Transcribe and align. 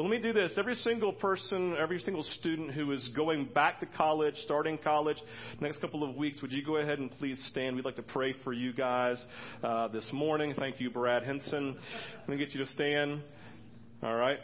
Well, 0.00 0.08
let 0.08 0.16
me 0.16 0.22
do 0.22 0.32
this. 0.32 0.52
Every 0.56 0.76
single 0.76 1.12
person, 1.12 1.76
every 1.78 1.98
single 1.98 2.22
student 2.22 2.72
who 2.72 2.90
is 2.92 3.10
going 3.14 3.50
back 3.54 3.80
to 3.80 3.86
college, 3.86 4.34
starting 4.46 4.78
college, 4.78 5.18
next 5.60 5.78
couple 5.82 6.02
of 6.02 6.16
weeks, 6.16 6.40
would 6.40 6.52
you 6.52 6.64
go 6.64 6.78
ahead 6.78 7.00
and 7.00 7.10
please 7.18 7.38
stand? 7.50 7.76
We'd 7.76 7.84
like 7.84 7.96
to 7.96 8.02
pray 8.02 8.34
for 8.42 8.54
you 8.54 8.72
guys 8.72 9.22
uh, 9.62 9.88
this 9.88 10.08
morning. 10.10 10.54
Thank 10.58 10.80
you, 10.80 10.88
Brad 10.88 11.24
Henson. 11.24 11.76
Let 12.20 12.28
me 12.30 12.38
get 12.38 12.54
you 12.54 12.64
to 12.64 12.70
stand. 12.70 13.22
All 14.02 14.14
right. 14.14 14.38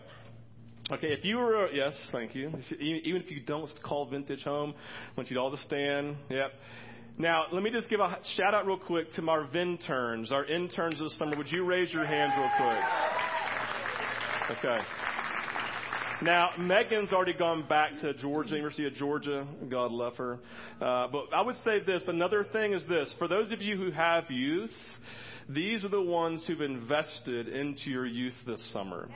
Okay, 0.90 1.06
if 1.06 1.24
you 1.24 1.38
were, 1.38 1.70
yes, 1.72 1.98
thank 2.12 2.34
you. 2.34 2.52
If, 2.52 2.78
even 2.78 3.22
if 3.22 3.30
you 3.30 3.40
don't 3.40 3.70
call 3.82 4.10
Vintage 4.10 4.42
home, 4.42 4.74
I 4.76 5.12
want 5.16 5.30
you 5.30 5.40
all 5.40 5.52
to 5.52 5.62
stand. 5.62 6.16
Yep. 6.28 6.52
Now, 7.16 7.46
let 7.50 7.62
me 7.62 7.70
just 7.70 7.88
give 7.88 8.00
a 8.00 8.18
shout 8.36 8.52
out 8.52 8.66
real 8.66 8.76
quick 8.76 9.10
to 9.12 9.26
our 9.30 9.50
interns, 9.56 10.32
our 10.32 10.44
interns 10.44 10.98
this 10.98 11.16
summer. 11.18 11.34
Would 11.34 11.50
you 11.50 11.64
raise 11.64 11.94
your 11.94 12.04
hands 12.04 12.34
real 12.36 12.50
quick? 12.58 12.84
Okay. 14.58 14.78
Now, 16.22 16.52
Megan's 16.58 17.12
already 17.12 17.34
gone 17.34 17.66
back 17.68 18.00
to 18.00 18.14
Georgia, 18.14 18.54
University 18.54 18.86
of 18.86 18.94
Georgia. 18.94 19.46
God 19.68 19.92
love 19.92 20.16
her. 20.16 20.38
Uh, 20.80 21.08
but 21.08 21.26
I 21.34 21.42
would 21.42 21.56
say 21.56 21.80
this. 21.80 22.02
Another 22.08 22.46
thing 22.52 22.72
is 22.72 22.86
this. 22.88 23.14
For 23.18 23.28
those 23.28 23.52
of 23.52 23.60
you 23.60 23.76
who 23.76 23.90
have 23.90 24.30
youth, 24.30 24.70
these 25.48 25.84
are 25.84 25.90
the 25.90 26.00
ones 26.00 26.42
who've 26.46 26.62
invested 26.62 27.48
into 27.48 27.90
your 27.90 28.06
youth 28.06 28.34
this 28.46 28.72
summer. 28.72 29.08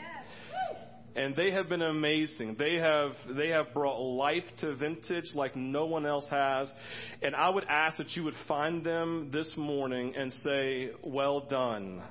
And 1.16 1.34
they 1.34 1.50
have 1.52 1.70
been 1.70 1.82
amazing. 1.82 2.56
They 2.58 2.74
have 2.74 3.12
they 3.34 3.48
have 3.48 3.72
brought 3.74 3.98
life 3.98 4.44
to 4.60 4.76
vintage 4.76 5.30
like 5.34 5.56
no 5.56 5.86
one 5.86 6.06
else 6.06 6.26
has. 6.30 6.70
And 7.22 7.34
I 7.34 7.48
would 7.48 7.64
ask 7.64 7.96
that 7.96 8.10
you 8.10 8.24
would 8.24 8.36
find 8.46 8.84
them 8.84 9.30
this 9.32 9.50
morning 9.56 10.14
and 10.16 10.32
say, 10.44 10.90
"Well 11.02 11.40
done." 11.40 12.02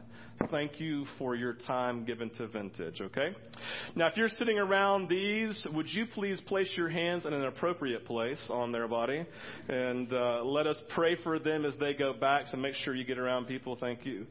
Thank 0.47 0.79
you 0.79 1.05
for 1.17 1.35
your 1.35 1.53
time 1.53 2.05
given 2.05 2.29
to 2.31 2.47
Vintage, 2.47 3.01
okay? 3.01 3.35
Now, 3.95 4.07
if 4.07 4.17
you're 4.17 4.29
sitting 4.29 4.57
around 4.57 5.09
these, 5.09 5.67
would 5.73 5.87
you 5.89 6.05
please 6.07 6.41
place 6.41 6.71
your 6.75 6.89
hands 6.89 7.25
in 7.25 7.33
an 7.33 7.43
appropriate 7.43 8.05
place 8.05 8.49
on 8.51 8.71
their 8.71 8.87
body 8.87 9.25
and 9.67 10.11
uh, 10.11 10.43
let 10.43 10.65
us 10.65 10.77
pray 10.89 11.17
for 11.23 11.37
them 11.39 11.65
as 11.65 11.75
they 11.79 11.93
go 11.93 12.13
back? 12.13 12.47
So 12.47 12.57
make 12.57 12.73
sure 12.75 12.95
you 12.95 13.03
get 13.03 13.17
around 13.19 13.45
people. 13.45 13.77
Thank 13.79 14.05
you. 14.05 14.25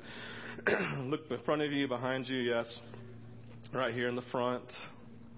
Look 0.98 1.30
in 1.30 1.38
front 1.44 1.62
of 1.62 1.72
you, 1.72 1.86
behind 1.86 2.26
you, 2.26 2.38
yes. 2.38 2.78
Right 3.72 3.94
here 3.94 4.08
in 4.08 4.16
the 4.16 4.22
front. 4.32 4.64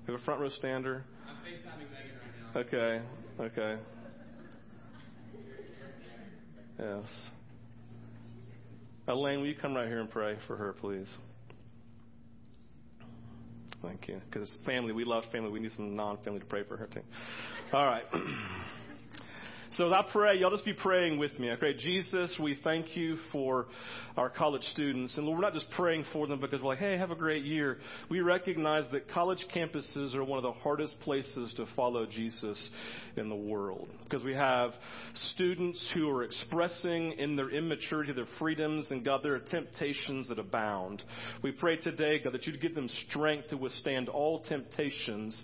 We 0.06 0.12
have 0.12 0.22
a 0.22 0.24
front 0.24 0.40
row 0.40 0.50
stander. 0.50 1.04
I'm 1.28 1.36
FaceTiming 1.36 1.90
Megan 1.90 2.16
right 2.54 2.70
now. 2.70 3.50
Okay, 3.50 3.52
okay. 3.60 3.82
Yes. 6.78 7.30
Elaine, 9.10 9.40
will 9.40 9.46
you 9.46 9.54
come 9.54 9.74
right 9.74 9.88
here 9.88 10.00
and 10.00 10.10
pray 10.10 10.36
for 10.46 10.56
her, 10.56 10.72
please? 10.72 11.08
Thank 13.82 14.08
you. 14.08 14.20
Because 14.30 14.56
family, 14.64 14.92
we 14.92 15.04
love 15.04 15.24
family. 15.32 15.50
We 15.50 15.60
need 15.60 15.72
some 15.72 15.96
non 15.96 16.18
family 16.22 16.40
to 16.40 16.46
pray 16.46 16.64
for 16.64 16.76
her, 16.76 16.86
too. 16.86 17.02
All 17.72 17.86
right. 17.86 18.04
So 19.74 19.92
I 19.92 20.04
pray, 20.10 20.36
y'all 20.36 20.50
just 20.50 20.64
be 20.64 20.72
praying 20.72 21.16
with 21.16 21.38
me. 21.38 21.52
Okay, 21.52 21.74
Jesus, 21.74 22.34
we 22.42 22.58
thank 22.64 22.96
you 22.96 23.16
for 23.30 23.66
our 24.16 24.28
college 24.28 24.64
students. 24.64 25.16
And 25.16 25.24
Lord, 25.24 25.38
we're 25.38 25.44
not 25.44 25.54
just 25.54 25.70
praying 25.70 26.06
for 26.12 26.26
them 26.26 26.40
because 26.40 26.60
we're 26.60 26.70
like, 26.70 26.78
hey, 26.78 26.98
have 26.98 27.12
a 27.12 27.16
great 27.16 27.44
year. 27.44 27.78
We 28.10 28.20
recognize 28.20 28.90
that 28.90 29.08
college 29.08 29.46
campuses 29.54 30.16
are 30.16 30.24
one 30.24 30.38
of 30.38 30.42
the 30.42 30.60
hardest 30.60 30.98
places 31.00 31.54
to 31.56 31.66
follow 31.76 32.04
Jesus 32.04 32.68
in 33.16 33.28
the 33.28 33.36
world. 33.36 33.88
Because 34.02 34.24
we 34.24 34.34
have 34.34 34.72
students 35.14 35.88
who 35.94 36.10
are 36.10 36.24
expressing 36.24 37.12
in 37.12 37.36
their 37.36 37.50
immaturity 37.50 38.12
their 38.12 38.26
freedoms, 38.40 38.90
and 38.90 39.04
God, 39.04 39.20
there 39.22 39.36
are 39.36 39.40
temptations 39.40 40.28
that 40.30 40.40
abound. 40.40 41.04
We 41.44 41.52
pray 41.52 41.76
today, 41.76 42.18
God, 42.18 42.34
that 42.34 42.44
you'd 42.44 42.60
give 42.60 42.74
them 42.74 42.90
strength 43.08 43.50
to 43.50 43.56
withstand 43.56 44.08
all 44.08 44.40
temptations. 44.40 45.40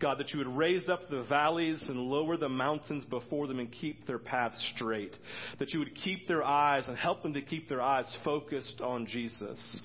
God, 0.00 0.18
that 0.18 0.32
you 0.32 0.38
would 0.38 0.54
raise 0.54 0.86
up 0.90 1.08
the 1.08 1.22
valleys 1.30 1.82
and 1.88 1.98
lower 1.98 2.36
the 2.36 2.50
mountains 2.50 3.04
before 3.06 3.46
them 3.46 3.58
and 3.58 3.69
keep 3.70 4.06
their 4.06 4.18
path 4.18 4.52
straight. 4.74 5.16
That 5.58 5.70
you 5.72 5.78
would 5.78 5.94
keep 5.94 6.28
their 6.28 6.44
eyes 6.44 6.88
and 6.88 6.96
help 6.96 7.22
them 7.22 7.34
to 7.34 7.42
keep 7.42 7.68
their 7.68 7.82
eyes 7.82 8.06
focused 8.24 8.80
on 8.80 9.06
Jesus. 9.06 9.80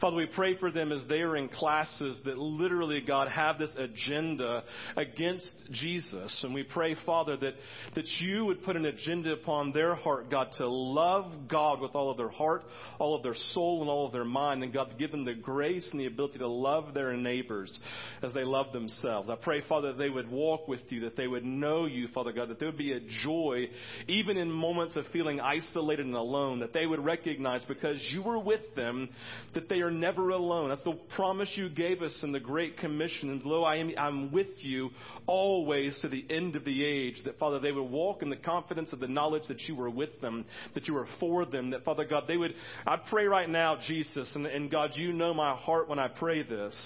Father, 0.00 0.16
we 0.16 0.26
pray 0.26 0.56
for 0.56 0.70
them 0.70 0.92
as 0.92 1.00
they 1.08 1.22
are 1.22 1.36
in 1.36 1.48
classes 1.48 2.18
that 2.24 2.38
literally, 2.38 3.00
God, 3.00 3.28
have 3.28 3.58
this 3.58 3.74
agenda 3.76 4.62
against 4.96 5.50
Jesus. 5.72 6.40
And 6.44 6.54
we 6.54 6.62
pray, 6.62 6.96
Father, 7.04 7.36
that, 7.36 7.54
that 7.96 8.06
you 8.20 8.44
would 8.44 8.62
put 8.62 8.76
an 8.76 8.86
agenda 8.86 9.32
upon 9.32 9.72
their 9.72 9.96
heart, 9.96 10.30
God, 10.30 10.48
to 10.58 10.68
love 10.68 11.48
God 11.48 11.80
with 11.80 11.96
all 11.96 12.12
of 12.12 12.16
their 12.16 12.28
heart, 12.28 12.62
all 13.00 13.16
of 13.16 13.24
their 13.24 13.34
soul, 13.54 13.80
and 13.80 13.90
all 13.90 14.06
of 14.06 14.12
their 14.12 14.24
mind. 14.24 14.62
And 14.62 14.72
God, 14.72 14.94
give 15.00 15.10
them 15.10 15.24
the 15.24 15.34
grace 15.34 15.88
and 15.90 16.00
the 16.00 16.06
ability 16.06 16.38
to 16.38 16.46
love 16.46 16.94
their 16.94 17.16
neighbors 17.16 17.76
as 18.22 18.32
they 18.32 18.44
love 18.44 18.72
themselves. 18.72 19.28
I 19.28 19.34
pray, 19.34 19.62
Father, 19.68 19.88
that 19.88 19.98
they 19.98 20.10
would 20.10 20.30
walk 20.30 20.68
with 20.68 20.80
you, 20.90 21.00
that 21.00 21.16
they 21.16 21.26
would 21.26 21.44
know 21.44 21.86
you, 21.86 22.06
Father 22.14 22.30
God, 22.30 22.50
that 22.50 22.60
there 22.60 22.68
would 22.68 22.78
be 22.78 22.92
a 22.92 23.00
joy, 23.24 23.64
even 24.06 24.36
in 24.36 24.48
moments 24.48 24.94
of 24.94 25.06
feeling 25.12 25.40
isolated 25.40 26.06
and 26.06 26.14
alone, 26.14 26.60
that 26.60 26.72
they 26.72 26.86
would 26.86 27.04
recognize 27.04 27.62
because 27.66 28.00
you 28.12 28.22
were 28.22 28.38
with 28.38 28.60
them, 28.76 29.08
that 29.54 29.68
they 29.68 29.80
are 29.80 29.87
are 29.88 29.90
never 29.90 30.28
alone. 30.30 30.68
That's 30.68 30.84
the 30.84 30.98
promise 31.16 31.50
you 31.56 31.68
gave 31.68 32.02
us 32.02 32.16
in 32.22 32.30
the 32.30 32.40
Great 32.40 32.76
Commission. 32.76 33.30
And 33.30 33.42
lo, 33.44 33.64
I 33.64 33.76
am 33.76 33.92
I'm 33.98 34.30
with 34.30 34.46
you 34.58 34.90
always 35.26 35.98
to 36.02 36.08
the 36.08 36.24
end 36.30 36.56
of 36.56 36.64
the 36.64 36.84
age. 36.84 37.16
That, 37.24 37.38
Father, 37.38 37.58
they 37.58 37.72
would 37.72 37.90
walk 37.90 38.22
in 38.22 38.30
the 38.30 38.36
confidence 38.36 38.92
of 38.92 39.00
the 39.00 39.08
knowledge 39.08 39.44
that 39.48 39.62
you 39.62 39.74
were 39.74 39.90
with 39.90 40.20
them, 40.20 40.44
that 40.74 40.86
you 40.86 40.94
were 40.94 41.08
for 41.18 41.46
them. 41.46 41.70
That, 41.70 41.84
Father 41.84 42.04
God, 42.04 42.24
they 42.28 42.36
would, 42.36 42.54
I 42.86 42.96
pray 42.96 43.24
right 43.24 43.48
now, 43.48 43.78
Jesus, 43.86 44.30
and, 44.34 44.46
and 44.46 44.70
God, 44.70 44.90
you 44.94 45.12
know 45.12 45.32
my 45.32 45.56
heart 45.56 45.88
when 45.88 45.98
I 45.98 46.08
pray 46.08 46.42
this. 46.42 46.76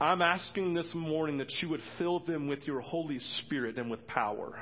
I'm 0.00 0.22
asking 0.22 0.74
this 0.74 0.90
morning 0.94 1.38
that 1.38 1.50
you 1.60 1.68
would 1.70 1.82
fill 1.96 2.20
them 2.20 2.48
with 2.48 2.66
your 2.66 2.80
Holy 2.80 3.18
Spirit 3.18 3.78
and 3.78 3.90
with 3.90 4.06
power. 4.06 4.58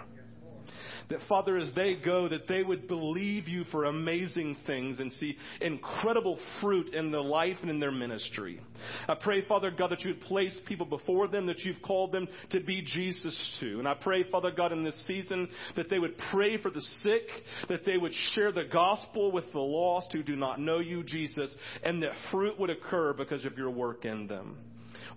That, 1.09 1.21
Father, 1.29 1.57
as 1.57 1.73
they 1.75 1.95
go, 1.95 2.29
that 2.29 2.49
they 2.49 2.65
would 2.65 2.89
believe 2.89 3.47
you 3.47 3.63
for 3.71 3.85
amazing 3.85 4.57
things 4.67 4.99
and 4.99 5.13
see 5.13 5.37
incredible 5.61 6.37
fruit 6.61 6.93
in 6.95 7.13
their 7.13 7.21
life 7.21 7.57
and 7.63 7.71
in 7.71 7.79
their 7.79 7.93
ministry. 7.93 8.61
I 9.09 9.15
pray, 9.15 9.47
Father 9.47 9.71
God, 9.71 9.93
that 9.93 10.01
you 10.01 10.11
would 10.11 10.23
place 10.23 10.57
people 10.67 10.87
before 10.87 11.29
them 11.29 11.47
that 11.47 11.61
you've 11.61 11.83
called 11.83 12.11
them 12.11 12.27
to 12.51 12.59
be 12.59 12.83
Jesus 12.83 13.57
to. 13.61 13.79
And 13.79 13.87
I 13.87 13.95
pray, 13.95 14.29
Father 14.31 14.51
God, 14.51 14.73
in 14.73 14.83
this 14.83 15.07
season 15.07 15.49
that 15.77 15.89
they 15.89 16.01
would 16.01 16.19
pray 16.33 16.61
for 16.61 16.71
the 16.71 16.81
sick, 17.03 17.29
that 17.69 17.85
they 17.85 17.99
would 17.99 18.13
share 18.33 18.51
the 18.51 18.65
gospel 18.65 19.31
with 19.31 19.51
the 19.53 19.61
lost 19.61 20.13
who 20.13 20.25
do 20.25 20.35
not 20.35 20.59
know 20.61 20.81
you, 20.81 21.05
Jesus, 21.05 21.55
and 21.85 22.03
that 22.03 22.13
fruit 22.33 22.59
would 22.59 22.71
occur 22.71 23.13
because 23.13 23.45
of 23.45 23.57
your 23.57 23.71
work 23.71 24.05
in 24.05 24.27
them. 24.27 24.57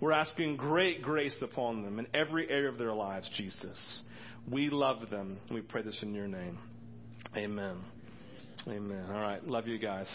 We're 0.00 0.12
asking 0.12 0.56
great 0.56 1.02
grace 1.02 1.36
upon 1.42 1.82
them 1.82 1.98
in 1.98 2.06
every 2.14 2.48
area 2.48 2.70
of 2.70 2.78
their 2.78 2.94
lives, 2.94 3.28
Jesus. 3.36 4.02
We 4.48 4.70
love 4.70 5.10
them. 5.10 5.38
We 5.50 5.60
pray 5.60 5.82
this 5.82 5.98
in 6.02 6.14
your 6.14 6.28
name. 6.28 6.58
Amen. 7.36 7.76
Amen. 8.66 9.04
All 9.08 9.20
right. 9.20 9.44
Love 9.46 9.66
you 9.66 9.78
guys. 9.78 10.06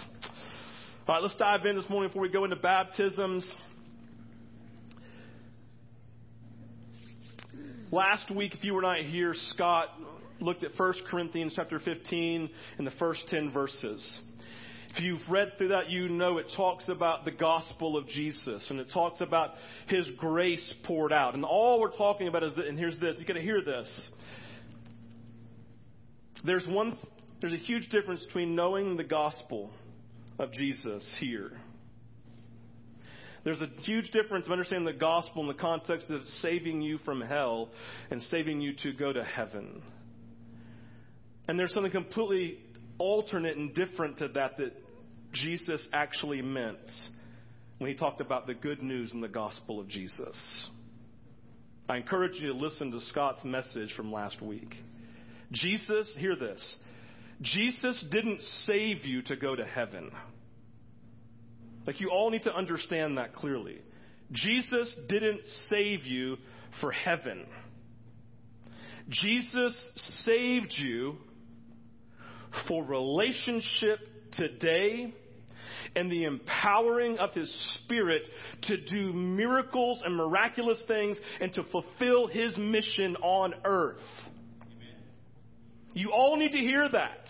All 1.07 1.15
right, 1.15 1.21
let's 1.21 1.35
dive 1.35 1.65
in 1.65 1.75
this 1.75 1.89
morning 1.89 2.09
before 2.09 2.23
we 2.23 2.29
go 2.29 2.43
into 2.43 2.55
baptisms. 2.55 3.49
Last 7.91 8.31
week, 8.31 8.55
if 8.55 8.63
you 8.63 8.73
were 8.73 8.81
not 8.81 8.97
here, 9.01 9.33
Scott 9.51 9.89
looked 10.41 10.63
at 10.63 10.71
1 10.75 10.93
Corinthians 11.09 11.53
chapter 11.55 11.79
15 11.79 12.49
and 12.77 12.87
the 12.87 12.91
first 12.91 13.27
10 13.29 13.51
verses. 13.51 14.19
If 14.95 15.03
you've 15.03 15.29
read 15.29 15.53
through 15.57 15.69
that, 15.69 15.89
you 15.89 16.07
know 16.07 16.37
it 16.37 16.45
talks 16.55 16.87
about 16.87 17.25
the 17.25 17.31
gospel 17.31 17.97
of 17.97 18.07
Jesus 18.07 18.65
and 18.69 18.79
it 18.79 18.87
talks 18.93 19.19
about 19.19 19.51
his 19.87 20.07
grace 20.17 20.73
poured 20.85 21.11
out. 21.11 21.33
And 21.33 21.43
all 21.43 21.81
we're 21.81 21.95
talking 21.95 22.29
about 22.29 22.43
is 22.43 22.55
that, 22.55 22.65
and 22.65 22.79
here's 22.79 22.97
this, 22.99 23.17
you 23.19 23.25
gotta 23.25 23.41
hear 23.41 23.61
this. 23.61 24.09
There's 26.45 26.65
one, 26.65 26.97
there's 27.41 27.51
a 27.51 27.57
huge 27.57 27.89
difference 27.89 28.23
between 28.23 28.55
knowing 28.55 28.95
the 28.95 29.03
gospel 29.03 29.69
of 30.39 30.53
Jesus 30.53 31.15
here. 31.19 31.51
There's 33.43 33.61
a 33.61 33.69
huge 33.81 34.11
difference 34.11 34.45
of 34.45 34.53
understanding 34.53 34.85
the 34.85 34.97
gospel 34.97 35.41
in 35.41 35.49
the 35.49 35.61
context 35.61 36.09
of 36.09 36.25
saving 36.41 36.81
you 36.81 36.99
from 36.99 37.19
hell 37.19 37.69
and 38.11 38.21
saving 38.21 38.61
you 38.61 38.73
to 38.83 38.93
go 38.93 39.11
to 39.11 39.23
heaven. 39.25 39.81
And 41.49 41.59
there's 41.59 41.73
something 41.73 41.91
completely 41.91 42.59
alternate 42.97 43.57
and 43.57 43.75
different 43.75 44.19
to 44.19 44.29
that 44.29 44.57
that 44.57 44.71
Jesus 45.35 45.85
actually 45.93 46.41
meant 46.41 46.79
when 47.77 47.89
he 47.89 47.95
talked 47.95 48.21
about 48.21 48.47
the 48.47 48.53
good 48.53 48.81
news 48.81 49.11
and 49.11 49.21
the 49.21 49.27
gospel 49.27 49.79
of 49.79 49.87
Jesus. 49.87 50.37
I 51.87 51.97
encourage 51.97 52.35
you 52.39 52.51
to 52.51 52.57
listen 52.57 52.91
to 52.91 53.01
Scott's 53.01 53.43
message 53.43 53.93
from 53.95 54.11
last 54.11 54.41
week. 54.41 54.73
Jesus, 55.51 56.15
hear 56.17 56.35
this. 56.35 56.75
Jesus 57.41 58.03
didn't 58.11 58.41
save 58.65 59.05
you 59.05 59.21
to 59.23 59.35
go 59.35 59.55
to 59.55 59.65
heaven. 59.65 60.11
Like 61.85 61.99
you 61.99 62.09
all 62.09 62.31
need 62.31 62.43
to 62.43 62.55
understand 62.55 63.17
that 63.17 63.33
clearly. 63.33 63.79
Jesus 64.31 64.95
didn't 65.07 65.41
save 65.69 66.05
you 66.05 66.37
for 66.81 66.91
heaven. 66.91 67.45
Jesus 69.09 69.89
saved 70.23 70.73
you 70.77 71.17
for 72.67 72.83
relationship 72.83 73.99
today 74.31 75.13
and 75.95 76.11
the 76.11 76.25
empowering 76.25 77.17
of 77.17 77.33
His 77.33 77.51
Spirit 77.75 78.27
to 78.63 78.77
do 78.77 79.13
miracles 79.13 80.01
and 80.05 80.15
miraculous 80.15 80.81
things 80.87 81.17
and 81.39 81.53
to 81.53 81.63
fulfill 81.65 82.27
His 82.27 82.55
mission 82.57 83.15
on 83.17 83.53
earth. 83.63 84.01
You 85.93 86.11
all 86.11 86.35
need 86.35 86.51
to 86.51 86.57
hear 86.57 86.89
that. 86.89 87.29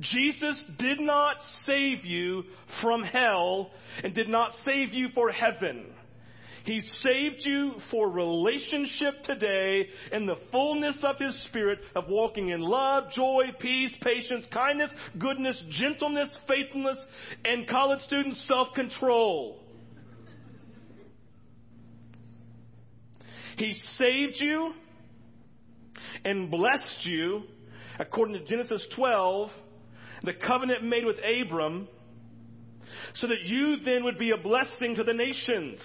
Jesus 0.00 0.62
did 0.78 1.00
not 1.00 1.36
save 1.64 2.04
you 2.04 2.44
from 2.82 3.02
hell 3.02 3.70
and 4.02 4.14
did 4.14 4.28
not 4.28 4.52
save 4.64 4.92
you 4.92 5.08
for 5.14 5.30
heaven. 5.30 5.86
He 6.68 6.82
saved 7.02 7.46
you 7.46 7.76
for 7.90 8.10
relationship 8.10 9.22
today 9.24 9.88
in 10.12 10.26
the 10.26 10.36
fullness 10.52 10.98
of 11.02 11.18
His 11.18 11.42
Spirit 11.44 11.78
of 11.96 12.10
walking 12.10 12.50
in 12.50 12.60
love, 12.60 13.10
joy, 13.10 13.44
peace, 13.58 13.90
patience, 14.02 14.44
kindness, 14.52 14.90
goodness, 15.18 15.58
gentleness, 15.70 16.30
faithfulness, 16.46 16.98
and 17.42 17.66
college 17.66 18.00
students, 18.00 18.46
self-control. 18.46 19.62
He 23.56 23.72
saved 23.96 24.36
you 24.38 24.74
and 26.26 26.50
blessed 26.50 27.06
you 27.06 27.44
according 27.98 28.38
to 28.38 28.44
Genesis 28.44 28.86
12, 28.94 29.48
the 30.22 30.34
covenant 30.34 30.84
made 30.84 31.06
with 31.06 31.16
Abram, 31.16 31.88
so 33.14 33.26
that 33.26 33.44
you 33.44 33.78
then 33.86 34.04
would 34.04 34.18
be 34.18 34.32
a 34.32 34.36
blessing 34.36 34.96
to 34.96 35.02
the 35.02 35.14
nations. 35.14 35.82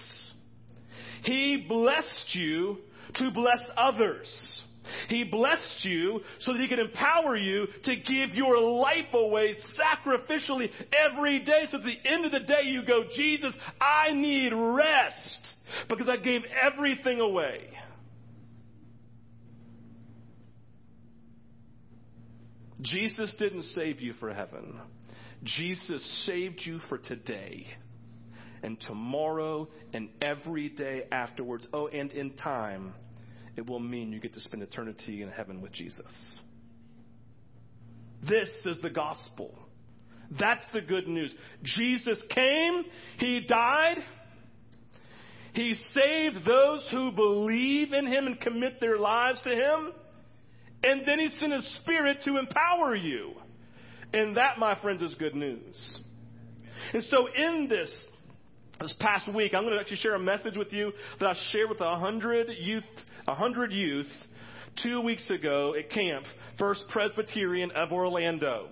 He 1.23 1.65
blessed 1.67 2.33
you 2.35 2.77
to 3.15 3.31
bless 3.31 3.59
others. 3.77 4.61
He 5.07 5.23
blessed 5.23 5.83
you 5.85 6.21
so 6.39 6.53
that 6.53 6.61
He 6.61 6.67
can 6.67 6.79
empower 6.79 7.35
you 7.35 7.67
to 7.85 7.95
give 7.95 8.35
your 8.35 8.59
life 8.59 9.13
away 9.13 9.55
sacrificially 9.79 10.69
every 11.09 11.39
day. 11.43 11.67
So 11.69 11.77
at 11.77 11.83
the 11.83 11.97
end 12.05 12.25
of 12.25 12.31
the 12.31 12.39
day, 12.39 12.63
you 12.63 12.85
go, 12.85 13.03
Jesus, 13.15 13.53
I 13.79 14.11
need 14.11 14.51
rest 14.53 15.39
because 15.89 16.09
I 16.09 16.17
gave 16.17 16.41
everything 16.61 17.19
away. 17.19 17.69
Jesus 22.81 23.33
didn't 23.39 23.63
save 23.75 24.01
you 24.01 24.13
for 24.19 24.33
heaven. 24.33 24.79
Jesus 25.43 26.25
saved 26.25 26.61
you 26.65 26.79
for 26.89 26.97
today 26.97 27.67
and 28.63 28.79
tomorrow 28.79 29.67
and 29.93 30.09
every 30.21 30.69
day 30.69 31.03
afterwards. 31.11 31.67
Oh, 31.73 31.87
and 31.87 32.11
in 32.11 32.31
time, 32.31 32.93
it 33.55 33.69
will 33.69 33.79
mean 33.79 34.11
you 34.11 34.19
get 34.19 34.33
to 34.33 34.39
spend 34.39 34.63
eternity 34.63 35.21
in 35.21 35.29
heaven 35.29 35.61
with 35.61 35.73
Jesus. 35.73 36.41
This 38.27 38.49
is 38.65 38.79
the 38.81 38.89
gospel. 38.89 39.53
That's 40.39 40.63
the 40.73 40.81
good 40.81 41.07
news. 41.07 41.33
Jesus 41.61 42.19
came, 42.29 42.83
He 43.19 43.41
died, 43.47 43.97
He 45.53 45.75
saved 45.93 46.39
those 46.45 46.87
who 46.89 47.11
believe 47.11 47.91
in 47.93 48.07
Him 48.07 48.25
and 48.25 48.39
commit 48.39 48.79
their 48.79 48.97
lives 48.97 49.41
to 49.43 49.49
Him, 49.49 49.91
and 50.83 51.01
then 51.05 51.19
He 51.19 51.29
sent 51.37 51.53
His 51.53 51.79
Spirit 51.81 52.19
to 52.25 52.37
empower 52.37 52.95
you. 52.95 53.33
And 54.13 54.37
that, 54.37 54.57
my 54.57 54.79
friends, 54.79 55.01
is 55.01 55.13
good 55.15 55.35
news. 55.35 55.97
And 56.93 57.03
so, 57.03 57.27
in 57.35 57.67
this 57.67 57.91
this 58.83 58.93
past 58.99 59.33
week, 59.33 59.53
I'm 59.53 59.63
going 59.63 59.73
to 59.73 59.79
actually 59.79 59.97
share 59.97 60.15
a 60.15 60.19
message 60.19 60.57
with 60.57 60.73
you 60.73 60.91
that 61.19 61.25
I 61.25 61.33
shared 61.51 61.69
with 61.69 61.79
a 61.79 61.97
hundred 61.97 62.49
youth, 62.59 62.83
a 63.27 63.33
hundred 63.33 63.71
youth, 63.71 64.11
two 64.81 65.01
weeks 65.01 65.29
ago 65.29 65.73
at 65.77 65.89
camp, 65.89 66.25
First 66.59 66.83
Presbyterian 66.89 67.71
of 67.71 67.93
Orlando. 67.93 68.67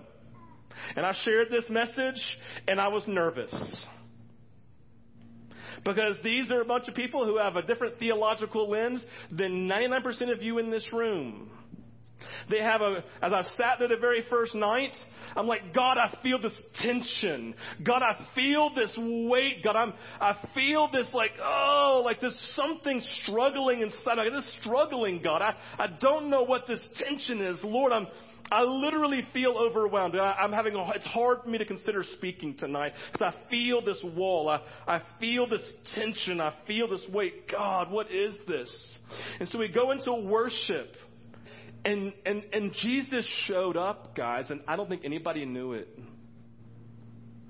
And 0.96 1.06
I 1.06 1.14
shared 1.24 1.48
this 1.50 1.64
message, 1.70 2.20
and 2.68 2.80
I 2.80 2.88
was 2.88 3.04
nervous. 3.06 3.54
Because 5.84 6.16
these 6.22 6.50
are 6.50 6.60
a 6.60 6.64
bunch 6.64 6.88
of 6.88 6.94
people 6.94 7.24
who 7.24 7.38
have 7.38 7.56
a 7.56 7.62
different 7.62 7.98
theological 7.98 8.70
lens 8.70 9.04
than 9.30 9.68
99% 9.68 10.32
of 10.32 10.42
you 10.42 10.58
in 10.58 10.70
this 10.70 10.86
room. 10.92 11.50
They 12.50 12.60
have 12.60 12.80
a, 12.80 13.04
as 13.22 13.32
I 13.32 13.42
sat 13.56 13.78
there 13.78 13.88
the 13.88 13.96
very 13.96 14.24
first 14.28 14.54
night, 14.54 14.92
I'm 15.36 15.46
like, 15.46 15.74
God, 15.74 15.96
I 15.98 16.16
feel 16.22 16.40
this 16.40 16.54
tension. 16.82 17.54
God, 17.84 18.02
I 18.02 18.26
feel 18.34 18.70
this 18.74 18.92
weight. 18.96 19.62
God, 19.64 19.76
I'm, 19.76 19.92
I 20.20 20.36
feel 20.54 20.88
this 20.92 21.08
like, 21.12 21.32
oh, 21.42 22.02
like 22.04 22.20
there's 22.20 22.52
something 22.54 23.02
struggling 23.22 23.82
inside. 23.82 24.16
Like 24.16 24.32
this 24.32 24.56
struggling, 24.60 25.20
God. 25.22 25.42
I, 25.42 25.54
I 25.78 25.86
don't 26.00 26.30
know 26.30 26.42
what 26.42 26.66
this 26.66 26.86
tension 26.98 27.40
is. 27.40 27.58
Lord, 27.62 27.92
I'm, 27.92 28.06
I 28.52 28.62
literally 28.62 29.22
feel 29.32 29.52
overwhelmed. 29.52 30.14
I, 30.16 30.44
am 30.44 30.52
having 30.52 30.74
a, 30.74 30.90
it's 30.90 31.06
hard 31.06 31.38
for 31.42 31.48
me 31.48 31.56
to 31.56 31.64
consider 31.64 32.04
speaking 32.16 32.54
tonight 32.58 32.92
because 33.10 33.34
I 33.34 33.50
feel 33.50 33.82
this 33.82 33.98
wall. 34.04 34.50
I, 34.50 34.60
I 34.86 35.00
feel 35.18 35.48
this 35.48 35.72
tension. 35.94 36.38
I 36.38 36.54
feel 36.66 36.86
this 36.88 37.04
weight. 37.10 37.50
God, 37.50 37.90
what 37.90 38.10
is 38.10 38.34
this? 38.46 38.84
And 39.40 39.48
so 39.48 39.58
we 39.58 39.68
go 39.68 39.90
into 39.90 40.12
worship. 40.12 40.96
And, 41.84 42.12
and, 42.24 42.44
and 42.52 42.72
Jesus 42.80 43.26
showed 43.46 43.76
up, 43.76 44.14
guys, 44.16 44.50
and 44.50 44.60
I 44.68 44.76
don't 44.76 44.88
think 44.88 45.02
anybody 45.04 45.44
knew 45.44 45.72
it. 45.72 45.88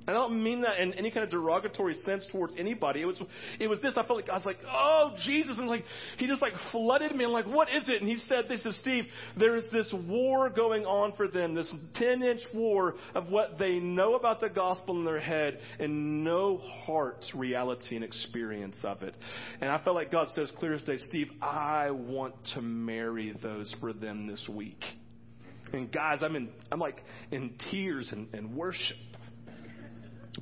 I 0.07 0.13
don't 0.13 0.43
mean 0.43 0.63
that 0.63 0.81
in 0.81 0.95
any 0.95 1.11
kind 1.11 1.25
of 1.25 1.31
derogatory 1.31 1.95
sense 2.05 2.27
towards 2.33 2.55
anybody. 2.59 3.03
It 3.03 3.05
was, 3.05 3.21
it 3.61 3.69
was 3.69 3.81
this. 3.81 3.93
I 3.97 4.05
felt 4.05 4.17
like 4.17 4.29
I 4.29 4.35
was 4.35 4.45
like, 4.45 4.59
oh 4.69 5.15
Jesus, 5.25 5.59
and 5.59 5.69
like 5.69 5.85
he 6.19 6.27
just 6.27 6.43
like 6.43 6.55
flooded 6.71 7.15
me. 7.15 7.25
I'm 7.25 7.31
like, 7.31 7.47
what 7.47 7.69
is 7.69 7.89
it? 7.89 8.01
And 8.01 8.09
he 8.09 8.17
said, 8.17 8.47
"This 8.49 8.65
is 8.65 8.79
Steve. 8.81 9.05
There's 9.39 9.65
this 9.71 9.93
war 10.09 10.51
going 10.51 10.85
on 10.85 11.13
for 11.17 11.29
them. 11.29 11.55
This 11.55 11.73
10 11.95 12.23
inch 12.23 12.41
war 12.53 12.95
of 13.15 13.29
what 13.29 13.59
they 13.59 13.79
know 13.79 14.15
about 14.15 14.41
the 14.41 14.49
gospel 14.49 14.99
in 14.99 15.05
their 15.05 15.21
head 15.21 15.61
and 15.79 16.25
no 16.25 16.59
heart 16.59 17.25
reality 17.35 17.95
and 17.95 18.05
experience 18.05 18.79
of 18.83 19.03
it." 19.03 19.17
And 19.61 19.71
I 19.71 19.83
felt 19.83 19.97
like 19.97 20.11
God 20.11 20.29
says 20.35 20.51
clear 20.59 20.75
as 20.75 20.83
day, 20.83 20.99
Steve, 20.99 21.31
I 21.41 21.91
want 21.91 22.35
to 22.55 22.63
marry 22.63 23.35
those 23.43 23.75
for 23.81 23.93
them 23.93 24.27
this 24.27 24.49
week. 24.49 24.83
And 25.73 25.91
guys, 25.91 26.19
I'm 26.23 26.37
in, 26.37 26.51
I'm 26.71 26.81
like 26.81 27.03
in 27.31 27.55
tears 27.71 28.09
and, 28.13 28.29
and 28.35 28.55
worship. 28.55 28.97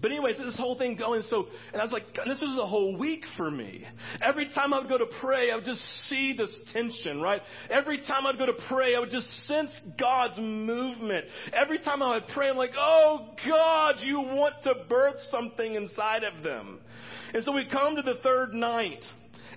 But 0.00 0.12
anyways, 0.12 0.38
this 0.38 0.56
whole 0.56 0.78
thing 0.78 0.94
going 0.94 1.22
so, 1.22 1.46
and 1.72 1.80
I 1.80 1.84
was 1.84 1.90
like, 1.90 2.14
this 2.14 2.40
was 2.40 2.56
a 2.60 2.66
whole 2.66 2.96
week 2.96 3.24
for 3.36 3.50
me. 3.50 3.84
Every 4.22 4.48
time 4.50 4.72
I 4.72 4.78
would 4.78 4.88
go 4.88 4.98
to 4.98 5.06
pray, 5.20 5.50
I 5.50 5.56
would 5.56 5.64
just 5.64 5.82
see 6.08 6.32
this 6.32 6.56
tension, 6.72 7.20
right? 7.20 7.42
Every 7.68 7.98
time 7.98 8.24
I'd 8.24 8.38
go 8.38 8.46
to 8.46 8.56
pray, 8.68 8.94
I 8.94 9.00
would 9.00 9.10
just 9.10 9.28
sense 9.46 9.72
God's 9.98 10.38
movement. 10.38 11.24
Every 11.52 11.80
time 11.80 12.02
I 12.02 12.14
would 12.14 12.28
pray, 12.28 12.48
I'm 12.48 12.56
like, 12.56 12.74
oh 12.78 13.30
God, 13.44 13.96
you 14.00 14.20
want 14.20 14.62
to 14.62 14.74
birth 14.88 15.16
something 15.28 15.74
inside 15.74 16.22
of 16.22 16.44
them. 16.44 16.78
And 17.34 17.42
so 17.44 17.50
we 17.52 17.66
come 17.70 17.96
to 17.96 18.02
the 18.02 18.20
third 18.22 18.54
night. 18.54 19.04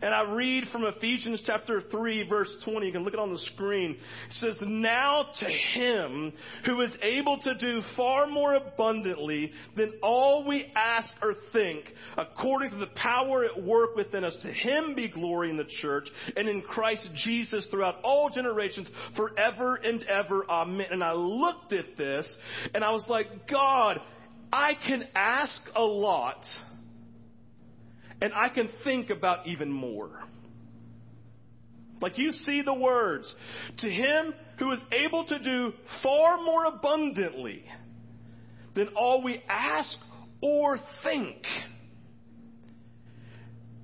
And 0.03 0.13
I 0.13 0.29
read 0.33 0.65
from 0.69 0.83
Ephesians 0.83 1.41
chapter 1.45 1.79
3 1.79 2.27
verse 2.27 2.53
20. 2.65 2.85
You 2.85 2.91
can 2.91 3.03
look 3.05 3.13
it 3.13 3.19
on 3.21 3.31
the 3.31 3.39
screen. 3.53 3.91
It 3.91 4.33
says, 4.33 4.57
Now 4.59 5.27
to 5.39 5.45
him 5.45 6.33
who 6.65 6.81
is 6.81 6.91
able 7.01 7.39
to 7.39 7.55
do 7.55 7.81
far 7.95 8.27
more 8.27 8.55
abundantly 8.55 9.53
than 9.77 9.93
all 10.03 10.45
we 10.45 10.69
ask 10.75 11.09
or 11.21 11.35
think, 11.53 11.85
according 12.17 12.71
to 12.71 12.77
the 12.77 12.87
power 12.87 13.45
at 13.45 13.63
work 13.63 13.95
within 13.95 14.25
us, 14.25 14.35
to 14.41 14.51
him 14.51 14.93
be 14.93 15.07
glory 15.07 15.49
in 15.49 15.55
the 15.55 15.63
church 15.81 16.09
and 16.35 16.49
in 16.49 16.61
Christ 16.63 17.07
Jesus 17.23 17.65
throughout 17.71 18.01
all 18.03 18.29
generations 18.29 18.89
forever 19.15 19.75
and 19.75 20.03
ever. 20.03 20.43
Amen. 20.51 20.87
And 20.91 21.01
I 21.01 21.13
looked 21.13 21.71
at 21.71 21.95
this 21.97 22.27
and 22.75 22.83
I 22.83 22.91
was 22.91 23.05
like, 23.07 23.47
God, 23.49 24.01
I 24.51 24.73
can 24.85 25.05
ask 25.15 25.61
a 25.77 25.81
lot 25.81 26.43
and 28.21 28.33
I 28.33 28.49
can 28.49 28.69
think 28.83 29.09
about 29.09 29.47
even 29.47 29.71
more. 29.71 30.09
Like 32.01 32.17
you 32.17 32.31
see 32.31 32.61
the 32.61 32.73
words, 32.73 33.33
to 33.77 33.89
him 33.89 34.33
who 34.59 34.71
is 34.73 34.79
able 34.91 35.25
to 35.25 35.39
do 35.39 35.71
far 36.01 36.37
more 36.43 36.65
abundantly 36.65 37.63
than 38.75 38.89
all 38.89 39.23
we 39.23 39.41
ask 39.47 39.97
or 40.41 40.79
think. 41.03 41.37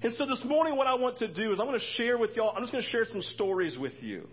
And 0.01 0.13
so 0.13 0.25
this 0.25 0.41
morning, 0.45 0.75
what 0.75 0.88
I 0.88 0.95
want 0.95 1.17
to 1.17 1.27
do 1.27 1.53
is 1.53 1.59
I'm 1.59 1.67
going 1.67 1.79
to 1.79 1.86
share 1.95 2.17
with 2.17 2.36
y'all, 2.36 2.53
I'm 2.55 2.63
just 2.63 2.71
going 2.71 2.83
to 2.83 2.89
share 2.89 3.05
some 3.05 3.21
stories 3.21 3.77
with 3.77 3.93
you. 4.01 4.27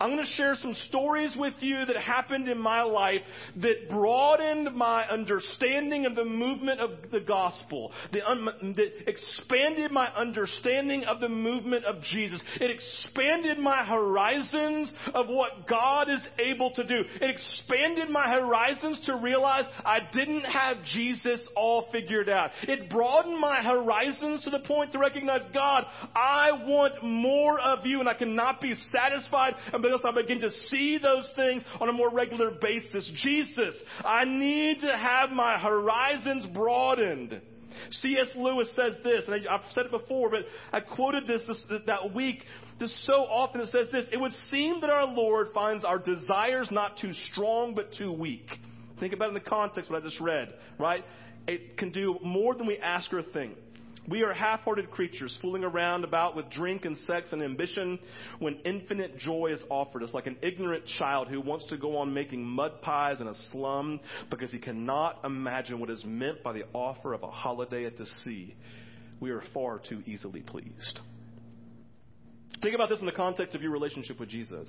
I'm 0.00 0.10
going 0.10 0.24
to 0.24 0.32
share 0.32 0.54
some 0.56 0.74
stories 0.88 1.34
with 1.36 1.54
you 1.60 1.84
that 1.84 1.96
happened 1.96 2.48
in 2.48 2.58
my 2.58 2.82
life 2.82 3.20
that 3.56 3.90
broadened 3.90 4.74
my 4.74 5.04
understanding 5.04 6.06
of 6.06 6.14
the 6.14 6.24
movement 6.24 6.80
of 6.80 7.10
the 7.10 7.20
gospel, 7.20 7.92
that, 8.12 8.28
um, 8.28 8.48
that 8.76 9.08
expanded 9.08 9.90
my 9.90 10.08
understanding 10.16 11.04
of 11.04 11.20
the 11.20 11.28
movement 11.28 11.84
of 11.84 12.02
Jesus. 12.02 12.42
It 12.60 12.70
expanded 12.70 13.58
my 13.58 13.84
horizons 13.84 14.90
of 15.14 15.28
what 15.28 15.66
God 15.68 16.08
is 16.10 16.20
able 16.38 16.70
to 16.72 16.84
do. 16.84 17.02
It 17.20 17.30
expanded 17.30 18.10
my 18.10 18.32
horizons 18.32 19.00
to 19.06 19.16
realize 19.16 19.64
I 19.84 20.00
didn't 20.12 20.44
have 20.44 20.78
Jesus 20.84 21.40
all 21.56 21.88
figured 21.92 22.28
out. 22.28 22.50
It 22.62 22.90
broadened 22.90 23.38
my 23.38 23.62
horizons 23.62 24.44
to 24.44 24.50
the 24.50 24.60
point 24.60 24.92
to 24.92 24.98
recognize, 24.98 25.42
God, 25.52 25.84
I 26.14 26.52
want 26.52 27.02
more 27.02 27.58
of 27.60 27.86
you 27.86 28.00
and 28.00 28.08
I 28.08 28.14
cannot 28.14 28.60
be 28.60 28.74
satisfied 28.90 29.54
and 29.72 29.82
because 29.82 30.00
I 30.04 30.12
begin 30.12 30.40
to 30.40 30.50
see 30.70 30.98
those 30.98 31.28
things 31.36 31.62
on 31.80 31.88
a 31.88 31.92
more 31.92 32.10
regular 32.10 32.50
basis. 32.50 33.10
Jesus, 33.22 33.74
I 34.04 34.24
need 34.24 34.80
to 34.80 34.96
have 34.96 35.30
my 35.30 35.58
horizons 35.58 36.46
broadened. 36.46 37.40
C.S. 37.90 38.32
Lewis 38.36 38.68
says 38.76 38.96
this, 39.02 39.24
and 39.26 39.48
I, 39.48 39.52
have 39.52 39.62
said 39.72 39.86
it 39.86 39.90
before, 39.90 40.30
but 40.30 40.40
I 40.72 40.80
quoted 40.80 41.26
this, 41.26 41.42
this 41.46 41.62
that 41.86 42.14
week. 42.14 42.44
This 42.78 42.94
so 43.06 43.12
often 43.12 43.60
it 43.60 43.68
says 43.68 43.86
this. 43.92 44.04
It 44.12 44.18
would 44.18 44.32
seem 44.50 44.80
that 44.80 44.90
our 44.90 45.06
Lord 45.06 45.48
finds 45.54 45.84
our 45.84 45.98
desires 45.98 46.68
not 46.70 46.98
too 46.98 47.12
strong, 47.30 47.74
but 47.74 47.92
too 47.94 48.12
weak. 48.12 48.46
Think 49.00 49.14
about 49.14 49.26
it 49.26 49.28
in 49.28 49.34
the 49.34 49.40
context 49.40 49.90
of 49.90 49.94
what 49.94 50.02
I 50.02 50.06
just 50.08 50.20
read, 50.20 50.52
right? 50.78 51.04
It 51.46 51.76
can 51.76 51.90
do 51.90 52.18
more 52.22 52.54
than 52.54 52.66
we 52.66 52.78
ask 52.78 53.12
or 53.12 53.22
think. 53.22 53.56
We 54.08 54.22
are 54.22 54.32
half 54.32 54.60
hearted 54.60 54.90
creatures 54.90 55.38
fooling 55.40 55.62
around 55.62 56.02
about 56.02 56.34
with 56.34 56.50
drink 56.50 56.84
and 56.84 56.98
sex 56.98 57.32
and 57.32 57.40
ambition 57.40 58.00
when 58.40 58.56
infinite 58.64 59.16
joy 59.16 59.52
is 59.52 59.62
offered 59.70 60.02
us, 60.02 60.12
like 60.12 60.26
an 60.26 60.36
ignorant 60.42 60.84
child 60.98 61.28
who 61.28 61.40
wants 61.40 61.66
to 61.66 61.76
go 61.76 61.96
on 61.98 62.12
making 62.12 62.44
mud 62.44 62.82
pies 62.82 63.20
in 63.20 63.28
a 63.28 63.34
slum 63.52 64.00
because 64.28 64.50
he 64.50 64.58
cannot 64.58 65.20
imagine 65.24 65.78
what 65.78 65.88
is 65.88 66.04
meant 66.04 66.42
by 66.42 66.52
the 66.52 66.64
offer 66.72 67.12
of 67.12 67.22
a 67.22 67.30
holiday 67.30 67.84
at 67.84 67.96
the 67.96 68.06
sea. 68.24 68.56
We 69.20 69.30
are 69.30 69.42
far 69.54 69.78
too 69.78 70.02
easily 70.04 70.40
pleased. 70.40 70.98
Think 72.60 72.74
about 72.74 72.88
this 72.88 72.98
in 72.98 73.06
the 73.06 73.12
context 73.12 73.54
of 73.54 73.62
your 73.62 73.70
relationship 73.70 74.18
with 74.18 74.28
Jesus. 74.28 74.68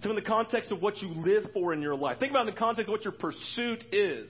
Think 0.00 0.10
in 0.10 0.22
the 0.22 0.28
context 0.28 0.70
of 0.70 0.80
what 0.80 1.02
you 1.02 1.08
live 1.08 1.46
for 1.52 1.72
in 1.72 1.82
your 1.82 1.96
life. 1.96 2.18
Think 2.20 2.30
about 2.30 2.48
in 2.48 2.54
the 2.54 2.58
context 2.58 2.88
of 2.88 2.92
what 2.92 3.04
your 3.04 3.12
pursuit 3.12 3.84
is. 3.92 4.28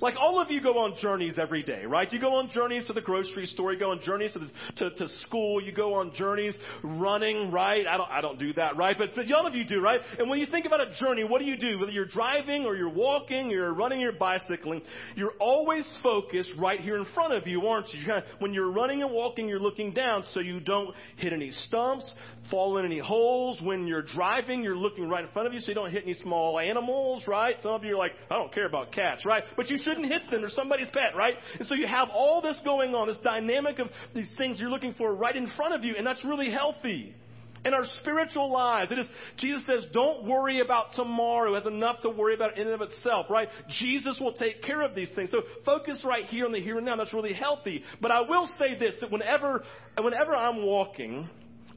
Like 0.00 0.14
all 0.18 0.40
of 0.40 0.50
you 0.50 0.60
go 0.60 0.78
on 0.78 0.94
journeys 1.00 1.38
every 1.38 1.62
day, 1.62 1.84
right? 1.86 2.10
You 2.12 2.20
go 2.20 2.34
on 2.34 2.50
journeys 2.50 2.86
to 2.86 2.92
the 2.92 3.00
grocery 3.00 3.46
store, 3.46 3.72
you 3.72 3.78
go 3.78 3.90
on 3.90 4.00
journeys 4.02 4.32
to, 4.32 4.40
the, 4.40 4.50
to, 4.76 4.90
to 4.96 5.08
school, 5.20 5.62
you 5.62 5.72
go 5.72 5.94
on 5.94 6.12
journeys 6.14 6.54
running, 6.82 7.50
right? 7.50 7.86
I 7.86 7.96
don't, 7.96 8.10
I 8.10 8.20
don't 8.20 8.38
do 8.38 8.52
that, 8.54 8.76
right? 8.76 8.96
But, 8.96 9.10
but 9.14 9.30
all 9.32 9.46
of 9.46 9.54
you 9.54 9.64
do, 9.64 9.80
right? 9.80 10.00
And 10.18 10.28
when 10.28 10.40
you 10.40 10.46
think 10.46 10.66
about 10.66 10.80
a 10.80 10.92
journey, 10.98 11.24
what 11.24 11.38
do 11.38 11.44
you 11.44 11.56
do? 11.56 11.78
Whether 11.78 11.92
you're 11.92 12.06
driving 12.06 12.64
or 12.64 12.74
you're 12.74 12.88
walking, 12.88 13.46
or 13.46 13.50
you're 13.50 13.74
running, 13.74 14.00
you're 14.00 14.12
bicycling, 14.12 14.82
you're 15.14 15.34
always 15.38 15.86
focused 16.02 16.50
right 16.58 16.80
here 16.80 16.96
in 16.96 17.04
front 17.14 17.34
of 17.34 17.46
you, 17.46 17.66
aren't 17.66 17.92
you? 17.92 18.00
you 18.00 18.06
kind 18.06 18.22
of, 18.22 18.40
when 18.40 18.52
you're 18.52 18.70
running 18.70 19.02
and 19.02 19.12
walking, 19.12 19.48
you're 19.48 19.60
looking 19.60 19.92
down 19.92 20.24
so 20.32 20.40
you 20.40 20.60
don't 20.60 20.94
hit 21.16 21.32
any 21.32 21.50
stumps, 21.50 22.10
fall 22.50 22.78
in 22.78 22.84
any 22.84 22.98
holes. 22.98 23.60
When 23.62 23.86
you're 23.86 24.02
driving, 24.02 24.62
you're 24.62 24.76
looking 24.76 25.08
right 25.08 25.24
in 25.24 25.30
front 25.30 25.46
of 25.46 25.54
you 25.54 25.60
so 25.60 25.68
you 25.68 25.74
don't 25.74 25.90
hit 25.90 26.04
any 26.04 26.14
small 26.14 26.58
animals, 26.58 27.24
right? 27.26 27.56
Some 27.62 27.72
of 27.72 27.84
you 27.84 27.94
are 27.94 27.98
like, 27.98 28.12
I 28.30 28.34
don't 28.34 28.52
care 28.52 28.66
about 28.66 28.92
cats, 28.92 29.24
right? 29.24 29.44
But 29.56 29.68
you 29.70 29.78
should 29.82 29.89
shouldn't 29.90 30.10
hit 30.10 30.30
them. 30.30 30.40
They're 30.42 30.50
somebody's 30.50 30.88
pet, 30.92 31.16
right? 31.16 31.34
And 31.58 31.66
so 31.66 31.74
you 31.74 31.86
have 31.86 32.08
all 32.14 32.40
this 32.40 32.58
going 32.64 32.94
on, 32.94 33.08
this 33.08 33.18
dynamic 33.22 33.78
of 33.78 33.88
these 34.14 34.30
things 34.38 34.60
you're 34.60 34.70
looking 34.70 34.94
for 34.94 35.14
right 35.14 35.34
in 35.34 35.50
front 35.56 35.74
of 35.74 35.84
you, 35.84 35.94
and 35.96 36.06
that's 36.06 36.24
really 36.24 36.50
healthy. 36.50 37.14
In 37.62 37.74
our 37.74 37.84
spiritual 38.00 38.50
lives, 38.50 38.90
it 38.90 38.98
is, 38.98 39.06
Jesus 39.36 39.66
says, 39.66 39.84
don't 39.92 40.24
worry 40.24 40.60
about 40.60 40.94
tomorrow. 40.94 41.54
Has 41.54 41.66
enough 41.66 42.00
to 42.02 42.08
worry 42.08 42.34
about 42.34 42.56
in 42.56 42.66
and 42.66 42.80
of 42.80 42.80
itself, 42.80 43.26
right? 43.28 43.48
Jesus 43.68 44.18
will 44.18 44.32
take 44.32 44.62
care 44.62 44.80
of 44.80 44.94
these 44.94 45.10
things. 45.14 45.30
So 45.30 45.42
focus 45.66 46.02
right 46.02 46.24
here 46.24 46.46
on 46.46 46.52
the 46.52 46.60
here 46.60 46.78
and 46.78 46.86
now. 46.86 46.96
That's 46.96 47.12
really 47.12 47.34
healthy. 47.34 47.84
But 48.00 48.12
I 48.12 48.22
will 48.22 48.48
say 48.58 48.78
this, 48.78 48.94
that 49.02 49.10
whenever, 49.10 49.62
whenever 49.98 50.34
I'm 50.34 50.64
walking 50.64 51.28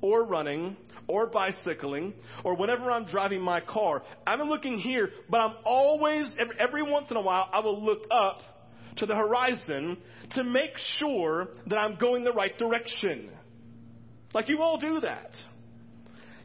or 0.03 0.25
running 0.25 0.75
or 1.07 1.27
bicycling 1.27 2.13
or 2.43 2.55
whenever 2.55 2.91
I'm 2.91 3.05
driving 3.05 3.41
my 3.41 3.61
car. 3.61 4.03
I'm 4.27 4.41
looking 4.41 4.77
here, 4.77 5.09
but 5.29 5.37
I'm 5.37 5.55
always, 5.65 6.29
every, 6.39 6.55
every 6.59 6.83
once 6.83 7.09
in 7.09 7.17
a 7.17 7.21
while, 7.21 7.49
I 7.51 7.61
will 7.61 7.83
look 7.83 8.03
up 8.11 8.41
to 8.97 9.05
the 9.05 9.15
horizon 9.15 9.97
to 10.31 10.43
make 10.43 10.77
sure 10.99 11.47
that 11.67 11.77
I'm 11.77 11.95
going 11.95 12.23
the 12.23 12.33
right 12.33 12.55
direction. 12.57 13.29
Like 14.33 14.49
you 14.49 14.61
all 14.61 14.77
do 14.77 14.99
that. 14.99 15.31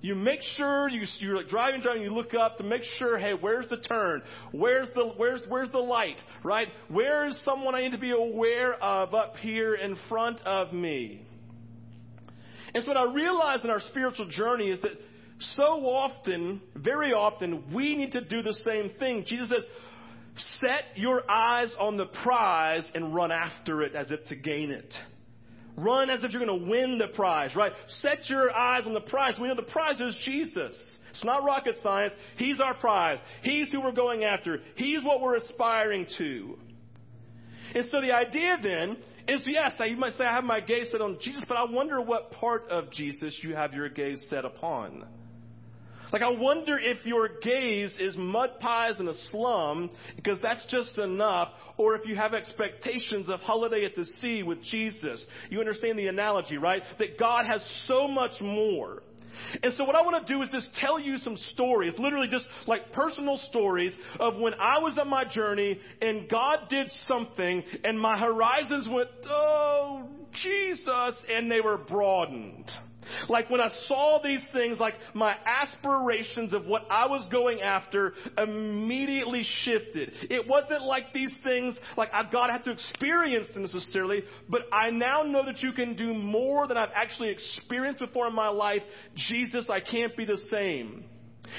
You 0.00 0.14
make 0.14 0.40
sure 0.56 0.88
you, 0.88 1.02
you're 1.18 1.36
like 1.36 1.48
driving, 1.48 1.80
driving, 1.80 2.02
you 2.02 2.10
look 2.10 2.32
up 2.32 2.58
to 2.58 2.62
make 2.62 2.84
sure, 2.98 3.18
hey, 3.18 3.32
where's 3.38 3.68
the 3.68 3.78
turn? 3.78 4.22
Where's 4.52 4.88
the, 4.94 5.12
where's, 5.16 5.42
where's 5.48 5.70
the 5.72 5.78
light? 5.78 6.18
Right? 6.44 6.68
Where's 6.88 7.36
someone 7.44 7.74
I 7.74 7.82
need 7.82 7.92
to 7.92 7.98
be 7.98 8.12
aware 8.12 8.74
of 8.74 9.14
up 9.14 9.36
here 9.38 9.74
in 9.74 9.96
front 10.08 10.40
of 10.42 10.72
me? 10.72 11.27
And 12.74 12.84
so 12.84 12.90
what 12.90 12.96
I 12.96 13.12
realize 13.12 13.64
in 13.64 13.70
our 13.70 13.80
spiritual 13.80 14.28
journey 14.28 14.70
is 14.70 14.80
that 14.82 14.92
so 15.38 15.86
often, 15.86 16.60
very 16.74 17.12
often, 17.12 17.72
we 17.72 17.96
need 17.96 18.12
to 18.12 18.20
do 18.20 18.42
the 18.42 18.54
same 18.64 18.90
thing. 18.98 19.24
Jesus 19.26 19.48
says, 19.48 19.64
set 20.60 20.96
your 20.96 21.28
eyes 21.30 21.74
on 21.78 21.96
the 21.96 22.06
prize 22.06 22.88
and 22.94 23.14
run 23.14 23.32
after 23.32 23.82
it 23.82 23.94
as 23.94 24.10
if 24.10 24.24
to 24.26 24.36
gain 24.36 24.70
it. 24.70 24.92
Run 25.76 26.10
as 26.10 26.24
if 26.24 26.32
you're 26.32 26.44
going 26.44 26.60
to 26.60 26.68
win 26.68 26.98
the 26.98 27.08
prize, 27.08 27.54
right? 27.54 27.72
Set 27.86 28.28
your 28.28 28.50
eyes 28.52 28.84
on 28.86 28.94
the 28.94 29.00
prize. 29.00 29.34
We 29.40 29.46
know 29.46 29.54
the 29.54 29.62
prize 29.62 30.00
is 30.00 30.18
Jesus. 30.24 30.76
It's 31.10 31.24
not 31.24 31.44
rocket 31.44 31.76
science. 31.82 32.12
He's 32.36 32.60
our 32.60 32.74
prize. 32.74 33.18
He's 33.42 33.70
who 33.70 33.80
we're 33.80 33.92
going 33.92 34.24
after. 34.24 34.60
He's 34.74 35.04
what 35.04 35.20
we're 35.20 35.36
aspiring 35.36 36.06
to. 36.18 36.58
And 37.74 37.84
so 37.90 38.00
the 38.00 38.12
idea 38.12 38.56
then 38.60 38.96
is 39.28 39.42
yes, 39.46 39.72
you 39.86 39.96
might 39.96 40.14
say 40.14 40.24
I 40.24 40.34
have 40.34 40.44
my 40.44 40.60
gaze 40.60 40.90
set 40.90 41.00
on 41.00 41.18
Jesus, 41.20 41.44
but 41.46 41.56
I 41.56 41.64
wonder 41.64 42.00
what 42.00 42.30
part 42.32 42.68
of 42.70 42.90
Jesus 42.90 43.38
you 43.42 43.54
have 43.54 43.74
your 43.74 43.88
gaze 43.88 44.24
set 44.30 44.44
upon. 44.44 45.04
Like, 46.12 46.22
I 46.22 46.30
wonder 46.30 46.78
if 46.78 47.04
your 47.04 47.28
gaze 47.42 47.94
is 48.00 48.16
mud 48.16 48.60
pies 48.60 48.94
in 48.98 49.08
a 49.08 49.14
slum, 49.30 49.90
because 50.16 50.38
that's 50.40 50.64
just 50.70 50.96
enough, 50.96 51.48
or 51.76 51.96
if 51.96 52.06
you 52.06 52.16
have 52.16 52.32
expectations 52.32 53.28
of 53.28 53.40
holiday 53.40 53.84
at 53.84 53.94
the 53.94 54.06
sea 54.20 54.42
with 54.42 54.62
Jesus. 54.62 55.24
You 55.50 55.60
understand 55.60 55.98
the 55.98 56.06
analogy, 56.06 56.56
right? 56.56 56.82
That 56.98 57.18
God 57.18 57.44
has 57.44 57.62
so 57.86 58.08
much 58.08 58.40
more. 58.40 59.02
And 59.62 59.72
so 59.74 59.84
what 59.84 59.96
I 59.96 60.02
want 60.02 60.26
to 60.26 60.32
do 60.32 60.42
is 60.42 60.48
just 60.50 60.74
tell 60.74 60.98
you 60.98 61.18
some 61.18 61.36
stories, 61.52 61.94
literally 61.98 62.28
just 62.28 62.46
like 62.66 62.92
personal 62.92 63.36
stories 63.36 63.92
of 64.18 64.36
when 64.36 64.54
I 64.54 64.78
was 64.78 64.98
on 64.98 65.08
my 65.08 65.24
journey 65.24 65.78
and 66.00 66.28
God 66.28 66.68
did 66.68 66.90
something 67.06 67.62
and 67.84 67.98
my 67.98 68.18
horizons 68.18 68.88
went, 68.90 69.08
oh, 69.28 70.08
Jesus, 70.42 71.14
and 71.30 71.50
they 71.50 71.60
were 71.60 71.78
broadened. 71.78 72.70
Like 73.28 73.50
when 73.50 73.60
I 73.60 73.70
saw 73.86 74.20
these 74.22 74.42
things, 74.52 74.78
like 74.78 74.94
my 75.14 75.34
aspirations 75.44 76.52
of 76.52 76.66
what 76.66 76.82
I 76.90 77.06
was 77.06 77.26
going 77.30 77.60
after 77.60 78.12
immediately 78.36 79.44
shifted. 79.64 80.12
It 80.30 80.46
wasn't 80.46 80.82
like 80.82 81.12
these 81.12 81.34
things, 81.42 81.78
like 81.96 82.12
I, 82.12 82.22
God 82.30 82.50
had 82.50 82.64
to 82.64 82.70
have 82.70 82.78
to 82.78 82.82
experience 82.82 83.46
them 83.52 83.62
necessarily, 83.62 84.24
but 84.48 84.62
I 84.72 84.90
now 84.90 85.22
know 85.22 85.44
that 85.44 85.62
you 85.62 85.72
can 85.72 85.96
do 85.96 86.14
more 86.14 86.66
than 86.66 86.76
I've 86.76 86.90
actually 86.94 87.30
experienced 87.30 88.00
before 88.00 88.26
in 88.28 88.34
my 88.34 88.48
life. 88.48 88.82
Jesus, 89.14 89.68
I 89.70 89.80
can't 89.80 90.16
be 90.16 90.24
the 90.24 90.38
same. 90.50 91.04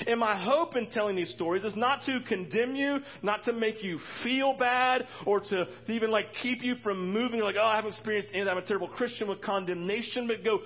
And 0.06 0.20
my 0.20 0.40
hope 0.40 0.76
in 0.76 0.90
telling 0.92 1.16
these 1.16 1.32
stories 1.32 1.64
is 1.64 1.76
not 1.76 2.04
to 2.04 2.20
condemn 2.28 2.76
you, 2.76 3.00
not 3.24 3.44
to 3.46 3.54
make 3.54 3.84
you 3.84 4.00
feel 4.24 4.56
bad, 4.58 5.08
or 5.26 5.40
to, 5.40 5.66
to 5.88 5.92
even 5.92 6.12
like 6.12 6.28
keep 6.44 6.64
you 6.64 6.76
from 6.84 7.12
moving, 7.12 7.42
like, 7.42 7.56
oh, 7.60 7.66
I 7.66 7.76
haven't 7.76 7.94
experienced 7.94 8.30
any, 8.34 8.48
I'm 8.48 8.58
a 8.58 8.62
terrible 8.62 8.88
Christian 8.88 9.28
with 9.28 9.42
condemnation, 9.42 10.28
but 10.28 10.44
go, 10.44 10.60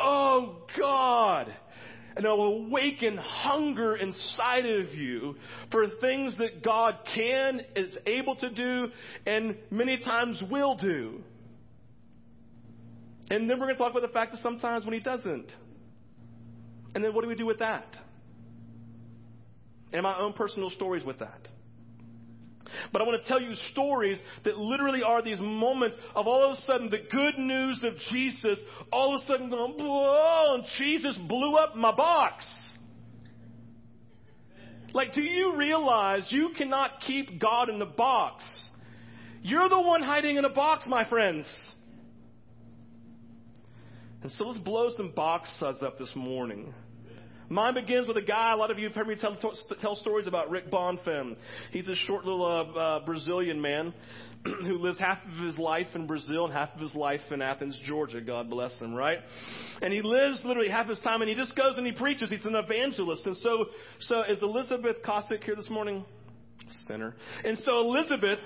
oh 0.00 0.62
God, 0.78 1.52
and 2.16 2.24
it'll 2.24 2.66
awaken 2.66 3.16
hunger 3.16 3.96
inside 3.96 4.66
of 4.66 4.94
you 4.94 5.36
for 5.70 5.86
things 6.00 6.36
that 6.38 6.62
God 6.64 6.98
can, 7.14 7.60
is 7.76 7.96
able 8.06 8.36
to 8.36 8.50
do, 8.50 8.88
and 9.26 9.56
many 9.70 9.98
times 9.98 10.42
will 10.50 10.76
do. 10.76 11.22
And 13.30 13.48
then 13.48 13.60
we're 13.60 13.66
going 13.66 13.76
to 13.76 13.78
talk 13.78 13.92
about 13.92 14.02
the 14.02 14.12
fact 14.12 14.32
that 14.32 14.40
sometimes 14.42 14.84
when 14.84 14.94
He 14.94 15.00
doesn't. 15.00 15.50
And 16.94 17.04
then 17.04 17.14
what 17.14 17.22
do 17.22 17.28
we 17.28 17.36
do 17.36 17.46
with 17.46 17.60
that? 17.60 17.96
And 19.92 20.02
my 20.02 20.18
own 20.18 20.32
personal 20.32 20.70
stories 20.70 21.04
with 21.04 21.20
that. 21.20 21.46
But 22.92 23.02
I 23.02 23.04
want 23.04 23.22
to 23.22 23.28
tell 23.28 23.40
you 23.40 23.54
stories 23.72 24.18
that 24.44 24.58
literally 24.58 25.02
are 25.02 25.22
these 25.22 25.40
moments 25.40 25.96
of 26.14 26.26
all 26.26 26.44
of 26.44 26.58
a 26.58 26.60
sudden 26.62 26.90
the 26.90 26.98
good 27.10 27.38
news 27.38 27.82
of 27.84 27.94
Jesus, 28.10 28.58
all 28.92 29.14
of 29.14 29.22
a 29.22 29.26
sudden 29.26 29.50
going, 29.50 29.74
whoa, 29.78 30.54
and 30.54 30.64
Jesus 30.78 31.16
blew 31.28 31.56
up 31.56 31.76
my 31.76 31.94
box. 31.94 32.44
Like, 34.92 35.12
do 35.12 35.22
you 35.22 35.56
realize 35.56 36.26
you 36.30 36.50
cannot 36.56 37.00
keep 37.06 37.40
God 37.40 37.68
in 37.68 37.78
the 37.78 37.86
box? 37.86 38.44
You're 39.42 39.68
the 39.68 39.80
one 39.80 40.02
hiding 40.02 40.36
in 40.36 40.44
a 40.44 40.50
box, 40.50 40.84
my 40.86 41.08
friends. 41.08 41.46
And 44.22 44.30
so 44.32 44.48
let's 44.48 44.60
blow 44.60 44.90
some 44.96 45.12
box 45.12 45.50
suds 45.58 45.82
up 45.82 45.98
this 45.98 46.12
morning. 46.14 46.74
Mine 47.50 47.74
begins 47.74 48.06
with 48.06 48.16
a 48.16 48.22
guy, 48.22 48.52
a 48.52 48.56
lot 48.56 48.70
of 48.70 48.78
you 48.78 48.86
have 48.86 48.94
heard 48.94 49.08
me 49.08 49.16
tell, 49.20 49.36
tell 49.80 49.96
stories 49.96 50.28
about 50.28 50.50
Rick 50.50 50.70
Bonfim. 50.70 51.34
He's 51.72 51.88
a 51.88 51.96
short 51.96 52.24
little 52.24 52.46
uh, 52.46 52.78
uh, 52.78 53.04
Brazilian 53.04 53.60
man 53.60 53.92
who 54.44 54.78
lives 54.78 55.00
half 55.00 55.18
of 55.24 55.44
his 55.44 55.58
life 55.58 55.88
in 55.96 56.06
Brazil 56.06 56.44
and 56.44 56.54
half 56.54 56.72
of 56.76 56.80
his 56.80 56.94
life 56.94 57.20
in 57.32 57.42
Athens, 57.42 57.76
Georgia. 57.82 58.20
God 58.20 58.48
bless 58.48 58.78
him, 58.78 58.94
right? 58.94 59.18
And 59.82 59.92
he 59.92 60.00
lives 60.00 60.42
literally 60.44 60.70
half 60.70 60.88
his 60.88 61.00
time 61.00 61.22
and 61.22 61.28
he 61.28 61.34
just 61.34 61.56
goes 61.56 61.74
and 61.76 61.84
he 61.84 61.90
preaches. 61.90 62.30
He's 62.30 62.44
an 62.44 62.54
evangelist. 62.54 63.26
And 63.26 63.36
so, 63.38 63.66
so 63.98 64.22
is 64.22 64.40
Elizabeth 64.40 64.98
Kosick 65.04 65.42
here 65.42 65.56
this 65.56 65.68
morning? 65.68 66.04
Sinner. 66.86 67.16
And 67.44 67.58
so 67.58 67.80
Elizabeth, 67.80 68.38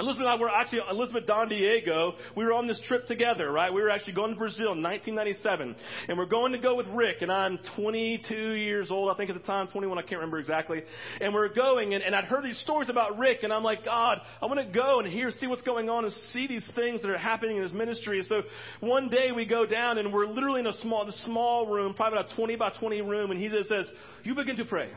Elizabeth 0.00 0.26
and 0.26 0.28
I 0.28 0.36
were 0.36 0.48
actually, 0.48 0.80
Elizabeth 0.90 1.26
Don 1.26 1.48
Diego, 1.48 2.14
we 2.34 2.44
were 2.44 2.54
on 2.54 2.66
this 2.66 2.80
trip 2.86 3.06
together, 3.06 3.50
right? 3.52 3.72
We 3.72 3.82
were 3.82 3.90
actually 3.90 4.14
going 4.14 4.32
to 4.32 4.38
Brazil 4.38 4.72
in 4.72 4.82
1997. 4.82 5.76
And 6.08 6.18
we're 6.18 6.26
going 6.26 6.52
to 6.52 6.58
go 6.58 6.74
with 6.74 6.86
Rick, 6.88 7.16
and 7.20 7.30
I'm 7.30 7.58
22 7.76 8.34
years 8.34 8.90
old, 8.90 9.10
I 9.10 9.14
think 9.16 9.30
at 9.30 9.36
the 9.36 9.46
time, 9.46 9.68
21, 9.68 9.98
I 9.98 10.02
can't 10.02 10.12
remember 10.12 10.38
exactly. 10.38 10.82
And 11.20 11.34
we're 11.34 11.52
going, 11.52 11.92
and, 11.94 12.02
and 12.02 12.14
I'd 12.14 12.24
heard 12.24 12.44
these 12.44 12.58
stories 12.60 12.88
about 12.88 13.18
Rick, 13.18 13.42
and 13.42 13.52
I'm 13.52 13.62
like, 13.62 13.84
God, 13.84 14.18
I 14.40 14.46
want 14.46 14.66
to 14.66 14.72
go 14.72 15.00
and 15.00 15.08
hear, 15.08 15.30
see 15.30 15.46
what's 15.46 15.62
going 15.62 15.90
on, 15.90 16.04
and 16.04 16.12
see 16.32 16.46
these 16.46 16.68
things 16.74 17.02
that 17.02 17.10
are 17.10 17.18
happening 17.18 17.56
in 17.56 17.62
his 17.62 17.72
ministry. 17.72 18.18
And 18.18 18.26
so 18.26 18.42
one 18.80 19.08
day 19.08 19.30
we 19.32 19.44
go 19.44 19.66
down, 19.66 19.98
and 19.98 20.12
we're 20.12 20.26
literally 20.26 20.60
in 20.60 20.66
a 20.66 20.76
small, 20.78 21.04
the 21.04 21.12
small 21.24 21.66
room, 21.66 21.92
probably 21.94 22.18
about 22.18 22.32
a 22.32 22.36
20 22.36 22.56
by 22.56 22.70
20 22.70 23.02
room, 23.02 23.30
and 23.30 23.38
he 23.38 23.48
just 23.48 23.68
says, 23.68 23.86
You 24.24 24.34
begin 24.34 24.56
to 24.56 24.64
pray. 24.64 24.90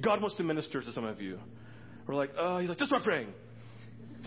God 0.00 0.20
wants 0.20 0.36
to 0.36 0.42
minister 0.42 0.80
to 0.80 0.92
some 0.92 1.04
of 1.04 1.20
you. 1.20 1.38
We're 2.06 2.14
like, 2.14 2.30
Oh, 2.38 2.58
he's 2.58 2.68
like, 2.68 2.78
Just 2.78 2.88
start 2.88 3.02
praying 3.02 3.28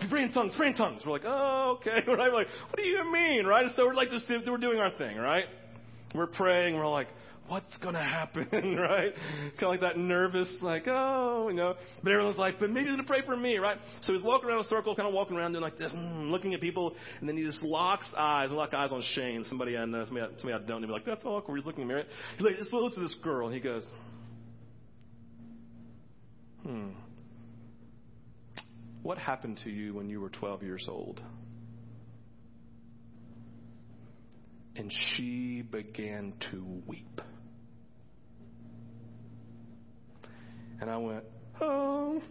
pray 0.08 0.22
in 0.22 0.32
tongues, 0.32 0.52
pray 0.56 0.68
in 0.68 0.74
tongues. 0.74 1.02
We're 1.04 1.12
like, 1.12 1.24
oh, 1.24 1.78
okay. 1.80 1.90
Right? 2.06 2.30
We're 2.30 2.38
like, 2.38 2.48
what 2.68 2.76
do 2.76 2.82
you 2.82 3.12
mean, 3.12 3.46
right? 3.46 3.66
So 3.76 3.86
we're 3.86 3.94
like, 3.94 4.10
just 4.10 4.24
we're 4.28 4.58
doing 4.58 4.78
our 4.78 4.90
thing, 4.92 5.16
right? 5.16 5.44
We're 6.14 6.26
praying. 6.26 6.74
We're 6.74 6.88
like, 6.88 7.08
what's 7.50 7.76
going 7.78 7.94
to 7.94 8.02
happen, 8.02 8.48
right? 8.52 9.12
Kind 9.12 9.62
of 9.62 9.68
like 9.68 9.80
that 9.80 9.98
nervous, 9.98 10.48
like, 10.62 10.84
oh, 10.86 11.48
you 11.48 11.56
know. 11.56 11.74
But 12.02 12.12
everyone's 12.12 12.38
like, 12.38 12.60
but 12.60 12.70
maybe 12.70 12.96
to 12.96 13.02
pray 13.02 13.22
for 13.26 13.36
me, 13.36 13.58
right? 13.58 13.76
So 14.02 14.12
he's 14.12 14.22
walking 14.22 14.48
around 14.48 14.60
a 14.60 14.68
circle, 14.68 14.94
kind 14.94 15.08
of 15.08 15.14
walking 15.14 15.36
around 15.36 15.52
doing 15.52 15.62
like 15.62 15.76
this, 15.76 15.92
mm, 15.92 16.30
looking 16.30 16.54
at 16.54 16.60
people, 16.60 16.94
and 17.18 17.28
then 17.28 17.36
he 17.36 17.42
just 17.42 17.62
locks 17.62 18.12
eyes, 18.16 18.50
lock 18.50 18.72
eyes 18.72 18.92
on 18.92 19.02
Shane, 19.14 19.44
somebody 19.48 19.76
I 19.76 19.84
know, 19.84 20.04
somebody 20.04 20.26
I, 20.26 20.40
somebody 20.40 20.62
I 20.62 20.66
don't 20.66 20.82
know. 20.82 20.88
Like, 20.88 21.04
that's 21.04 21.24
awkward. 21.24 21.56
He's 21.56 21.66
looking 21.66 21.82
at 21.82 21.88
me, 21.88 21.94
right? 21.94 22.06
He's 22.36 22.46
like, 22.46 22.56
just 22.56 22.72
looks 22.72 22.96
at 22.96 23.02
this 23.02 23.16
girl, 23.22 23.46
and 23.46 23.54
he 23.54 23.60
goes, 23.60 23.88
hmm. 26.62 26.90
What 29.02 29.18
happened 29.18 29.60
to 29.64 29.70
you 29.70 29.94
when 29.94 30.08
you 30.08 30.20
were 30.20 30.28
12 30.28 30.62
years 30.62 30.86
old? 30.88 31.20
And 34.76 34.92
she 34.92 35.62
began 35.62 36.34
to 36.50 36.64
weep. 36.86 37.20
And 40.80 40.90
I 40.90 40.96
went, 40.96 41.24
oh. 41.60 42.22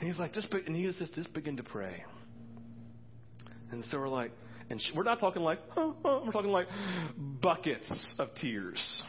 And 0.00 0.08
he's 0.08 0.18
like, 0.18 0.32
just, 0.32 0.52
and 0.52 0.76
he 0.76 0.90
says, 0.92 1.10
just 1.14 1.32
begin 1.32 1.56
to 1.56 1.62
pray. 1.62 2.04
And 3.70 3.84
so 3.84 3.98
we're 3.98 4.08
like, 4.08 4.32
and 4.70 4.80
she, 4.80 4.92
we're 4.96 5.02
not 5.02 5.18
talking 5.20 5.42
like, 5.42 5.58
oh, 5.76 5.96
oh, 6.04 6.22
we're 6.24 6.32
talking 6.32 6.50
like 6.50 6.68
buckets 7.16 7.88
of 8.18 8.34
tears, 8.36 9.02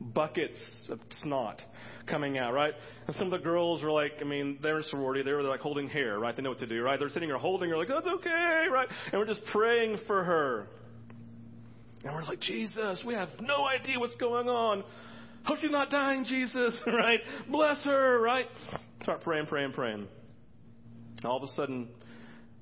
buckets 0.00 0.60
of 0.90 0.98
snot 1.22 1.60
coming 2.06 2.38
out, 2.38 2.52
right? 2.52 2.74
And 3.06 3.16
some 3.16 3.32
of 3.32 3.38
the 3.38 3.44
girls 3.44 3.82
were 3.82 3.90
like, 3.90 4.12
I 4.20 4.24
mean, 4.24 4.58
they're 4.62 4.78
in 4.78 4.84
sorority, 4.84 5.22
they 5.22 5.32
were 5.32 5.42
like 5.42 5.60
holding 5.60 5.88
hair, 5.88 6.18
right? 6.18 6.34
They 6.36 6.42
know 6.42 6.50
what 6.50 6.58
to 6.60 6.66
do, 6.66 6.82
right? 6.82 6.98
They're 6.98 7.08
sitting 7.08 7.28
here 7.28 7.38
holding 7.38 7.70
her, 7.70 7.76
like, 7.76 7.88
that's 7.88 8.06
okay, 8.06 8.66
right? 8.70 8.88
And 9.12 9.20
we're 9.20 9.26
just 9.26 9.44
praying 9.52 9.98
for 10.06 10.24
her. 10.24 10.66
And 12.04 12.14
we're 12.14 12.22
like, 12.22 12.40
Jesus, 12.40 13.02
we 13.06 13.14
have 13.14 13.28
no 13.40 13.64
idea 13.64 13.98
what's 13.98 14.16
going 14.16 14.48
on. 14.48 14.82
Hope 15.44 15.58
she's 15.58 15.70
not 15.70 15.90
dying, 15.90 16.24
Jesus, 16.24 16.76
right? 16.86 17.20
Bless 17.48 17.82
her, 17.84 18.20
right? 18.20 18.46
Start 19.02 19.22
praying, 19.22 19.46
praying, 19.46 19.72
praying. 19.72 20.06
And 21.16 21.24
all 21.24 21.36
of 21.36 21.42
a 21.42 21.48
sudden, 21.48 21.88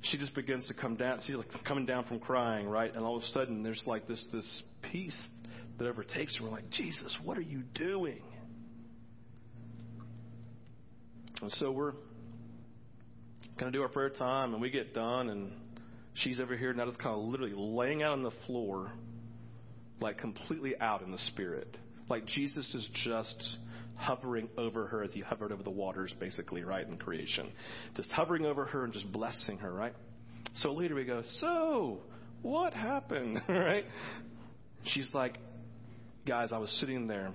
she 0.02 0.18
just 0.18 0.34
begins 0.34 0.66
to 0.66 0.74
come 0.74 0.96
down. 0.96 1.20
She's 1.26 1.36
like 1.36 1.48
coming 1.66 1.86
down 1.86 2.04
from 2.04 2.20
crying, 2.20 2.68
right? 2.68 2.94
And 2.94 3.04
all 3.04 3.16
of 3.16 3.22
a 3.22 3.28
sudden, 3.28 3.62
there's 3.62 3.82
like 3.86 4.06
this 4.06 4.22
this 4.32 4.62
peace 4.90 5.28
that 5.78 5.86
overtakes 5.86 6.36
her. 6.36 6.44
We're 6.44 6.50
like, 6.50 6.70
Jesus, 6.70 7.16
what 7.24 7.36
are 7.36 7.42
you 7.42 7.62
doing? 7.74 8.22
And 11.42 11.50
so 11.52 11.70
we're 11.70 11.92
going 13.58 13.72
to 13.72 13.78
do 13.78 13.82
our 13.82 13.88
prayer 13.88 14.10
time, 14.10 14.52
and 14.52 14.62
we 14.62 14.70
get 14.70 14.94
done, 14.94 15.30
and 15.30 15.52
she's 16.14 16.38
over 16.40 16.56
here, 16.56 16.72
now 16.72 16.86
just 16.86 16.98
kind 16.98 17.14
of 17.16 17.24
literally 17.24 17.54
laying 17.54 18.02
out 18.02 18.12
on 18.12 18.22
the 18.22 18.32
floor, 18.46 18.90
like 20.00 20.18
completely 20.18 20.74
out 20.80 21.02
in 21.02 21.10
the 21.10 21.18
spirit. 21.18 21.76
Like 22.08 22.26
Jesus 22.26 22.74
is 22.74 22.88
just 23.04 23.56
hovering 23.96 24.48
over 24.56 24.86
her 24.86 25.02
as 25.02 25.12
he 25.12 25.20
hovered 25.20 25.52
over 25.52 25.62
the 25.62 25.70
waters, 25.70 26.14
basically, 26.18 26.64
right, 26.64 26.86
in 26.86 26.96
creation. 26.96 27.52
Just 27.96 28.10
hovering 28.10 28.46
over 28.46 28.64
her 28.66 28.84
and 28.84 28.92
just 28.92 29.10
blessing 29.12 29.58
her, 29.58 29.72
right? 29.72 29.94
So 30.56 30.72
later 30.72 30.94
we 30.94 31.04
go, 31.04 31.22
So, 31.36 31.98
what 32.42 32.74
happened, 32.74 33.42
right? 33.48 33.84
She's 34.84 35.10
like, 35.14 35.38
Guys, 36.26 36.50
I 36.52 36.58
was 36.58 36.70
sitting 36.80 37.06
there, 37.06 37.32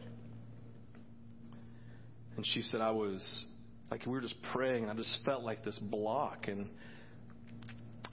and 2.36 2.46
she 2.46 2.62
said, 2.62 2.82
I 2.82 2.92
was 2.92 3.46
like 3.92 4.06
we 4.06 4.12
were 4.12 4.22
just 4.22 4.42
praying, 4.54 4.84
and 4.84 4.92
I 4.92 4.96
just 4.96 5.20
felt 5.26 5.44
like 5.44 5.64
this 5.64 5.78
block, 5.80 6.48
and 6.48 6.70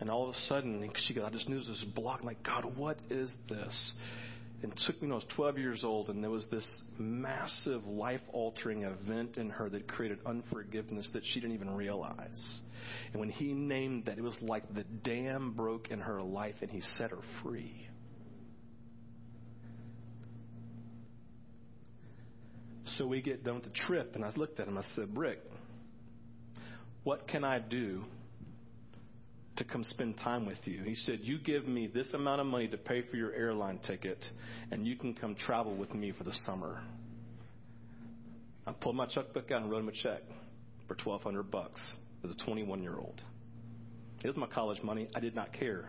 and 0.02 0.10
all 0.10 0.28
of 0.28 0.34
a 0.34 0.38
sudden, 0.48 0.90
she 1.06 1.14
goes, 1.14 1.24
I 1.24 1.30
just 1.30 1.48
knew 1.48 1.58
this 1.58 1.84
block. 1.94 2.18
I'm 2.22 2.26
like, 2.26 2.42
God, 2.42 2.76
what 2.76 2.98
is 3.08 3.32
this? 3.48 3.92
And 4.62 4.72
it 4.72 4.80
took 4.84 5.00
me 5.00 5.06
when 5.06 5.12
I 5.12 5.14
was 5.14 5.26
12 5.36 5.58
years 5.58 5.84
old, 5.84 6.08
and 6.08 6.22
there 6.24 6.30
was 6.30 6.44
this 6.50 6.80
massive 6.98 7.84
life 7.84 8.20
altering 8.32 8.82
event 8.82 9.36
in 9.36 9.50
her 9.50 9.68
that 9.70 9.86
created 9.86 10.18
unforgiveness 10.26 11.08
that 11.12 11.22
she 11.24 11.38
didn't 11.38 11.54
even 11.54 11.70
realize. 11.70 12.60
And 13.12 13.20
when 13.20 13.30
he 13.30 13.52
named 13.52 14.06
that, 14.06 14.18
it 14.18 14.22
was 14.22 14.34
like 14.40 14.72
the 14.74 14.82
dam 14.82 15.52
broke 15.52 15.92
in 15.92 16.00
her 16.00 16.20
life, 16.20 16.56
and 16.62 16.70
he 16.70 16.80
set 16.98 17.10
her 17.10 17.22
free. 17.42 17.86
So 22.96 23.06
we 23.06 23.22
get 23.22 23.44
done 23.44 23.54
with 23.54 23.64
the 23.64 23.70
trip, 23.86 24.16
and 24.16 24.24
I 24.24 24.32
looked 24.34 24.58
at 24.58 24.66
him. 24.66 24.76
I 24.76 24.82
said, 24.96 25.16
Rick, 25.16 25.40
what 27.04 27.26
can 27.28 27.44
I 27.44 27.58
do 27.58 28.04
to 29.56 29.64
come 29.64 29.84
spend 29.84 30.18
time 30.18 30.46
with 30.46 30.58
you? 30.64 30.82
He 30.84 30.94
said, 30.94 31.20
You 31.22 31.38
give 31.38 31.66
me 31.66 31.86
this 31.86 32.08
amount 32.14 32.40
of 32.40 32.46
money 32.46 32.68
to 32.68 32.76
pay 32.76 33.02
for 33.10 33.16
your 33.16 33.32
airline 33.32 33.78
ticket, 33.86 34.18
and 34.70 34.86
you 34.86 34.96
can 34.96 35.14
come 35.14 35.34
travel 35.34 35.74
with 35.74 35.94
me 35.94 36.12
for 36.16 36.24
the 36.24 36.32
summer. 36.46 36.82
I 38.66 38.72
pulled 38.72 38.96
my 38.96 39.06
checkbook 39.06 39.50
out 39.50 39.62
and 39.62 39.70
wrote 39.70 39.80
him 39.80 39.88
a 39.88 39.92
check 39.92 40.22
for 40.86 40.94
twelve 40.94 41.22
hundred 41.22 41.50
bucks 41.50 41.80
as 42.24 42.30
a 42.30 42.44
twenty 42.44 42.62
one 42.62 42.82
year 42.82 42.96
old. 42.96 43.20
It 44.22 44.28
was 44.28 44.36
my 44.36 44.46
college 44.46 44.80
money. 44.82 45.08
I 45.16 45.20
did 45.20 45.34
not 45.34 45.52
care. 45.52 45.88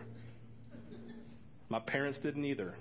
My 1.68 1.78
parents 1.78 2.18
didn't 2.20 2.44
either. 2.44 2.74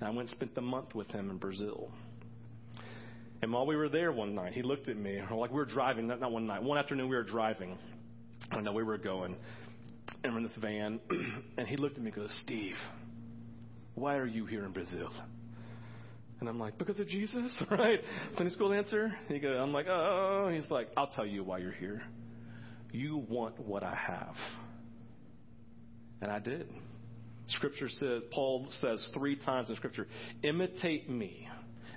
And 0.00 0.08
I 0.08 0.10
went 0.10 0.20
and 0.20 0.30
spent 0.30 0.54
the 0.54 0.62
month 0.62 0.94
with 0.94 1.08
him 1.08 1.30
in 1.30 1.36
Brazil. 1.36 1.90
And 3.40 3.52
while 3.52 3.66
we 3.66 3.76
were 3.76 3.88
there 3.88 4.10
one 4.10 4.34
night, 4.34 4.52
he 4.52 4.62
looked 4.62 4.88
at 4.88 4.96
me, 4.96 5.20
like 5.30 5.50
we 5.50 5.56
were 5.56 5.64
driving, 5.64 6.08
not, 6.08 6.20
not 6.20 6.32
one 6.32 6.46
night, 6.46 6.62
one 6.62 6.78
afternoon 6.78 7.08
we 7.08 7.16
were 7.16 7.22
driving. 7.22 7.78
I 8.50 8.54
don't 8.54 8.64
know 8.64 8.72
where 8.72 8.84
we 8.84 8.90
were 8.90 8.98
going. 8.98 9.36
And 10.24 10.32
we're 10.32 10.38
in 10.38 10.44
this 10.44 10.56
van, 10.60 11.00
and 11.58 11.68
he 11.68 11.76
looked 11.76 11.96
at 11.96 12.02
me 12.02 12.10
and 12.10 12.16
goes, 12.16 12.36
Steve, 12.42 12.76
why 13.94 14.16
are 14.16 14.26
you 14.26 14.46
here 14.46 14.64
in 14.64 14.72
Brazil? 14.72 15.10
And 16.40 16.48
I'm 16.48 16.58
like, 16.58 16.78
because 16.78 16.98
of 16.98 17.08
Jesus, 17.08 17.62
right? 17.70 18.00
Sunday 18.36 18.52
school 18.52 18.72
answer. 18.72 19.14
He 19.28 19.38
goes, 19.38 19.56
I'm 19.60 19.72
like, 19.72 19.86
oh. 19.88 20.50
He's 20.52 20.70
like, 20.70 20.88
I'll 20.96 21.08
tell 21.08 21.26
you 21.26 21.44
why 21.44 21.58
you're 21.58 21.72
here. 21.72 22.02
You 22.92 23.24
want 23.28 23.58
what 23.58 23.82
I 23.82 23.94
have. 23.94 24.34
And 26.20 26.30
I 26.30 26.38
did. 26.38 26.68
Scripture 27.48 27.88
says, 27.88 28.22
Paul 28.32 28.66
says 28.80 29.10
three 29.14 29.36
times 29.36 29.70
in 29.70 29.76
Scripture, 29.76 30.06
imitate 30.42 31.08
me 31.08 31.47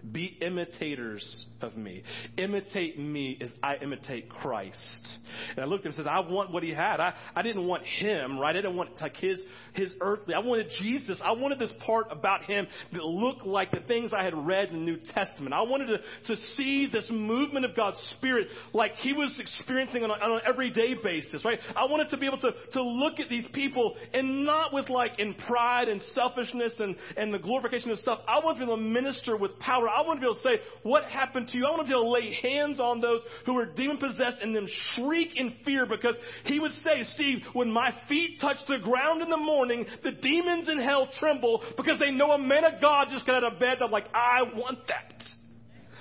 be 0.09 0.37
imitators 0.41 1.45
of 1.63 1.78
me. 1.78 2.04
Imitate 2.38 3.00
me 3.00 3.38
as 3.41 3.52
I 3.62 3.76
imitate 3.78 4.30
Christ. 4.30 5.17
And 5.56 5.60
I 5.60 5.65
looked 5.65 5.86
at 5.86 5.93
him 5.93 5.97
and 5.97 6.06
said, 6.06 6.08
I 6.08 6.19
want 6.19 6.52
what 6.52 6.63
he 6.63 6.71
had. 6.71 7.00
I, 7.00 7.13
I 7.36 7.41
didn't 7.41 7.67
want 7.67 7.84
him, 7.84 8.39
right? 8.39 8.56
I 8.56 8.62
didn't 8.62 8.76
want 8.76 9.02
like 9.02 9.17
his, 9.17 9.41
his 9.74 9.93
earthly. 10.02 10.34
I 10.34 10.39
wanted 10.39 10.67
Jesus. 10.80 11.21
I 11.24 11.32
wanted 11.32 11.60
this 11.60 11.71
part 11.86 12.08
about 12.12 12.43
him 12.43 12.67
that 12.93 13.04
looked 13.04 13.45
like 13.45 13.71
the 13.71 13.82
things 13.82 14.12
I 14.13 14.24
had 14.24 14.36
read 14.36 14.69
in 14.69 14.80
the 14.80 14.86
New 14.86 14.97
Testament. 15.13 15.54
I 15.54 15.62
wanted 15.62 15.88
to, 15.88 15.97
to 16.36 16.41
see 16.56 16.88
this 16.91 17.06
movement 17.10 17.65
of 17.65 17.76
God's 17.76 17.97
Spirit 18.17 18.47
like 18.74 18.95
he 18.95 19.13
was 19.13 19.38
experiencing 19.39 20.04
on, 20.04 20.10
a, 20.10 20.13
on 20.13 20.32
an 20.34 20.41
everyday 20.47 20.95
basis, 21.02 21.43
right? 21.45 21.60
I 21.76 21.86
wanted 21.86 22.10
to 22.10 22.17
be 22.17 22.26
able 22.26 22.39
to, 22.39 22.52
to 22.74 22.84
look 22.84 23.19
at 23.19 23.30
these 23.30 23.45
people 23.54 23.95
and 24.13 24.45
not 24.45 24.74
with 24.74 24.89
like 24.89 25.19
in 25.19 25.34
pride 25.34 25.88
and 25.88 26.02
selfishness 26.13 26.74
and, 26.80 26.95
and 27.17 27.34
the 27.34 27.39
glorification 27.39 27.91
of 27.91 28.00
stuff. 28.00 28.19
I 28.28 28.39
wanted 28.43 28.60
to 28.60 28.65
be 28.65 28.71
able 28.71 28.78
to 28.78 28.84
minister 28.84 29.38
with 29.38 29.58
power. 29.60 29.88
I 29.89 30.02
want 30.02 30.19
to 30.19 30.21
be 30.21 30.28
able 30.28 30.36
to 30.36 30.41
say, 30.41 30.63
what 30.84 31.06
happened 31.06 31.50
to 31.51 31.57
you? 31.57 31.65
I 31.65 31.71
want 31.71 31.89
able 31.89 32.03
to 32.03 32.09
lay 32.09 32.33
hands 32.41 32.79
on 32.79 33.01
those 33.01 33.21
who 33.45 33.57
are 33.57 33.65
demon 33.65 33.97
possessed 33.97 34.37
and 34.41 34.55
then 34.55 34.67
shriek 34.95 35.29
in 35.35 35.55
fear 35.65 35.85
because 35.85 36.15
he 36.45 36.59
would 36.59 36.71
say, 36.83 37.03
Steve, 37.03 37.39
when 37.53 37.71
my 37.71 37.91
feet 38.07 38.39
touch 38.39 38.57
the 38.67 38.77
ground 38.83 39.21
in 39.21 39.29
the 39.29 39.37
morning, 39.37 39.85
the 40.03 40.11
demons 40.11 40.69
in 40.69 40.79
hell 40.79 41.09
tremble 41.19 41.63
because 41.77 41.99
they 41.99 42.11
know 42.11 42.31
a 42.31 42.39
man 42.39 42.63
of 42.63 42.81
God 42.81 43.07
just 43.09 43.25
got 43.25 43.43
out 43.43 43.53
of 43.53 43.59
bed. 43.59 43.77
I'm 43.83 43.91
like, 43.91 44.07
I 44.13 44.43
want 44.55 44.79
that. 44.87 45.23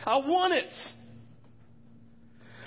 I 0.07 0.17
want 0.17 0.55
it. 0.55 0.73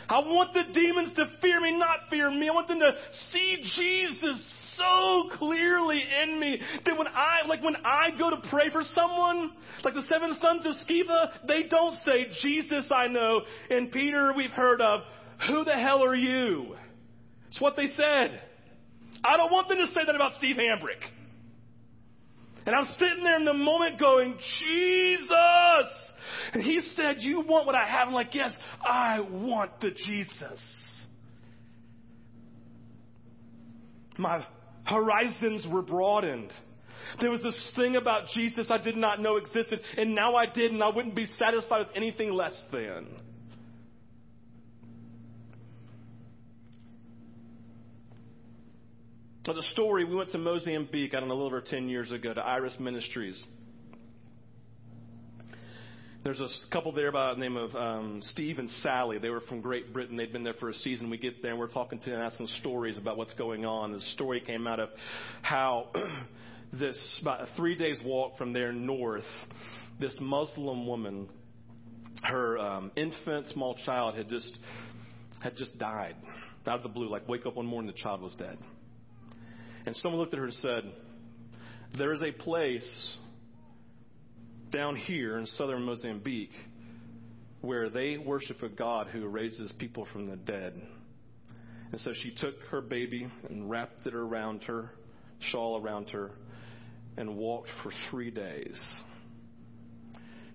I 0.10 0.20
want 0.20 0.54
the 0.54 0.64
demons 0.74 1.14
to 1.16 1.26
fear 1.42 1.62
me, 1.62 1.78
not 1.78 2.10
fear 2.10 2.30
me. 2.30 2.50
I 2.50 2.54
want 2.54 2.68
them 2.68 2.80
to 2.80 2.94
see 3.32 3.58
Jesus 3.76 4.54
so 4.76 5.30
clearly 5.38 6.02
in 6.24 6.40
me 6.40 6.60
that 6.86 6.98
when 6.98 7.08
I, 7.08 7.48
like 7.48 7.64
when 7.64 7.76
I 7.86 8.10
go 8.18 8.30
to 8.30 8.38
pray 8.50 8.70
for 8.72 8.82
someone, 8.94 9.52
like 9.84 9.94
the 9.94 10.04
seven 10.10 10.36
sons 10.42 10.66
of 10.66 10.74
Sceva, 10.88 11.48
they 11.48 11.64
don't 11.64 11.96
say, 12.06 12.28
Jesus 12.42 12.92
I 12.94 13.08
know, 13.08 13.42
and 13.70 13.92
Peter 13.92 14.34
we've 14.36 14.52
heard 14.52 14.82
of, 14.82 15.02
Who 15.48 15.64
the 15.64 15.76
hell 15.76 16.04
are 16.04 16.16
you? 16.16 16.76
It's 17.48 17.62
what 17.62 17.76
they 17.76 17.88
said. 17.88 18.42
I 19.24 19.38
don't 19.38 19.52
want 19.52 19.70
them 19.70 19.78
to 19.78 19.88
say 19.88 20.02
that 20.06 20.16
about 20.16 20.34
Steve 20.38 20.58
Hambrick. 20.58 21.02
And 22.66 22.76
I'm 22.76 22.88
sitting 22.98 23.24
there 23.24 23.38
in 23.38 23.46
the 23.46 23.54
moment 23.54 24.00
going, 24.00 24.38
Jesus! 24.60 25.88
And 26.54 26.64
he 26.64 26.82
said, 26.96 27.18
You 27.20 27.42
want 27.42 27.66
what 27.66 27.76
I 27.76 27.88
have? 27.88 28.08
I'm 28.08 28.14
like, 28.14 28.34
Yes, 28.34 28.54
I 28.84 29.20
want 29.20 29.80
the 29.82 29.92
Jesus. 29.92 30.62
My 34.18 34.46
horizons 34.86 35.66
were 35.70 35.82
broadened. 35.82 36.52
There 37.20 37.32
was 37.32 37.42
this 37.42 37.72
thing 37.76 37.96
about 37.96 38.28
Jesus 38.34 38.68
I 38.70 38.78
did 38.78 38.98
not 38.98 39.22
know 39.22 39.38
existed, 39.38 39.80
and 39.98 40.16
now 40.16 40.36
I 40.36 40.46
did, 40.46 40.72
and 40.72 40.84
I 40.84 40.90
wouldn't 40.90 41.16
be 41.16 41.26
satisfied 41.38 41.80
with 41.80 41.96
anything 41.96 42.32
less 42.32 42.60
than. 42.72 43.08
But 49.46 49.56
the 49.56 49.64
story, 49.74 50.06
we 50.06 50.16
went 50.16 50.30
to 50.32 50.38
Mozambique, 50.38 51.14
I 51.14 51.20
don't 51.20 51.28
know, 51.28 51.34
a 51.34 51.36
little 51.36 51.48
over 51.48 51.62
10 51.62 51.90
years 51.90 52.12
ago 52.12 52.34
to 52.34 52.42
Iris 52.42 52.78
Ministries. 52.80 53.42
There's 56.24 56.40
a 56.40 56.48
couple 56.72 56.94
there 56.94 57.12
by 57.12 57.34
the 57.34 57.40
name 57.42 57.58
of 57.58 57.76
um, 57.76 58.22
Steve 58.22 58.58
and 58.58 58.70
Sally. 58.82 59.18
They 59.18 59.28
were 59.28 59.42
from 59.42 59.60
Great 59.60 59.92
Britain. 59.92 60.16
They'd 60.16 60.32
been 60.32 60.46
there 60.46 60.54
for 60.54 60.70
a 60.70 60.74
season. 60.74 61.10
We 61.10 61.18
get 61.18 61.42
there 61.42 61.52
and 61.52 61.60
we're 61.60 61.68
talking 61.68 62.00
to 62.00 62.10
them, 62.10 62.22
asking 62.22 62.48
stories 62.62 62.98
about 62.98 63.18
what's 63.18 63.34
going 63.34 63.66
on. 63.66 63.92
The 63.92 64.00
story 64.00 64.40
came 64.40 64.66
out 64.66 64.80
of 64.80 64.88
how 65.42 65.88
this, 66.72 67.20
about 67.22 67.42
a 67.42 67.48
three 67.58 67.76
days 67.76 68.00
walk 68.06 68.38
from 68.38 68.54
there 68.54 68.72
north, 68.72 69.26
this 70.00 70.16
Muslim 70.22 70.88
woman, 70.88 71.28
her 72.24 72.58
um, 72.58 72.92
infant 72.96 73.48
small 73.48 73.76
child 73.86 74.16
had 74.16 74.30
just 74.30 74.58
had 75.42 75.58
just 75.58 75.78
died 75.78 76.16
out 76.66 76.78
of 76.78 76.84
the 76.84 76.90
blue. 76.90 77.10
Like 77.10 77.28
wake 77.28 77.46
up 77.46 77.58
one 77.58 77.66
morning, 77.66 77.92
the 77.92 78.02
child 78.02 78.22
was 78.22 78.34
dead. 78.36 78.58
And 79.86 79.94
someone 79.98 80.22
looked 80.22 80.34
at 80.34 80.40
her 80.40 80.46
and 80.46 80.54
said, 80.54 80.84
There 81.98 82.14
is 82.14 82.22
a 82.22 82.32
place 82.32 83.18
down 84.74 84.96
here 84.96 85.38
in 85.38 85.46
southern 85.46 85.84
Mozambique 85.84 86.52
where 87.62 87.90
they 87.90 88.18
worship 88.18 88.62
a 88.64 88.68
God 88.68 89.08
who 89.08 89.26
raises 89.28 89.72
people 89.78 90.06
from 90.12 90.26
the 90.26 90.36
dead. 90.36 90.82
And 91.92 92.02
so 92.02 92.12
she 92.12 92.34
took 92.36 92.56
her 92.72 92.82
baby 92.82 93.28
and 93.50 93.70
wrapped 93.70 94.06
it 94.06 94.16
around 94.16 94.64
her, 94.64 94.90
shawl 95.40 95.80
around 95.82 96.10
her, 96.10 96.32
and 97.16 97.38
walked 97.38 97.70
for 97.84 97.92
three 98.10 98.32
days. 98.32 98.82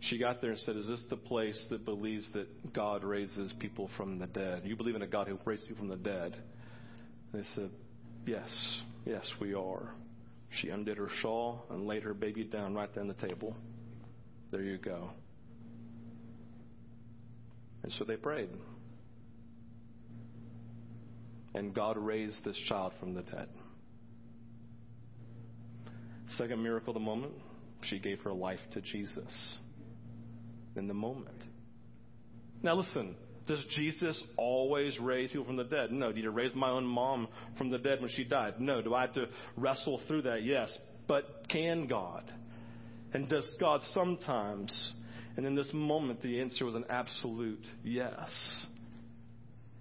She 0.00 0.18
got 0.18 0.40
there 0.40 0.50
and 0.50 0.58
said, 0.60 0.76
Is 0.76 0.88
this 0.88 1.02
the 1.08 1.16
place 1.16 1.66
that 1.70 1.84
believes 1.84 2.28
that 2.34 2.72
God 2.72 3.04
raises 3.04 3.52
people 3.58 3.88
from 3.96 4.18
the 4.18 4.26
dead? 4.26 4.62
You 4.64 4.76
believe 4.76 4.96
in 4.96 5.02
a 5.02 5.06
God 5.06 5.28
who 5.28 5.38
raises 5.44 5.66
people 5.66 5.86
from 5.86 5.88
the 5.88 5.96
dead? 5.96 6.36
And 7.32 7.42
they 7.42 7.46
said, 7.54 7.70
Yes, 8.26 8.80
yes, 9.06 9.24
we 9.40 9.54
are. 9.54 9.94
She 10.60 10.70
undid 10.70 10.98
her 10.98 11.08
shawl 11.22 11.64
and 11.70 11.86
laid 11.86 12.02
her 12.02 12.14
baby 12.14 12.44
down 12.44 12.74
right 12.74 12.92
there 12.94 13.02
on 13.02 13.08
the 13.08 13.28
table. 13.28 13.56
There 14.50 14.62
you 14.62 14.78
go. 14.78 15.10
And 17.82 17.92
so 17.92 18.04
they 18.04 18.16
prayed. 18.16 18.48
And 21.54 21.74
God 21.74 21.96
raised 21.96 22.44
this 22.44 22.56
child 22.68 22.92
from 23.00 23.14
the 23.14 23.22
dead. 23.22 23.48
Second 26.36 26.62
miracle 26.62 26.90
of 26.90 26.94
the 26.94 27.04
moment, 27.04 27.32
she 27.82 27.98
gave 27.98 28.20
her 28.20 28.32
life 28.32 28.60
to 28.72 28.80
Jesus 28.80 29.56
in 30.76 30.86
the 30.88 30.94
moment. 30.94 31.42
Now 32.62 32.74
listen, 32.74 33.14
does 33.46 33.64
Jesus 33.76 34.22
always 34.36 34.98
raise 35.00 35.30
people 35.30 35.46
from 35.46 35.56
the 35.56 35.64
dead? 35.64 35.90
No. 35.90 36.12
Did 36.12 36.22
he 36.22 36.28
raise 36.28 36.54
my 36.54 36.68
own 36.68 36.84
mom 36.84 37.28
from 37.56 37.70
the 37.70 37.78
dead 37.78 38.00
when 38.00 38.10
she 38.10 38.24
died? 38.24 38.60
No. 38.60 38.82
Do 38.82 38.94
I 38.94 39.02
have 39.02 39.14
to 39.14 39.26
wrestle 39.56 40.00
through 40.06 40.22
that? 40.22 40.42
Yes. 40.42 40.76
But 41.06 41.48
can 41.48 41.86
God? 41.86 42.30
And 43.12 43.28
does 43.28 43.50
God 43.58 43.80
sometimes? 43.94 44.92
And 45.36 45.46
in 45.46 45.54
this 45.54 45.70
moment, 45.72 46.22
the 46.22 46.40
answer 46.40 46.64
was 46.66 46.74
an 46.74 46.84
absolute 46.90 47.64
yes. 47.84 48.30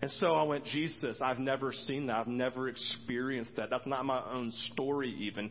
And 0.02 0.12
so 0.12 0.36
I 0.36 0.44
went, 0.44 0.66
Jesus, 0.66 1.18
I've 1.22 1.40
never 1.40 1.74
seen 1.74 2.08
that. 2.08 2.18
I've 2.18 2.28
never 2.28 2.70
experienced 2.70 3.56
that. 3.58 3.72
That's 3.72 3.88
not 3.88 4.06
my 4.06 4.22
own 4.32 4.52
story, 4.74 5.10
even. 5.22 5.50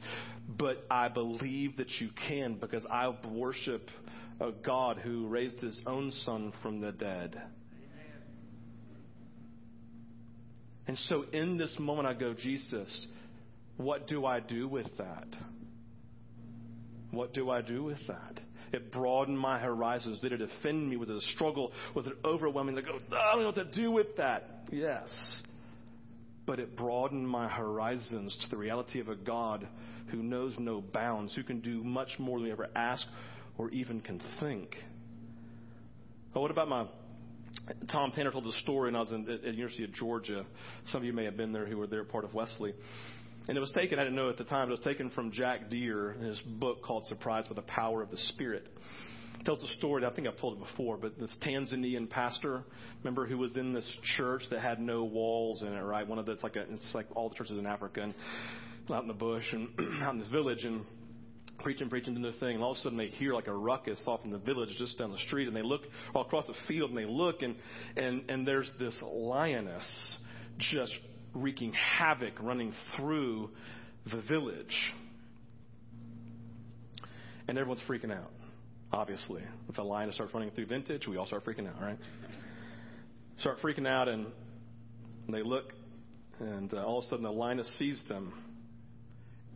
But 0.49 0.85
I 0.89 1.09
believe 1.09 1.79
that 1.79 1.91
you 2.01 2.11
can 2.29 2.55
because 2.55 2.87
I 2.89 3.13
worship 3.29 3.91
a 4.41 4.53
God 4.53 4.99
who 4.99 5.27
raised 5.27 5.61
his 5.61 5.81
own 5.87 6.13
son 6.25 6.53
from 6.63 6.81
the 6.81 6.93
dead. 6.93 7.43
And 10.87 10.97
so 10.97 11.25
in 11.33 11.57
this 11.57 11.75
moment, 11.81 12.07
I 12.07 12.15
go, 12.15 12.33
Jesus, 12.33 13.07
what 13.77 14.07
do 14.07 14.25
I 14.25 14.39
do 14.39 14.69
with 14.69 14.87
that? 14.99 15.27
What 17.17 17.35
do 17.35 17.51
I 17.51 17.63
do 17.63 17.85
with 17.85 17.99
that? 18.09 18.41
It 18.73 18.93
broadened 18.93 19.39
my 19.39 19.59
horizons. 19.59 20.19
Did 20.21 20.33
it 20.33 20.43
offend 20.43 20.89
me? 20.89 20.97
Was 20.97 21.09
it 21.09 21.17
a 21.17 21.21
struggle? 21.35 21.73
Was 21.95 22.07
it 22.07 22.15
overwhelming? 22.25 22.75
Go, 22.75 22.83
oh, 23.13 23.17
I 23.17 23.33
don't 23.33 23.41
know 23.41 23.47
what 23.47 23.55
to 23.57 23.65
do 23.65 23.91
with 23.91 24.17
that. 24.17 24.67
Yes. 24.71 25.09
But 26.47 26.61
it 26.61 26.77
broadened 26.77 27.29
my 27.29 27.49
horizons 27.49 28.37
to 28.43 28.51
the 28.51 28.57
reality 28.57 29.01
of 29.01 29.09
a 29.09 29.17
God 29.17 29.67
who 30.09 30.23
knows 30.23 30.55
no 30.59 30.81
bounds, 30.81 31.35
who 31.35 31.43
can 31.43 31.61
do 31.61 31.83
much 31.83 32.11
more 32.19 32.39
than 32.39 32.47
we 32.47 32.53
ever 32.53 32.69
ask 32.77 33.05
or 33.59 33.71
even 33.71 34.01
can 34.01 34.21
think. 34.41 34.77
Oh, 36.35 36.41
what 36.41 36.51
about 36.51 36.69
my 36.69 36.87
Tom 37.91 38.13
Tanner 38.13 38.31
told 38.31 38.47
a 38.47 38.53
story 38.53 38.89
when 38.89 38.97
I 38.97 39.01
was 39.01 39.13
in, 39.13 39.29
at 39.29 39.43
the 39.43 39.51
University 39.51 39.85
of 39.85 39.93
Georgia. 39.93 40.45
Some 40.87 40.99
of 40.99 41.05
you 41.05 41.13
may 41.13 41.25
have 41.25 41.37
been 41.37 41.53
there 41.53 41.67
who 41.67 41.79
were 41.79 41.87
there, 41.87 42.05
part 42.05 42.25
of 42.25 42.35
Wesley. 42.35 42.75
And 43.49 43.57
it 43.57 43.61
was 43.61 43.71
taken, 43.71 43.99
I 43.99 44.03
didn't 44.03 44.17
know 44.17 44.29
at 44.29 44.39
the 44.39 44.45
time, 44.45 44.69
it 44.69 44.73
was 44.73 44.81
taken 44.81 45.11
from 45.11 45.31
Jack 45.31 45.71
Deere 45.71 46.13
in 46.13 46.23
his 46.23 46.41
book 46.41 46.83
called 46.83 47.07
Surprised 47.07 47.49
by 47.49 47.55
the 47.55 47.63
Power 47.63 48.03
of 48.03 48.11
the 48.11 48.17
Spirit. 48.17 48.67
It 49.39 49.45
tells 49.45 49.63
a 49.63 49.69
story 49.79 50.05
I 50.05 50.11
think 50.11 50.27
I've 50.27 50.39
told 50.39 50.59
it 50.59 50.67
before, 50.67 50.97
but 50.97 51.19
this 51.19 51.35
Tanzanian 51.43 52.11
pastor, 52.11 52.65
remember, 53.05 53.27
who 53.27 53.39
was 53.39 53.57
in 53.57 53.73
this 53.73 53.89
church 54.17 54.43
that 54.51 54.61
had 54.61 54.81
no 54.81 55.05
walls 55.05 55.63
in 55.63 55.69
it, 55.69 55.81
right? 55.81 56.07
One 56.07 56.19
of 56.19 56.27
the, 56.27 56.33
it's 56.33 56.43
like, 56.43 56.57
a, 56.57 56.63
it's 56.73 56.93
like 56.95 57.07
all 57.15 57.29
the 57.29 57.37
churches 57.37 57.57
in 57.57 57.67
Africa 57.67 58.03
and 58.03 58.15
out 58.93 59.03
in 59.03 59.09
the 59.09 59.15
bush 59.15 59.45
and 59.53 59.69
out 60.03 60.15
in 60.15 60.19
this 60.19 60.29
village. 60.29 60.65
And 60.65 60.85
preaching, 61.61 61.89
preaching, 61.89 62.15
doing 62.15 62.23
their 62.23 62.33
thing, 62.41 62.57
and 62.57 62.65
all 62.65 62.73
of 62.73 62.79
a 62.79 62.81
sudden 62.81 62.99
they 62.99 63.07
hear 63.07 63.33
like 63.33 63.47
a 63.47 63.55
ruckus 63.55 64.01
off 64.07 64.21
in 64.25 64.31
the 64.31 64.39
village 64.39 64.71
just 64.79 64.99
down 64.99 65.13
the 65.13 65.19
street, 65.19 65.47
and 65.47 65.57
they 65.57 65.63
look 65.63 65.83
all 66.15 66.23
across 66.23 66.47
the 66.47 66.55
field, 66.69 66.91
and 66.91 66.99
they 66.99 67.05
look, 67.05 67.43
and 67.43 67.57
and 67.97 68.29
and 68.29 68.47
there's 68.47 68.71
this 68.79 68.97
lioness 69.03 70.19
just 70.59 70.95
wreaking 71.37 71.73
havoc 71.73 72.35
running 72.41 72.73
through 72.97 73.51
the 74.11 74.23
village, 74.23 74.77
and 77.49 77.59
everyone's 77.59 77.83
freaking 77.89 78.13
out. 78.13 78.31
Obviously, 78.93 79.43
if 79.69 79.79
a 79.79 79.83
lion 79.83 80.13
starts 80.13 80.33
running 80.33 80.51
through 80.51 80.67
vintage, 80.67 81.07
we 81.07 81.17
all 81.17 81.27
start 81.27 81.45
freaking 81.45 81.69
out, 81.69 81.81
right? 81.81 81.99
Start 83.41 83.59
freaking 83.61 83.87
out, 83.87 84.09
and 84.09 84.27
they 85.29 85.43
look, 85.43 85.73
and 86.39 86.73
uh, 86.73 86.85
all 86.85 86.99
of 86.99 87.05
a 87.05 87.09
sudden 87.09 87.25
the 87.25 87.31
lioness 87.31 87.69
sees 87.79 88.03
them 88.09 88.33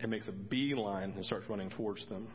and 0.00 0.10
makes 0.10 0.26
a 0.28 0.32
beeline 0.32 1.12
and 1.12 1.24
starts 1.24 1.48
running 1.48 1.70
towards 1.70 2.06
them. 2.08 2.26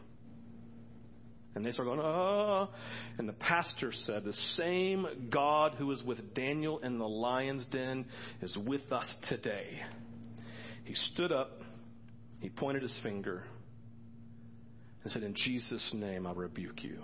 And 1.55 1.63
they 1.63 1.71
start 1.71 1.87
going, 1.87 2.01
oh. 2.01 2.69
And 3.17 3.27
the 3.27 3.33
pastor 3.33 3.93
said, 4.05 4.25
The 4.25 4.33
same 4.57 5.29
God 5.31 5.75
who 5.77 5.87
was 5.87 6.03
with 6.03 6.33
Daniel 6.33 6.79
in 6.79 6.99
the 6.99 7.07
lion's 7.07 7.65
den 7.67 8.05
is 8.41 8.55
with 8.57 8.91
us 8.91 9.07
today. 9.29 9.81
He 10.83 10.93
stood 10.93 11.31
up, 11.31 11.61
he 12.41 12.49
pointed 12.49 12.83
his 12.83 12.99
finger, 13.01 13.43
and 15.03 15.13
said, 15.13 15.23
In 15.23 15.33
Jesus' 15.33 15.91
name 15.93 16.27
I 16.27 16.33
rebuke 16.33 16.83
you. 16.83 16.99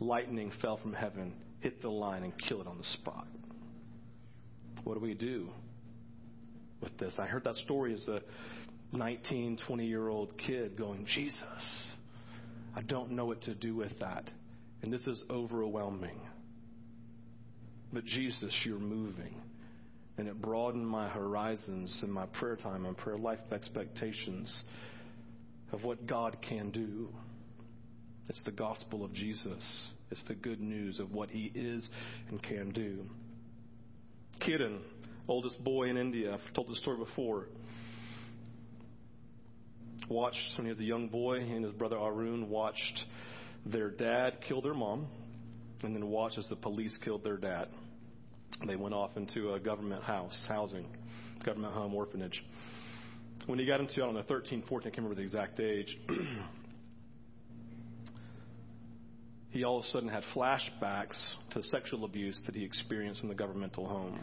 Lightning 0.00 0.52
fell 0.60 0.76
from 0.76 0.92
heaven, 0.92 1.32
hit 1.60 1.80
the 1.80 1.88
lion, 1.88 2.24
and 2.24 2.32
killed 2.46 2.62
it 2.62 2.66
on 2.66 2.76
the 2.76 2.84
spot. 2.84 3.26
What 4.84 4.94
do 4.94 5.00
we 5.00 5.14
do 5.14 5.48
with 6.82 6.96
this? 6.98 7.14
I 7.18 7.24
heard 7.24 7.44
that 7.44 7.54
story 7.56 7.94
as 7.94 8.06
a 8.06 8.20
19, 8.92 9.58
20 9.66 9.86
year 9.86 10.08
old 10.08 10.36
kid 10.36 10.76
going, 10.76 11.06
Jesus, 11.06 11.40
I 12.76 12.82
don't 12.82 13.12
know 13.12 13.26
what 13.26 13.42
to 13.42 13.54
do 13.54 13.74
with 13.74 13.98
that. 14.00 14.28
And 14.82 14.92
this 14.92 15.06
is 15.06 15.22
overwhelming. 15.30 16.20
But 17.92 18.04
Jesus, 18.04 18.54
you're 18.64 18.78
moving. 18.78 19.34
And 20.18 20.28
it 20.28 20.40
broadened 20.40 20.86
my 20.86 21.08
horizons 21.08 22.00
in 22.02 22.10
my 22.10 22.26
prayer 22.26 22.56
time 22.56 22.84
and 22.86 22.96
prayer 22.96 23.18
life 23.18 23.38
expectations 23.52 24.62
of 25.72 25.82
what 25.82 26.06
God 26.06 26.36
can 26.48 26.70
do. 26.70 27.08
It's 28.28 28.42
the 28.44 28.52
gospel 28.52 29.04
of 29.04 29.12
Jesus. 29.12 29.88
It's 30.10 30.22
the 30.28 30.34
good 30.34 30.60
news 30.60 30.98
of 30.98 31.12
what 31.12 31.30
he 31.30 31.50
is 31.54 31.88
and 32.28 32.42
can 32.42 32.70
do. 32.70 33.04
Kiran, 34.40 34.78
oldest 35.28 35.62
boy 35.62 35.88
in 35.88 35.96
India, 35.96 36.32
I've 36.32 36.54
told 36.54 36.68
the 36.68 36.76
story 36.76 36.98
before 36.98 37.48
watched 40.08 40.38
when 40.56 40.66
he 40.66 40.70
was 40.70 40.80
a 40.80 40.84
young 40.84 41.08
boy, 41.08 41.38
and 41.38 41.64
his 41.64 41.72
brother 41.72 41.96
Arun 41.96 42.48
watched 42.48 43.04
their 43.66 43.90
dad 43.90 44.38
kill 44.46 44.60
their 44.60 44.74
mom, 44.74 45.06
and 45.82 45.94
then 45.94 46.08
watched 46.08 46.38
as 46.38 46.48
the 46.48 46.56
police 46.56 46.96
killed 47.04 47.24
their 47.24 47.36
dad. 47.36 47.68
They 48.66 48.76
went 48.76 48.94
off 48.94 49.16
into 49.16 49.54
a 49.54 49.60
government 49.60 50.02
house, 50.02 50.44
housing, 50.48 50.86
government 51.44 51.74
home, 51.74 51.94
orphanage. 51.94 52.44
When 53.46 53.58
he 53.58 53.66
got 53.66 53.80
into, 53.80 53.94
I 53.94 54.06
don't 54.06 54.14
know, 54.14 54.22
13, 54.26 54.64
14, 54.68 54.86
I 54.86 54.94
can't 54.94 55.04
remember 55.04 55.16
the 55.16 55.22
exact 55.22 55.60
age, 55.60 55.98
he 59.50 59.64
all 59.64 59.78
of 59.78 59.84
a 59.84 59.88
sudden 59.88 60.08
had 60.08 60.22
flashbacks 60.34 61.22
to 61.50 61.62
sexual 61.64 62.04
abuse 62.04 62.40
that 62.46 62.54
he 62.54 62.64
experienced 62.64 63.22
in 63.22 63.28
the 63.28 63.34
governmental 63.34 63.86
home. 63.86 64.18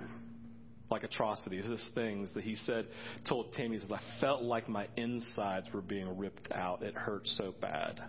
Like 0.92 1.04
atrocities, 1.04 1.66
this 1.68 1.90
things 1.96 2.34
that 2.36 2.44
he 2.44 2.56
said, 2.56 2.86
told 3.28 3.54
Tammy, 3.54 3.78
he 3.78 3.82
says, 3.82 3.92
I 3.92 4.02
felt 4.20 4.44
like 4.44 4.68
my 4.70 4.88
insides 4.98 5.68
were 5.74 5.82
being 5.82 6.18
ripped 6.18 6.52
out. 6.52 6.84
It 6.84 6.94
hurt 6.94 7.26
so 7.26 7.56
bad. 7.60 8.00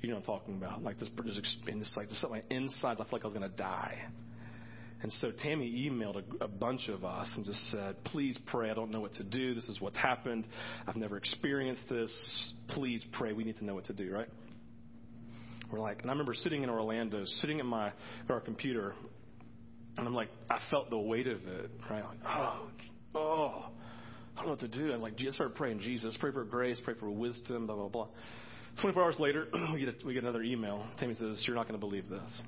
You 0.00 0.08
know 0.08 0.16
what 0.16 0.20
I'm 0.20 0.38
talking 0.38 0.56
about. 0.56 0.82
Like 0.82 0.98
this, 0.98 1.08
just 1.34 1.96
like, 1.96 2.08
just 2.08 2.22
like 2.24 2.32
my 2.32 2.42
insides, 2.48 3.00
I 3.00 3.04
felt 3.04 3.12
like 3.12 3.22
I 3.22 3.26
was 3.26 3.34
going 3.34 3.50
to 3.50 3.56
die. 3.56 4.02
And 5.02 5.12
so 5.12 5.30
Tammy 5.30 5.88
emailed 5.88 6.22
a, 6.40 6.44
a, 6.44 6.48
bunch 6.48 6.88
of 6.88 7.04
us 7.04 7.30
and 7.36 7.44
just 7.44 7.70
said, 7.70 8.02
please 8.04 8.36
pray. 8.46 8.70
I 8.70 8.74
don't 8.74 8.90
know 8.90 9.00
what 9.00 9.12
to 9.14 9.22
do. 9.22 9.54
This 9.54 9.68
is 9.68 9.80
what's 9.80 9.96
happened. 9.96 10.46
I've 10.86 10.96
never 10.96 11.16
experienced 11.16 11.82
this. 11.88 12.52
Please 12.68 13.04
pray. 13.12 13.32
We 13.32 13.44
need 13.44 13.56
to 13.56 13.64
know 13.64 13.74
what 13.74 13.84
to 13.86 13.92
do, 13.92 14.10
right? 14.10 14.28
We're 15.70 15.80
like, 15.80 16.00
and 16.00 16.10
I 16.10 16.12
remember 16.12 16.34
sitting 16.34 16.62
in 16.62 16.70
Orlando, 16.70 17.24
sitting 17.40 17.60
at 17.60 17.66
my, 17.66 17.88
at 17.88 18.30
our 18.30 18.40
computer, 18.40 18.94
and 19.98 20.06
I'm 20.06 20.14
like, 20.14 20.28
I 20.50 20.58
felt 20.70 20.90
the 20.90 20.98
weight 20.98 21.26
of 21.26 21.46
it, 21.46 21.70
right? 21.90 22.04
Like, 22.04 22.18
oh, 22.26 22.68
oh, 23.14 23.64
I 24.34 24.40
don't 24.40 24.46
know 24.46 24.50
what 24.52 24.60
to 24.60 24.68
do. 24.68 24.92
And 24.92 25.02
like, 25.02 25.14
I 25.18 25.30
started 25.30 25.56
praying, 25.56 25.80
Jesus, 25.80 26.16
pray 26.20 26.32
for 26.32 26.44
grace, 26.44 26.80
pray 26.84 26.94
for 26.98 27.10
wisdom, 27.10 27.66
blah, 27.66 27.76
blah, 27.76 27.88
blah. 27.88 28.08
24 28.82 29.02
hours 29.02 29.16
later, 29.18 29.46
we 29.72 29.80
get, 29.80 29.88
a, 29.88 30.06
we 30.06 30.12
get 30.12 30.22
another 30.22 30.42
email. 30.42 30.86
Tammy 30.98 31.14
says, 31.14 31.42
You're 31.46 31.56
not 31.56 31.66
going 31.66 31.80
to 31.80 31.86
believe 31.86 32.08
this. 32.08 32.42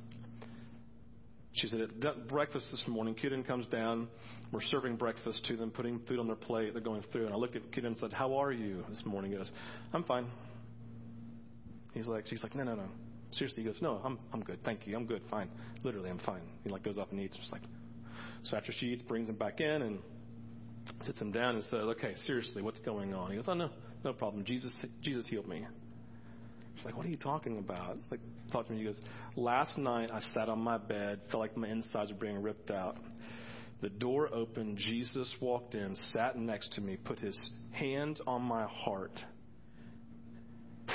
She 1.55 1.69
said, 1.69 1.81
At 1.81 2.29
breakfast 2.29 2.67
this 2.71 2.85
morning, 2.87 3.15
Kidden 3.15 3.45
comes 3.45 3.67
down. 3.67 4.09
We're 4.53 4.63
serving 4.63 4.97
breakfast 4.97 5.45
to 5.47 5.57
them, 5.57 5.71
putting 5.71 6.01
food 6.01 6.19
on 6.19 6.27
their 6.27 6.37
plate. 6.37 6.75
They're 6.75 6.83
going 6.83 7.03
through. 7.13 7.27
And 7.27 7.35
I 7.35 7.39
looked 7.39 7.57
at 7.57 7.73
Kidden 7.73 7.93
and 7.93 7.99
said, 7.99 8.13
How 8.13 8.37
are 8.37 8.53
you 8.53 8.85
this 8.91 9.03
morning? 9.07 9.33
He 9.33 9.39
goes, 9.39 9.51
I'm 9.95 10.05
fine. 10.05 10.27
He's 11.95 12.07
like, 12.07 12.27
She's 12.27 12.43
like, 12.43 12.55
No, 12.55 12.65
no, 12.65 12.75
no. 12.75 12.89
Seriously, 13.33 13.63
he 13.63 13.69
goes, 13.69 13.81
No, 13.81 14.01
I'm, 14.05 14.19
I'm 14.33 14.43
good. 14.43 14.59
Thank 14.65 14.87
you. 14.87 14.97
I'm 14.97 15.07
good. 15.07 15.23
Fine. 15.31 15.51
Literally, 15.83 16.11
I'm 16.11 16.21
fine. 16.21 16.43
He 16.65 16.71
like 16.71 16.83
goes 16.83 16.99
off 16.99 17.09
and 17.11 17.21
eats. 17.21 17.37
Just 17.37 17.53
like, 17.53 17.63
so 18.45 18.57
after 18.57 18.73
she 18.73 18.87
eats, 18.87 19.03
brings 19.03 19.29
him 19.29 19.37
back 19.37 19.61
in 19.61 19.83
and 19.83 19.99
sits 21.03 21.19
him 21.19 21.33
down 21.33 21.55
and 21.55 21.65
says, 21.65 21.75
Okay, 21.75 22.15
seriously, 22.27 22.63
what's 22.63 22.81
going 22.81 23.15
on? 23.15 23.31
He 23.31 23.37
goes, 23.37 23.47
Oh, 23.49 23.55
no, 23.55 23.71
no 24.05 24.13
problem. 24.13 24.45
Jesus, 24.45 24.73
Jesus 25.03 25.27
healed 25.27 25.49
me. 25.49 25.67
She's 26.79 26.85
like, 26.85 26.97
what 26.97 27.07
are 27.07 27.11
you 27.11 27.17
talking 27.17 27.59
about? 27.59 27.99
Like, 28.09 28.21
talk 28.53 28.67
to 28.67 28.73
me. 28.73 28.79
He 28.79 28.85
goes, 28.85 29.01
last 29.35 29.77
night 29.77 30.11
I 30.13 30.21
sat 30.33 30.49
on 30.49 30.61
my 30.61 30.79
bed, 30.79 31.21
felt 31.29 31.41
like 31.41 31.57
my 31.57 31.69
insides 31.69 32.13
were 32.13 32.17
being 32.17 32.41
ripped 32.41 32.71
out. 32.71 32.99
The 33.81 33.89
door 33.89 34.33
opened. 34.33 34.79
Jesus 34.79 35.33
walked 35.41 35.75
in, 35.75 35.97
sat 36.13 36.39
next 36.39 36.73
to 36.75 36.81
me, 36.81 36.97
put 36.97 37.19
his 37.19 37.37
hand 37.73 38.21
on 38.29 38.43
my 38.43 38.67
heart, 38.67 39.13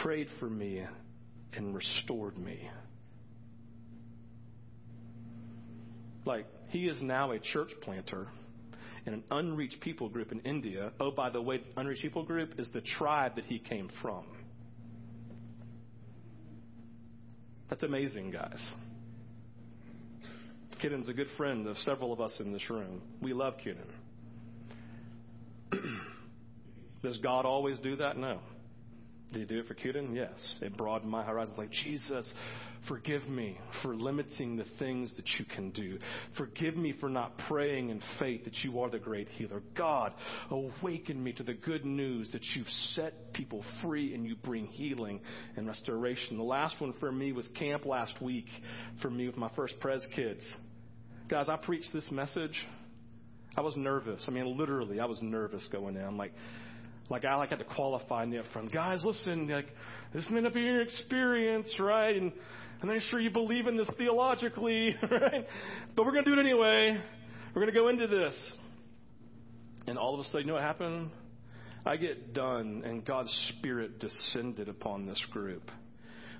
prayed 0.01 0.27
for 0.39 0.49
me, 0.49 0.83
and 1.55 1.75
restored 1.75 2.37
me. 2.37 2.69
Like, 6.25 6.45
he 6.69 6.87
is 6.87 7.01
now 7.01 7.31
a 7.31 7.39
church 7.39 7.69
planter 7.81 8.27
in 9.05 9.13
an 9.13 9.23
unreached 9.29 9.81
people 9.81 10.09
group 10.09 10.31
in 10.31 10.39
India. 10.41 10.91
Oh, 10.99 11.11
by 11.11 11.29
the 11.29 11.41
way, 11.41 11.57
the 11.57 11.79
unreached 11.79 12.01
people 12.01 12.23
group 12.23 12.59
is 12.59 12.67
the 12.73 12.81
tribe 12.81 13.35
that 13.35 13.45
he 13.45 13.59
came 13.59 13.89
from. 14.01 14.25
That's 17.69 17.83
amazing, 17.83 18.31
guys. 18.31 18.73
Kidden's 20.81 21.09
a 21.09 21.13
good 21.13 21.29
friend 21.37 21.67
of 21.67 21.77
several 21.79 22.13
of 22.13 22.21
us 22.21 22.35
in 22.39 22.51
this 22.51 22.69
room. 22.69 23.01
We 23.21 23.33
love 23.33 23.55
Kidden. 23.63 23.87
Does 27.03 27.17
God 27.17 27.45
always 27.45 27.77
do 27.79 27.95
that? 27.97 28.17
No. 28.17 28.39
Did 29.33 29.41
he 29.41 29.45
do 29.45 29.59
it 29.59 29.67
for 29.67 29.73
Kidden? 29.73 30.15
Yes. 30.15 30.59
It 30.61 30.77
broadened 30.77 31.11
my 31.11 31.23
horizons 31.23 31.57
like, 31.57 31.71
Jesus, 31.71 32.31
Forgive 32.87 33.29
me 33.29 33.57
for 33.81 33.95
limiting 33.95 34.57
the 34.57 34.65
things 34.77 35.13
that 35.15 35.25
you 35.39 35.45
can 35.45 35.71
do. 35.71 35.99
Forgive 36.37 36.75
me 36.75 36.93
for 36.99 37.07
not 37.07 37.37
praying 37.47 37.89
in 37.89 38.01
faith 38.19 38.43
that 38.43 38.55
you 38.63 38.81
are 38.81 38.89
the 38.89 38.99
great 38.99 39.29
healer. 39.29 39.61
God, 39.75 40.11
awaken 40.49 41.23
me 41.23 41.31
to 41.33 41.43
the 41.43 41.53
good 41.53 41.85
news 41.85 42.29
that 42.33 42.43
you've 42.55 42.67
set 42.93 43.33
people 43.33 43.63
free 43.81 44.13
and 44.13 44.25
you 44.25 44.35
bring 44.35 44.67
healing 44.67 45.21
and 45.55 45.65
restoration. 45.65 46.37
The 46.37 46.43
last 46.43 46.81
one 46.81 46.93
for 46.99 47.09
me 47.09 47.31
was 47.31 47.47
camp 47.57 47.85
last 47.85 48.21
week 48.21 48.47
for 49.01 49.09
me 49.09 49.27
with 49.27 49.37
my 49.37 49.49
first 49.55 49.79
Pres 49.79 50.05
kids. 50.13 50.43
Guys, 51.29 51.47
I 51.47 51.55
preached 51.55 51.93
this 51.93 52.11
message. 52.11 52.59
I 53.55 53.61
was 53.61 53.77
nervous. 53.77 54.25
I 54.27 54.31
mean, 54.31 54.57
literally, 54.57 54.99
I 54.99 55.05
was 55.05 55.19
nervous 55.21 55.65
going 55.71 55.95
in. 55.95 56.03
I'm 56.03 56.17
like, 56.17 56.33
like 57.09 57.25
I 57.25 57.35
like 57.35 57.49
had 57.49 57.59
to 57.59 57.65
qualify 57.65 58.23
in 58.23 58.29
the 58.29 58.37
upfront. 58.37 58.71
Guys, 58.71 59.03
listen, 59.03 59.47
like 59.47 59.67
this 60.13 60.27
may 60.29 60.41
not 60.41 60.53
be 60.53 60.61
your 60.61 60.81
experience, 60.81 61.73
right? 61.79 62.15
And 62.15 62.31
I'm 62.81 62.89
not 62.89 63.01
sure 63.09 63.19
you 63.19 63.29
believe 63.29 63.67
in 63.67 63.77
this 63.77 63.89
theologically, 63.97 64.95
right? 65.11 65.45
But 65.95 66.05
we're 66.05 66.11
to 66.25 66.29
do 66.29 66.39
it 66.39 66.39
anyway. 66.39 66.97
We're 67.53 67.61
to 67.73 67.79
go 67.79 67.87
into 67.89 68.07
this. 68.07 68.53
And 69.87 69.97
all 69.97 70.13
of 70.13 70.21
a 70.21 70.23
sudden, 70.25 70.41
you 70.41 70.47
know 70.47 70.53
what 70.53 70.63
happened? 70.63 71.11
I 71.85 71.97
get 71.97 72.33
done, 72.33 72.83
and 72.85 73.05
God's 73.05 73.31
Spirit 73.59 73.99
descended 73.99 74.69
upon 74.69 75.05
this 75.05 75.21
group. 75.31 75.69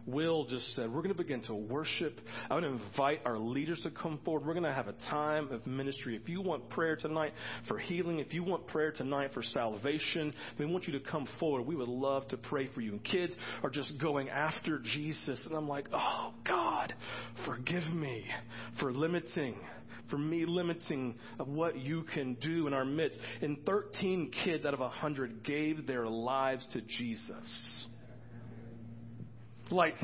Will 0.06 0.46
just 0.46 0.76
said, 0.76 0.92
We're 0.92 1.02
going 1.02 1.16
to 1.16 1.22
begin 1.22 1.42
to 1.44 1.56
worship. 1.56 2.20
I 2.50 2.60
to 2.60 2.66
invite 2.66 3.22
our 3.26 3.38
leaders 3.38 3.80
to 3.84 3.92
come 3.92 4.20
forward. 4.26 4.46
We're 4.46 4.54
going 4.54 4.66
to 4.66 4.74
have 4.74 4.88
a 4.88 4.96
time 5.10 5.52
of 5.52 5.66
ministry. 5.66 6.16
If 6.16 6.28
you 6.28 6.42
want 6.42 6.70
prayer 6.70 6.96
tonight 6.96 7.34
for 7.68 7.78
healing, 7.78 8.20
if 8.20 8.34
you 8.34 8.44
want 8.44 8.68
prayer 8.68 8.92
tonight 8.92 9.32
for 9.34 9.42
salvation, 9.42 10.34
we 10.60 10.66
want 10.66 10.88
you 10.88 10.94
to 10.94 11.00
come 11.00 11.28
forward. 11.40 11.64
We 11.64 11.76
would 11.76 11.88
love 11.88 12.28
to 12.30 12.38
pray 12.38 12.70
for 12.74 12.82
you. 12.82 12.92
And 12.92 13.04
kids 13.04 13.34
are 13.64 13.70
just 13.70 13.98
going 14.00 14.30
after 14.30 14.80
Jesus. 14.80 15.42
And 15.46 15.56
I'm 15.56 15.70
like, 15.70 15.88
Oh, 15.94 16.34
God, 16.46 16.94
forgive 17.46 17.86
me 17.94 18.26
for 18.80 18.92
limiting 18.92 19.56
for 20.10 20.18
me 20.18 20.46
limiting 20.46 21.16
of 21.40 21.48
what 21.48 21.78
you 21.78 22.04
can 22.14 22.36
do 22.36 22.68
in 22.68 22.74
our 22.74 22.86
midst. 22.86 23.18
And 23.42 23.58
13 23.66 24.32
kids 24.44 24.66
out 24.66 24.74
of 24.74 24.80
100 24.82 25.44
gave 25.44 25.88
their 25.88 26.06
lives 26.06 26.68
to 26.74 26.82
Jesus 26.82 27.88
like 29.74 29.98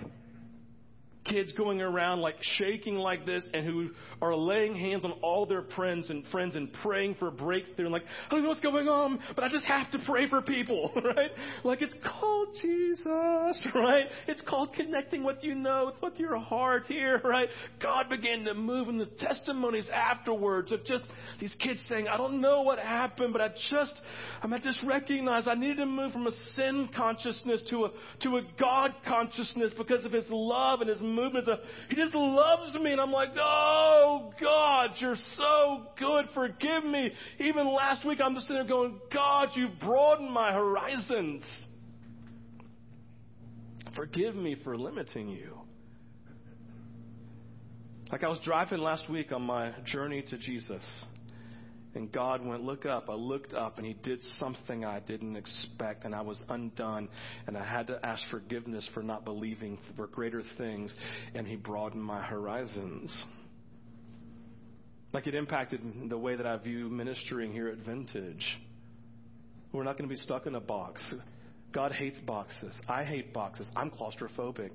kids 1.29 1.51
going 1.53 1.81
around 1.81 2.19
like 2.19 2.35
shaking 2.57 2.95
like 2.95 3.25
this 3.25 3.45
and 3.53 3.65
who 3.65 3.89
are 4.21 4.35
laying 4.35 4.75
hands 4.75 5.05
on 5.05 5.11
all 5.21 5.45
their 5.45 5.63
friends 5.75 6.09
and 6.09 6.25
friends 6.27 6.55
and 6.55 6.71
praying 6.81 7.15
for 7.15 7.31
breakthrough 7.31 7.85
and 7.85 7.93
like, 7.93 8.03
I 8.27 8.35
don't 8.35 8.43
know 8.43 8.49
what's 8.49 8.61
going 8.61 8.87
on, 8.87 9.19
but 9.35 9.43
I 9.43 9.49
just 9.49 9.65
have 9.65 9.89
to 9.91 9.99
pray 10.05 10.27
for 10.27 10.41
people, 10.41 10.91
right? 11.15 11.31
Like 11.63 11.81
it's 11.81 11.95
called 12.05 12.49
Jesus, 12.61 13.67
right? 13.75 14.07
It's 14.27 14.41
called 14.41 14.73
connecting 14.73 15.23
what 15.23 15.43
you 15.43 15.55
know. 15.55 15.89
It's 15.89 16.01
with 16.01 16.19
your 16.19 16.37
heart 16.37 16.83
here, 16.87 17.21
right? 17.23 17.49
God 17.81 18.09
began 18.09 18.43
to 18.45 18.53
move 18.53 18.89
in 18.89 18.97
the 18.97 19.05
testimonies 19.05 19.87
afterwards 19.93 20.71
of 20.71 20.83
just 20.85 21.03
these 21.39 21.55
kids 21.59 21.85
saying, 21.89 22.07
I 22.07 22.17
don't 22.17 22.41
know 22.41 22.61
what 22.61 22.79
happened, 22.79 23.33
but 23.33 23.41
I 23.41 23.49
just, 23.69 23.93
I 24.41 24.57
just 24.59 24.83
recognized 24.83 25.47
I 25.47 25.55
needed 25.55 25.77
to 25.77 25.85
move 25.85 26.11
from 26.11 26.27
a 26.27 26.31
sin 26.51 26.89
consciousness 26.95 27.63
to 27.69 27.85
a, 27.85 27.91
to 28.21 28.37
a 28.37 28.41
God 28.59 28.93
consciousness 29.07 29.71
because 29.77 30.03
of 30.05 30.11
His 30.11 30.25
love 30.29 30.81
and 30.81 30.89
His 30.89 31.01
movement. 31.19 31.47
He 31.89 31.95
just 31.95 32.15
loves 32.15 32.73
me. 32.75 32.91
And 32.91 33.01
I'm 33.01 33.11
like, 33.11 33.29
oh 33.37 34.33
God, 34.41 34.91
you're 34.99 35.17
so 35.37 35.87
good. 35.97 36.25
Forgive 36.33 36.83
me. 36.83 37.11
Even 37.39 37.67
last 37.67 38.05
week 38.05 38.19
I'm 38.23 38.35
just 38.35 38.47
sitting 38.47 38.61
there 38.61 38.69
going, 38.69 38.99
God, 39.13 39.49
you've 39.55 39.79
broadened 39.79 40.31
my 40.31 40.53
horizons. 40.53 41.43
Forgive 43.95 44.35
me 44.35 44.55
for 44.63 44.77
limiting 44.77 45.29
you. 45.29 45.57
Like 48.11 48.23
I 48.23 48.27
was 48.27 48.39
driving 48.43 48.79
last 48.79 49.09
week 49.09 49.31
on 49.31 49.43
my 49.43 49.71
journey 49.85 50.23
to 50.29 50.37
Jesus. 50.37 50.83
And 51.99 52.09
God 52.13 52.45
went, 52.45 52.63
Look 52.63 52.85
up. 52.85 53.09
I 53.09 53.13
looked 53.13 53.53
up 53.53 53.77
and 53.77 53.85
He 53.85 53.91
did 53.91 54.21
something 54.39 54.85
I 54.85 55.01
didn't 55.01 55.35
expect, 55.35 56.05
and 56.05 56.15
I 56.15 56.21
was 56.21 56.41
undone. 56.47 57.09
And 57.45 57.57
I 57.57 57.65
had 57.65 57.87
to 57.87 57.99
ask 58.05 58.23
forgiveness 58.31 58.89
for 58.93 59.03
not 59.03 59.25
believing 59.25 59.77
for 59.97 60.07
greater 60.07 60.41
things, 60.57 60.95
and 61.35 61.45
He 61.45 61.57
broadened 61.57 62.01
my 62.01 62.23
horizons. 62.23 63.25
Like 65.11 65.27
it 65.27 65.35
impacted 65.35 65.81
the 66.07 66.17
way 66.17 66.37
that 66.37 66.45
I 66.45 66.55
view 66.55 66.87
ministering 66.87 67.51
here 67.51 67.67
at 67.67 67.79
Vintage. 67.79 68.47
We're 69.73 69.83
not 69.83 69.97
going 69.97 70.07
to 70.09 70.15
be 70.15 70.21
stuck 70.21 70.47
in 70.47 70.55
a 70.55 70.61
box. 70.61 71.03
God 71.73 71.91
hates 71.91 72.19
boxes. 72.19 72.79
I 72.87 73.03
hate 73.03 73.33
boxes. 73.33 73.67
I'm 73.75 73.91
claustrophobic. 73.91 74.71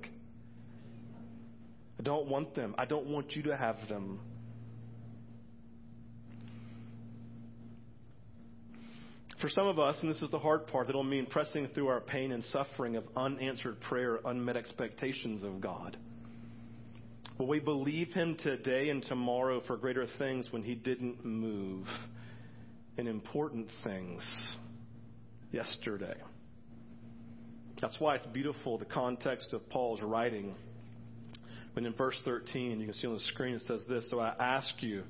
I 1.99 2.03
don't 2.03 2.29
want 2.29 2.53
them. 2.53 2.75
I 2.77 2.85
don't 2.85 3.07
want 3.07 3.31
you 3.31 3.41
to 3.43 3.57
have 3.57 3.77
them. 3.89 4.19
For 9.41 9.49
some 9.49 9.67
of 9.67 9.79
us, 9.79 9.97
and 10.01 10.09
this 10.09 10.21
is 10.21 10.31
the 10.31 10.39
hard 10.39 10.67
part, 10.67 10.87
that'll 10.87 11.03
mean 11.03 11.25
pressing 11.25 11.67
through 11.73 11.87
our 11.87 11.99
pain 11.99 12.31
and 12.31 12.43
suffering 12.45 12.95
of 12.95 13.03
unanswered 13.17 13.81
prayer, 13.81 14.19
unmet 14.23 14.55
expectations 14.55 15.43
of 15.43 15.59
God. 15.59 15.97
Will 17.37 17.47
we 17.47 17.59
believe 17.59 18.13
him 18.13 18.37
today 18.41 18.89
and 18.89 19.03
tomorrow 19.03 19.61
for 19.67 19.75
greater 19.75 20.07
things 20.17 20.47
when 20.51 20.63
he 20.63 20.73
didn't 20.73 21.25
move 21.25 21.85
in 22.97 23.07
important 23.07 23.67
things 23.83 24.23
yesterday? 25.51 26.15
That's 27.81 27.99
why 27.99 28.15
it's 28.15 28.25
beautiful, 28.27 28.77
the 28.77 28.85
context 28.85 29.51
of 29.51 29.67
Paul's 29.69 30.01
writing. 30.01 30.55
When 31.73 31.85
in 31.85 31.93
verse 31.93 32.19
13, 32.23 32.79
you 32.79 32.85
can 32.85 32.95
see 32.95 33.07
on 33.07 33.15
the 33.15 33.19
screen, 33.19 33.55
it 33.55 33.63
says 33.63 33.83
this 33.89 34.09
So 34.09 34.21
I 34.21 34.33
ask 34.39 34.69
you, 34.79 35.03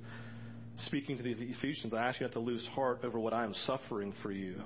speaking 0.77 1.17
to 1.17 1.23
the 1.23 1.31
Ephesians, 1.31 1.93
I 1.93 2.07
ask 2.07 2.19
you 2.19 2.25
not 2.25 2.33
to 2.33 2.39
lose 2.39 2.65
heart 2.73 2.99
over 3.03 3.19
what 3.19 3.33
I 3.33 3.43
am 3.43 3.53
suffering 3.65 4.13
for 4.21 4.31
you. 4.31 4.61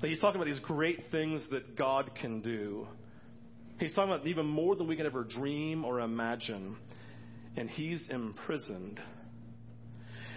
Like 0.00 0.10
he's 0.10 0.20
talking 0.20 0.40
about 0.40 0.50
these 0.50 0.60
great 0.60 1.10
things 1.10 1.44
that 1.50 1.76
God 1.76 2.10
can 2.20 2.40
do. 2.40 2.86
He's 3.78 3.94
talking 3.94 4.12
about 4.12 4.26
even 4.26 4.46
more 4.46 4.76
than 4.76 4.86
we 4.86 4.96
can 4.96 5.06
ever 5.06 5.24
dream 5.24 5.84
or 5.84 6.00
imagine. 6.00 6.76
And 7.56 7.68
he's 7.68 8.06
imprisoned. 8.10 9.00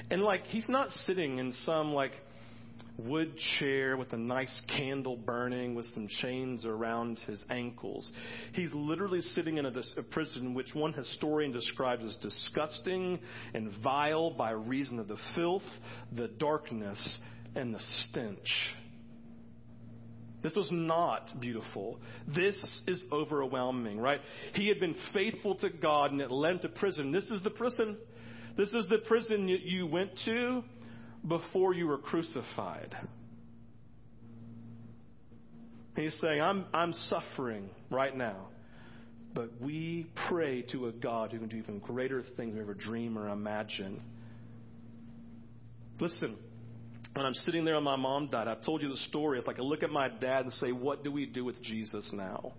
And 0.09 0.23
like, 0.23 0.45
he's 0.47 0.67
not 0.67 0.89
sitting 1.05 1.37
in 1.37 1.53
some 1.65 1.93
like 1.93 2.11
wood 3.05 3.33
chair 3.59 3.97
with 3.97 4.13
a 4.13 4.17
nice 4.17 4.61
candle 4.75 5.17
burning 5.17 5.75
with 5.75 5.85
some 5.87 6.07
chains 6.07 6.65
around 6.65 7.19
his 7.27 7.43
ankles. 7.49 8.09
He's 8.53 8.73
literally 8.73 9.21
sitting 9.21 9.57
in 9.57 9.65
a, 9.65 9.73
a, 9.97 10.03
prison 10.03 10.53
which 10.53 10.73
one 10.73 10.93
historian 10.93 11.51
describes 11.51 12.03
as 12.03 12.15
disgusting 12.17 13.19
and 13.53 13.71
vile 13.83 14.31
by 14.31 14.51
reason 14.51 14.99
of 14.99 15.07
the 15.07 15.17
filth, 15.35 15.63
the 16.11 16.27
darkness, 16.27 17.17
and 17.55 17.73
the 17.73 17.79
stench. 17.79 18.49
This 20.41 20.55
was 20.55 20.69
not 20.71 21.39
beautiful. 21.39 21.99
This 22.27 22.57
is 22.87 23.03
overwhelming, 23.11 23.99
right? 23.99 24.21
He 24.53 24.67
had 24.67 24.79
been 24.79 24.95
faithful 25.13 25.55
to 25.55 25.69
God 25.69 26.11
and 26.11 26.21
it 26.21 26.31
led 26.31 26.53
him 26.53 26.59
to 26.59 26.69
prison. 26.69 27.11
This 27.11 27.29
is 27.29 27.43
the 27.43 27.51
prison. 27.51 27.97
This 28.57 28.73
is 28.73 28.87
the 28.89 28.97
prison 29.07 29.47
you 29.47 29.85
went 29.85 30.11
to 30.25 30.63
before 31.27 31.73
you 31.73 31.87
were 31.87 31.97
crucified. 31.97 32.95
He's 35.95 36.17
saying, 36.21 36.41
I'm, 36.41 36.65
I'm 36.73 36.93
suffering 36.93 37.69
right 37.89 38.15
now. 38.15 38.47
But 39.33 39.61
we 39.61 40.07
pray 40.29 40.63
to 40.71 40.87
a 40.87 40.91
God 40.91 41.31
who 41.31 41.39
can 41.39 41.47
do 41.47 41.57
even 41.57 41.79
greater 41.79 42.23
things 42.35 42.55
we 42.55 42.61
ever 42.61 42.73
dream 42.73 43.17
or 43.17 43.29
imagine. 43.29 44.01
Listen, 45.99 46.35
when 47.13 47.25
I'm 47.25 47.33
sitting 47.33 47.63
there 47.63 47.75
and 47.75 47.85
my 47.85 47.95
mom 47.95 48.29
died, 48.29 48.47
I've 48.47 48.63
told 48.63 48.81
you 48.81 48.89
the 48.89 48.97
story. 48.97 49.37
It's 49.37 49.47
like 49.47 49.59
I 49.59 49.61
look 49.61 49.83
at 49.83 49.89
my 49.89 50.09
dad 50.09 50.45
and 50.45 50.53
say, 50.53 50.71
What 50.71 51.03
do 51.03 51.11
we 51.11 51.25
do 51.25 51.45
with 51.45 51.61
Jesus 51.61 52.09
now? 52.11 52.53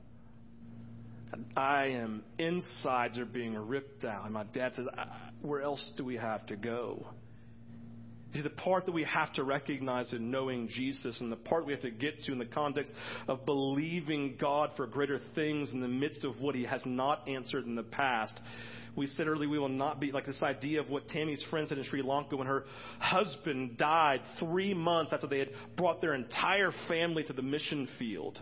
I 1.57 1.87
am 1.87 2.23
insides 2.39 3.19
are 3.19 3.25
being 3.25 3.55
ripped 3.55 4.05
out. 4.05 4.25
And 4.25 4.35
my 4.35 4.45
dad 4.45 4.73
says, 4.77 4.87
Where 5.41 5.63
else 5.63 5.91
do 5.97 6.05
we 6.05 6.17
have 6.17 6.47
to 6.47 6.57
go? 6.57 7.07
See, 8.35 8.41
the 8.41 8.51
part 8.51 8.87
that 8.87 8.93
we 8.93 9.05
have 9.05 9.33
to 9.35 9.45
recognize 9.45 10.13
in 10.13 10.31
knowing 10.31 10.69
Jesus 10.69 11.21
and 11.21 11.31
the 11.31 11.37
part 11.37 11.67
we 11.67 11.73
have 11.73 11.83
to 11.83 11.91
get 11.91 12.23
to 12.25 12.33
in 12.33 12.39
the 12.39 12.47
context 12.47 12.91
of 13.29 13.45
believing 13.45 14.37
God 14.41 14.71
for 14.77 14.87
greater 14.87 15.21
things 15.35 15.71
in 15.73 15.81
the 15.81 15.89
midst 15.89 16.25
of 16.25 16.41
what 16.41 16.55
he 16.55 16.65
has 16.65 16.81
not 16.87 17.29
answered 17.29 17.67
in 17.67 17.75
the 17.75 17.83
past. 17.83 18.41
We 18.97 19.07
said 19.07 19.27
earlier 19.27 19.49
we 19.49 19.59
will 19.59 19.69
not 19.69 20.01
be 20.01 20.13
like 20.13 20.27
this 20.27 20.43
idea 20.43 20.81
of 20.81 20.89
what 20.89 21.09
Tammy's 21.09 21.43
friend 21.51 21.69
said 21.69 21.79
in 21.79 21.85
Sri 21.85 22.03
Lanka 22.03 22.37
when 22.37 22.47
her 22.47 22.65
husband 22.99 23.77
died 23.77 24.21
three 24.39 24.73
months 24.75 25.13
after 25.13 25.27
they 25.27 25.39
had 25.39 25.51
brought 25.77 26.01
their 26.01 26.15
entire 26.15 26.73
family 26.89 27.25
to 27.25 27.33
the 27.33 27.43
mission 27.43 27.89
field. 27.99 28.39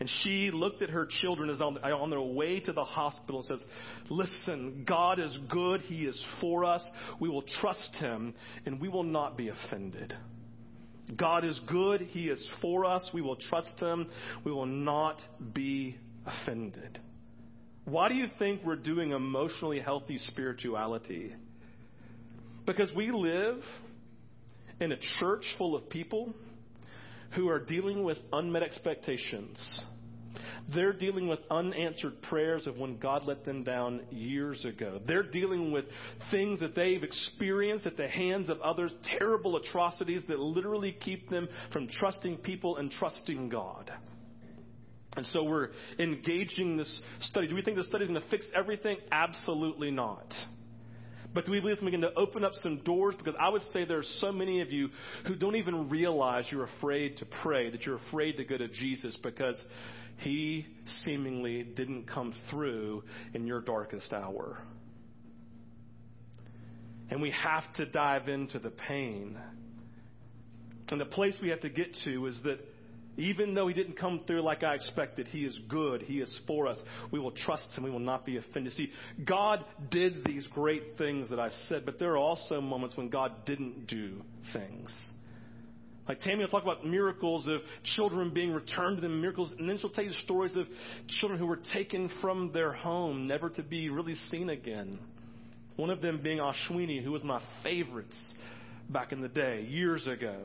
And 0.00 0.10
she 0.22 0.50
looked 0.50 0.82
at 0.82 0.90
her 0.90 1.06
children 1.20 1.50
as 1.50 1.60
on, 1.60 1.78
on 1.78 2.10
their 2.10 2.20
way 2.20 2.60
to 2.60 2.72
the 2.72 2.84
hospital 2.84 3.40
and 3.40 3.46
says, 3.46 3.64
Listen, 4.10 4.84
God 4.86 5.18
is 5.18 5.36
good. 5.48 5.80
He 5.82 6.04
is 6.04 6.22
for 6.40 6.64
us. 6.64 6.84
We 7.20 7.28
will 7.28 7.44
trust 7.60 7.94
Him 7.96 8.34
and 8.66 8.80
we 8.80 8.88
will 8.88 9.04
not 9.04 9.36
be 9.36 9.48
offended. 9.48 10.14
God 11.16 11.44
is 11.44 11.60
good. 11.68 12.00
He 12.00 12.28
is 12.28 12.48
for 12.60 12.84
us. 12.84 13.08
We 13.12 13.22
will 13.22 13.36
trust 13.36 13.78
Him. 13.78 14.08
We 14.44 14.52
will 14.52 14.66
not 14.66 15.20
be 15.52 15.96
offended. 16.26 16.98
Why 17.84 18.08
do 18.08 18.14
you 18.14 18.26
think 18.38 18.62
we're 18.64 18.76
doing 18.76 19.12
emotionally 19.12 19.78
healthy 19.78 20.18
spirituality? 20.18 21.34
Because 22.64 22.90
we 22.96 23.10
live 23.10 23.58
in 24.80 24.92
a 24.92 24.96
church 25.20 25.44
full 25.58 25.76
of 25.76 25.88
people 25.90 26.32
who 27.34 27.48
are 27.48 27.58
dealing 27.58 28.04
with 28.04 28.18
unmet 28.32 28.62
expectations. 28.62 29.80
They're 30.74 30.94
dealing 30.94 31.28
with 31.28 31.40
unanswered 31.50 32.22
prayers 32.22 32.66
of 32.66 32.78
when 32.78 32.98
God 32.98 33.24
let 33.26 33.44
them 33.44 33.64
down 33.64 34.00
years 34.10 34.64
ago. 34.64 35.00
They're 35.06 35.22
dealing 35.22 35.72
with 35.72 35.84
things 36.30 36.60
that 36.60 36.74
they've 36.74 37.02
experienced 37.02 37.86
at 37.86 37.98
the 37.98 38.08
hands 38.08 38.48
of 38.48 38.60
others, 38.62 38.92
terrible 39.18 39.56
atrocities 39.56 40.22
that 40.28 40.38
literally 40.38 40.92
keep 40.92 41.28
them 41.28 41.48
from 41.72 41.88
trusting 41.88 42.38
people 42.38 42.78
and 42.78 42.90
trusting 42.90 43.50
God. 43.50 43.92
And 45.16 45.26
so 45.26 45.44
we're 45.44 45.68
engaging 45.98 46.76
this 46.76 47.02
study. 47.20 47.46
Do 47.46 47.54
we 47.54 47.62
think 47.62 47.76
the 47.76 47.84
study 47.84 48.04
is 48.04 48.10
going 48.10 48.20
to 48.20 48.28
fix 48.30 48.48
everything? 48.56 48.96
Absolutely 49.12 49.90
not. 49.90 50.32
But 51.34 51.46
do 51.46 51.52
we 51.52 51.60
believe 51.60 51.80
going 51.80 52.00
to 52.00 52.14
open 52.14 52.44
up 52.44 52.52
some 52.62 52.78
doors? 52.78 53.16
Because 53.18 53.34
I 53.40 53.48
would 53.48 53.62
say 53.72 53.84
there 53.84 53.98
are 53.98 54.04
so 54.20 54.30
many 54.30 54.60
of 54.60 54.70
you 54.70 54.90
who 55.26 55.34
don't 55.34 55.56
even 55.56 55.88
realize 55.88 56.46
you're 56.50 56.68
afraid 56.78 57.18
to 57.18 57.26
pray, 57.42 57.70
that 57.70 57.82
you're 57.82 58.00
afraid 58.08 58.36
to 58.36 58.44
go 58.44 58.56
to 58.56 58.68
Jesus 58.68 59.16
because 59.22 59.60
he 60.18 60.66
seemingly 61.04 61.64
didn't 61.64 62.08
come 62.08 62.34
through 62.50 63.02
in 63.34 63.46
your 63.46 63.60
darkest 63.60 64.12
hour. 64.12 64.58
And 67.10 67.20
we 67.20 67.32
have 67.32 67.64
to 67.74 67.86
dive 67.86 68.28
into 68.28 68.60
the 68.60 68.70
pain. 68.70 69.36
And 70.88 71.00
the 71.00 71.04
place 71.04 71.34
we 71.42 71.48
have 71.48 71.60
to 71.62 71.68
get 71.68 71.88
to 72.04 72.26
is 72.26 72.40
that 72.44 72.60
even 73.16 73.54
though 73.54 73.68
he 73.68 73.74
didn't 73.74 73.98
come 73.98 74.20
through 74.26 74.42
like 74.42 74.62
I 74.62 74.74
expected, 74.74 75.28
he 75.28 75.44
is 75.44 75.58
good. 75.68 76.02
He 76.02 76.20
is 76.20 76.40
for 76.46 76.66
us. 76.66 76.78
We 77.10 77.20
will 77.20 77.30
trust 77.30 77.66
him. 77.76 77.84
We 77.84 77.90
will 77.90 77.98
not 78.00 78.26
be 78.26 78.36
offended. 78.36 78.72
See, 78.72 78.90
God 79.24 79.64
did 79.90 80.24
these 80.24 80.46
great 80.48 80.98
things 80.98 81.30
that 81.30 81.38
I 81.38 81.50
said, 81.68 81.84
but 81.84 81.98
there 81.98 82.12
are 82.12 82.18
also 82.18 82.60
moments 82.60 82.96
when 82.96 83.08
God 83.08 83.32
didn't 83.46 83.86
do 83.86 84.22
things. 84.52 84.94
Like 86.08 86.20
Tammy 86.20 86.40
will 86.40 86.48
talk 86.48 86.64
about 86.64 86.86
miracles 86.86 87.46
of 87.46 87.60
children 87.96 88.30
being 88.34 88.52
returned 88.52 88.98
to 88.98 89.00
them, 89.00 89.20
miracles, 89.20 89.52
and 89.58 89.68
then 89.68 89.78
she'll 89.78 89.90
tell 89.90 90.04
you 90.04 90.12
stories 90.24 90.54
of 90.54 90.66
children 91.20 91.38
who 91.38 91.46
were 91.46 91.60
taken 91.72 92.10
from 92.20 92.52
their 92.52 92.72
home, 92.72 93.26
never 93.26 93.48
to 93.50 93.62
be 93.62 93.88
really 93.88 94.14
seen 94.30 94.50
again. 94.50 94.98
One 95.76 95.90
of 95.90 96.02
them 96.02 96.20
being 96.22 96.38
Ashwini, 96.38 97.02
who 97.02 97.10
was 97.10 97.24
my 97.24 97.40
favorites 97.62 98.16
back 98.90 99.12
in 99.12 99.22
the 99.22 99.28
day, 99.28 99.62
years 99.62 100.06
ago. 100.06 100.42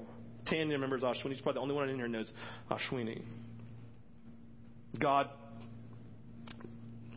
Tanya 0.50 0.74
remembers 0.74 1.04
Ashwini. 1.04 1.34
She's 1.34 1.42
probably 1.42 1.60
the 1.60 1.64
only 1.64 1.76
one 1.76 1.90
in 1.90 1.96
here 1.96 2.08
knows 2.08 2.32
Ashwini. 2.70 3.22
God 5.00 5.30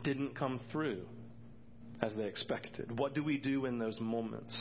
didn't 0.05 0.37
come 0.37 0.61
through 0.71 1.03
as 2.03 2.15
they 2.17 2.25
expected. 2.25 2.99
What 2.99 3.15
do 3.15 3.23
we 3.23 3.39
do 3.39 3.67
in 3.67 3.79
those 3.79 4.01
moments? 4.01 4.61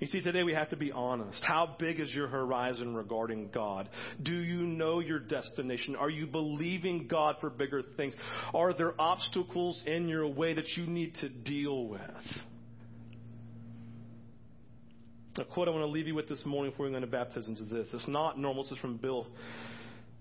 You 0.00 0.08
see, 0.08 0.20
today 0.20 0.42
we 0.42 0.52
have 0.52 0.70
to 0.70 0.76
be 0.76 0.90
honest. 0.90 1.40
How 1.44 1.76
big 1.78 2.00
is 2.00 2.10
your 2.10 2.26
horizon 2.26 2.92
regarding 2.96 3.50
God? 3.54 3.88
Do 4.20 4.34
you 4.34 4.62
know 4.62 4.98
your 4.98 5.20
destination? 5.20 5.94
Are 5.94 6.10
you 6.10 6.26
believing 6.26 7.06
God 7.06 7.36
for 7.40 7.48
bigger 7.48 7.82
things? 7.96 8.12
Are 8.52 8.74
there 8.74 9.00
obstacles 9.00 9.80
in 9.86 10.08
your 10.08 10.26
way 10.26 10.54
that 10.54 10.66
you 10.76 10.86
need 10.86 11.14
to 11.20 11.28
deal 11.28 11.86
with? 11.86 12.00
A 15.38 15.44
quote 15.46 15.66
I 15.66 15.70
want 15.70 15.82
to 15.82 15.86
leave 15.86 16.06
you 16.06 16.14
with 16.14 16.28
this 16.28 16.44
morning 16.44 16.72
before 16.72 16.84
we 16.84 16.90
go 16.90 16.96
into 16.96 17.08
baptisms 17.08 17.58
is 17.58 17.70
this. 17.70 17.88
It's 17.94 18.06
not 18.06 18.38
normal. 18.38 18.64
This 18.64 18.72
is 18.72 18.78
from 18.78 18.98
Bill, 18.98 19.26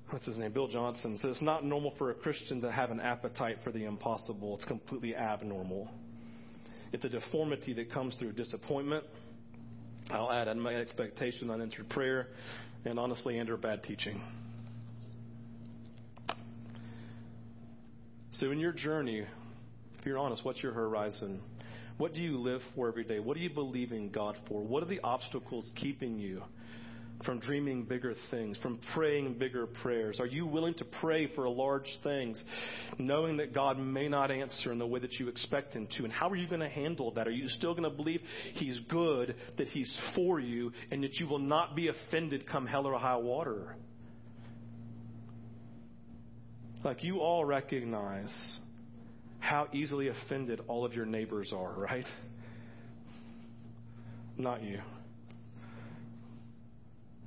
what's 0.09 0.25
his 0.25 0.37
name? 0.37 0.53
Bill 0.53 0.69
Johnson. 0.69 1.17
Says 1.17 1.31
it's 1.31 1.41
not 1.41 1.65
normal 1.65 1.93
for 1.97 2.11
a 2.11 2.13
Christian 2.13 2.61
to 2.61 2.71
have 2.71 2.91
an 2.91 3.01
appetite 3.01 3.57
for 3.61 3.73
the 3.73 3.83
impossible. 3.83 4.55
It's 4.55 4.63
completely 4.63 5.13
abnormal. 5.13 5.89
It's 6.93 7.03
a 7.03 7.09
deformity 7.09 7.73
that 7.73 7.91
comes 7.91 8.15
through 8.15 8.31
disappointment. 8.33 9.03
I'll 10.09 10.31
add 10.31 10.55
my 10.55 10.75
expectation, 10.75 11.51
unanswered 11.51 11.89
prayer, 11.89 12.27
and 12.85 12.97
honestly, 12.97 13.37
under 13.37 13.57
bad 13.57 13.83
teaching. 13.83 14.21
So, 18.31 18.51
in 18.51 18.59
your 18.59 18.71
journey, 18.71 19.25
if 19.99 20.05
you're 20.05 20.17
honest, 20.17 20.45
what's 20.45 20.63
your 20.63 20.71
horizon? 20.71 21.41
What 22.01 22.15
do 22.15 22.21
you 22.21 22.39
live 22.39 22.61
for 22.73 22.87
every 22.87 23.03
day? 23.03 23.19
What 23.19 23.37
do 23.37 23.43
you 23.43 23.51
believe 23.51 23.91
in 23.91 24.09
God 24.09 24.35
for? 24.47 24.63
What 24.63 24.81
are 24.81 24.87
the 24.87 24.99
obstacles 25.03 25.69
keeping 25.75 26.17
you 26.17 26.41
from 27.23 27.39
dreaming 27.39 27.83
bigger 27.83 28.15
things, 28.31 28.57
from 28.57 28.79
praying 28.95 29.35
bigger 29.37 29.67
prayers? 29.67 30.19
Are 30.19 30.25
you 30.25 30.47
willing 30.47 30.73
to 30.79 30.85
pray 30.99 31.31
for 31.35 31.47
large 31.47 31.85
things, 32.01 32.43
knowing 32.97 33.37
that 33.37 33.53
God 33.53 33.77
may 33.77 34.07
not 34.07 34.31
answer 34.31 34.71
in 34.71 34.79
the 34.79 34.87
way 34.87 34.99
that 34.99 35.19
you 35.19 35.27
expect 35.27 35.73
Him 35.73 35.87
to? 35.97 36.03
And 36.03 36.11
how 36.11 36.27
are 36.27 36.35
you 36.35 36.47
going 36.47 36.61
to 36.61 36.69
handle 36.69 37.11
that? 37.11 37.27
Are 37.27 37.29
you 37.29 37.47
still 37.49 37.75
going 37.75 37.87
to 37.87 37.95
believe 37.95 38.21
He's 38.55 38.79
good, 38.89 39.35
that 39.59 39.67
He's 39.67 39.95
for 40.15 40.39
you, 40.39 40.71
and 40.89 41.03
that 41.03 41.19
you 41.19 41.27
will 41.27 41.37
not 41.37 41.75
be 41.75 41.89
offended 41.89 42.47
come 42.47 42.65
hell 42.65 42.87
or 42.87 42.97
high 42.97 43.17
water? 43.17 43.75
Like 46.83 47.03
you 47.03 47.19
all 47.19 47.45
recognize 47.45 48.59
how 49.41 49.67
easily 49.73 50.07
offended 50.07 50.61
all 50.67 50.85
of 50.85 50.93
your 50.93 51.05
neighbors 51.05 51.51
are, 51.53 51.73
right? 51.73 52.05
Not 54.37 54.63
you. 54.63 54.79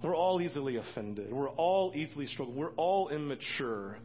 We're 0.03 0.17
all 0.17 0.41
easily 0.41 0.77
offended. 0.77 1.33
We're 1.33 1.51
all 1.51 1.93
easily 1.95 2.27
struggling. 2.27 2.57
We're 2.57 2.73
all 2.73 3.09
immature. 3.09 3.99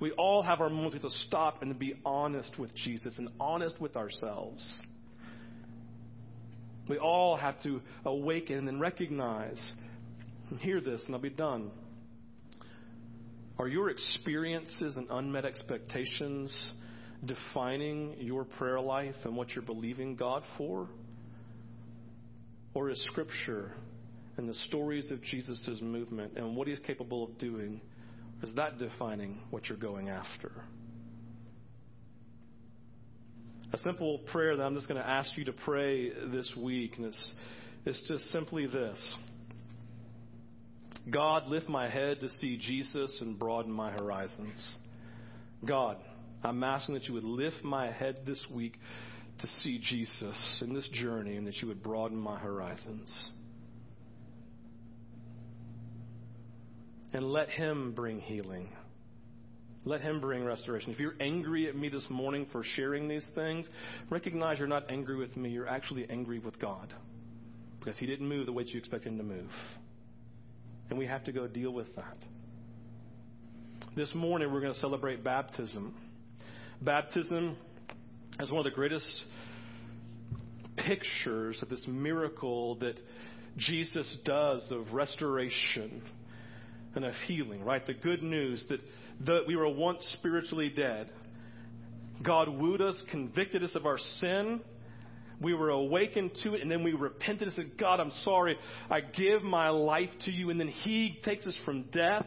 We 0.00 0.12
all 0.12 0.42
have 0.42 0.60
our 0.60 0.70
moments 0.70 0.98
to 1.00 1.10
stop 1.26 1.62
and 1.62 1.78
be 1.78 1.94
honest 2.04 2.58
with 2.58 2.74
Jesus 2.74 3.14
and 3.18 3.28
honest 3.40 3.80
with 3.80 3.96
ourselves. 3.96 4.62
We 6.88 6.98
all 6.98 7.36
have 7.36 7.60
to 7.64 7.80
awaken 8.04 8.68
and 8.68 8.80
recognize 8.80 9.72
and 10.50 10.60
hear 10.60 10.80
this, 10.80 11.02
and 11.06 11.14
I'll 11.14 11.20
be 11.20 11.30
done. 11.30 11.70
Are 13.58 13.66
your 13.66 13.90
experiences 13.90 14.96
and 14.96 15.08
unmet 15.10 15.44
expectations 15.44 16.72
defining 17.26 18.16
your 18.18 18.44
prayer 18.44 18.80
life 18.80 19.14
and 19.24 19.36
what 19.36 19.50
you're 19.54 19.64
believing 19.64 20.16
God 20.16 20.42
for? 20.56 20.88
Or 22.74 22.90
is 22.90 23.02
Scripture 23.10 23.72
and 24.36 24.48
the 24.48 24.54
stories 24.54 25.10
of 25.10 25.22
Jesus' 25.22 25.78
movement 25.80 26.32
and 26.36 26.54
what 26.54 26.68
he's 26.68 26.78
capable 26.80 27.24
of 27.24 27.38
doing, 27.38 27.80
is 28.42 28.54
that 28.56 28.78
defining 28.78 29.38
what 29.50 29.68
you're 29.68 29.78
going 29.78 30.08
after? 30.08 30.52
A 33.72 33.78
simple 33.78 34.18
prayer 34.30 34.56
that 34.56 34.62
I'm 34.62 34.74
just 34.74 34.88
going 34.88 35.00
to 35.00 35.08
ask 35.08 35.36
you 35.36 35.44
to 35.46 35.52
pray 35.52 36.10
this 36.10 36.52
week, 36.56 36.92
and 36.96 37.06
it's, 37.06 37.32
it's 37.84 38.08
just 38.08 38.30
simply 38.30 38.66
this 38.66 39.16
God, 41.10 41.48
lift 41.48 41.68
my 41.68 41.88
head 41.88 42.20
to 42.20 42.28
see 42.28 42.56
Jesus 42.56 43.18
and 43.20 43.38
broaden 43.38 43.70
my 43.70 43.92
horizons. 43.92 44.76
God, 45.64 45.98
I'm 46.42 46.62
asking 46.62 46.94
that 46.94 47.04
you 47.04 47.14
would 47.14 47.24
lift 47.24 47.64
my 47.64 47.90
head 47.90 48.18
this 48.26 48.44
week 48.54 48.74
to 49.40 49.46
see 49.62 49.78
Jesus 49.78 50.62
in 50.62 50.74
this 50.74 50.88
journey 50.88 51.36
and 51.36 51.46
that 51.46 51.56
you 51.56 51.68
would 51.68 51.82
broaden 51.82 52.16
my 52.16 52.38
horizons. 52.38 53.30
and 57.16 57.32
let 57.32 57.48
Him 57.48 57.92
bring 57.92 58.20
healing. 58.20 58.68
Let 59.86 60.02
Him 60.02 60.20
bring 60.20 60.44
restoration. 60.44 60.92
If 60.92 61.00
you're 61.00 61.14
angry 61.18 61.66
at 61.66 61.74
me 61.74 61.88
this 61.88 62.04
morning 62.10 62.46
for 62.52 62.62
sharing 62.62 63.08
these 63.08 63.26
things, 63.34 63.66
recognize 64.10 64.58
you're 64.58 64.68
not 64.68 64.90
angry 64.90 65.16
with 65.16 65.34
me. 65.34 65.48
You're 65.48 65.68
actually 65.68 66.06
angry 66.10 66.38
with 66.38 66.58
God 66.58 66.92
because 67.78 67.96
He 67.96 68.04
didn't 68.04 68.28
move 68.28 68.44
the 68.44 68.52
way 68.52 68.64
you 68.66 68.78
expect 68.78 69.04
Him 69.04 69.16
to 69.16 69.24
move. 69.24 69.48
And 70.90 70.98
we 70.98 71.06
have 71.06 71.24
to 71.24 71.32
go 71.32 71.46
deal 71.46 71.72
with 71.72 71.94
that. 71.96 72.18
This 73.96 74.14
morning, 74.14 74.52
we're 74.52 74.60
going 74.60 74.74
to 74.74 74.80
celebrate 74.80 75.24
baptism. 75.24 75.94
Baptism 76.82 77.56
is 78.38 78.50
one 78.50 78.58
of 78.58 78.64
the 78.70 78.74
greatest 78.74 79.22
pictures 80.76 81.58
of 81.62 81.70
this 81.70 81.82
miracle 81.88 82.74
that 82.76 82.96
Jesus 83.56 84.18
does 84.24 84.70
of 84.70 84.92
restoration 84.92 86.02
and 86.94 87.04
of 87.04 87.14
healing, 87.26 87.64
right? 87.64 87.86
The 87.86 87.94
good 87.94 88.22
news 88.22 88.64
that, 88.68 88.80
that 89.24 89.44
we 89.46 89.56
were 89.56 89.68
once 89.68 90.06
spiritually 90.18 90.68
dead. 90.68 91.08
God 92.22 92.48
wooed 92.48 92.82
us, 92.82 93.02
convicted 93.10 93.64
us 93.64 93.74
of 93.74 93.86
our 93.86 93.98
sin. 94.20 94.60
We 95.40 95.54
were 95.54 95.70
awakened 95.70 96.32
to 96.42 96.54
it, 96.54 96.62
and 96.62 96.70
then 96.70 96.82
we 96.82 96.92
repented 96.92 97.48
and 97.48 97.52
said, 97.54 97.78
God, 97.78 98.00
I'm 98.00 98.12
sorry. 98.22 98.58
I 98.90 99.00
give 99.00 99.42
my 99.42 99.70
life 99.70 100.10
to 100.26 100.30
you. 100.30 100.50
And 100.50 100.60
then 100.60 100.68
He 100.68 101.20
takes 101.24 101.46
us 101.46 101.56
from 101.64 101.84
death 101.84 102.26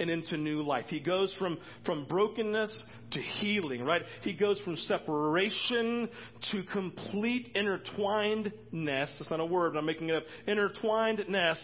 and 0.00 0.10
into 0.10 0.36
new 0.36 0.62
life. 0.62 0.86
He 0.88 1.00
goes 1.00 1.34
from, 1.38 1.58
from 1.84 2.04
brokenness 2.04 2.84
to 3.12 3.20
healing, 3.20 3.84
right? 3.84 4.02
He 4.22 4.32
goes 4.32 4.60
from 4.60 4.76
separation 4.76 6.08
to 6.52 6.62
complete 6.72 7.54
intertwinedness. 7.54 8.52
That's 8.72 9.30
not 9.30 9.40
a 9.40 9.46
word, 9.46 9.72
but 9.72 9.80
I'm 9.80 9.86
making 9.86 10.10
it 10.10 10.16
up. 10.16 10.22
Intertwinedness 10.46 11.58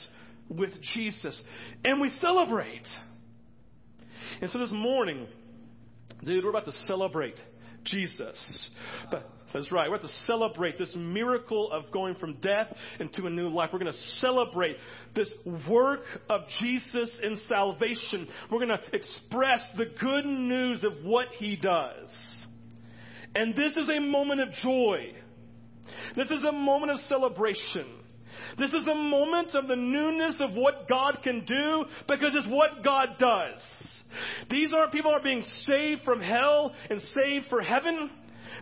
with 0.48 0.70
Jesus. 0.94 1.40
And 1.84 2.00
we 2.00 2.10
celebrate. 2.20 2.86
And 4.40 4.50
so 4.50 4.58
this 4.58 4.72
morning, 4.72 5.26
dude, 6.24 6.44
we're 6.44 6.50
about 6.50 6.64
to 6.66 6.72
celebrate 6.86 7.36
Jesus. 7.84 8.70
But 9.10 9.30
that's 9.54 9.70
right. 9.70 9.88
We're 9.88 9.98
to 9.98 10.08
celebrate 10.26 10.78
this 10.78 10.94
miracle 10.98 11.70
of 11.70 11.92
going 11.92 12.16
from 12.16 12.34
death 12.40 12.66
into 12.98 13.26
a 13.26 13.30
new 13.30 13.48
life. 13.48 13.70
We're 13.72 13.78
going 13.78 13.92
to 13.92 14.18
celebrate 14.20 14.76
this 15.14 15.30
work 15.70 16.00
of 16.28 16.40
Jesus 16.60 17.18
in 17.22 17.38
salvation. 17.48 18.26
We're 18.50 18.66
going 18.66 18.76
to 18.76 18.80
express 18.92 19.60
the 19.76 19.86
good 20.00 20.26
news 20.26 20.82
of 20.82 21.04
what 21.04 21.28
he 21.38 21.54
does. 21.54 22.12
And 23.36 23.54
this 23.54 23.74
is 23.76 23.88
a 23.88 24.00
moment 24.00 24.40
of 24.40 24.48
joy. 24.62 25.14
This 26.16 26.30
is 26.32 26.42
a 26.42 26.52
moment 26.52 26.90
of 26.90 26.98
celebration. 27.08 27.86
This 28.58 28.72
is 28.72 28.86
a 28.88 28.94
moment 28.94 29.54
of 29.54 29.68
the 29.68 29.76
newness 29.76 30.34
of 30.40 30.54
what 30.54 30.88
God 30.88 31.18
can 31.22 31.44
do 31.44 31.84
because 32.08 32.34
it's 32.34 32.48
what 32.48 32.82
God 32.82 33.10
does. 33.20 33.64
These 34.50 34.72
aren't 34.74 34.92
people 34.92 35.12
are 35.12 35.22
being 35.22 35.42
saved 35.64 36.02
from 36.02 36.20
hell 36.20 36.74
and 36.90 37.00
saved 37.14 37.46
for 37.48 37.60
heaven. 37.60 38.10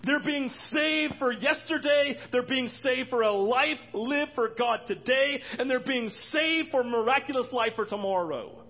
They're 0.04 0.22
being 0.22 0.50
saved 0.72 1.14
for 1.18 1.32
yesterday. 1.32 2.16
They're 2.30 2.42
being 2.42 2.68
saved 2.82 3.10
for 3.10 3.22
a 3.22 3.32
life 3.32 3.78
lived 3.92 4.32
for 4.34 4.50
God 4.58 4.80
today. 4.86 5.40
And 5.58 5.70
they're 5.70 5.80
being 5.80 6.10
saved 6.30 6.70
for 6.70 6.84
miraculous 6.84 7.48
life 7.52 7.72
for 7.76 7.86
tomorrow. 7.86 8.62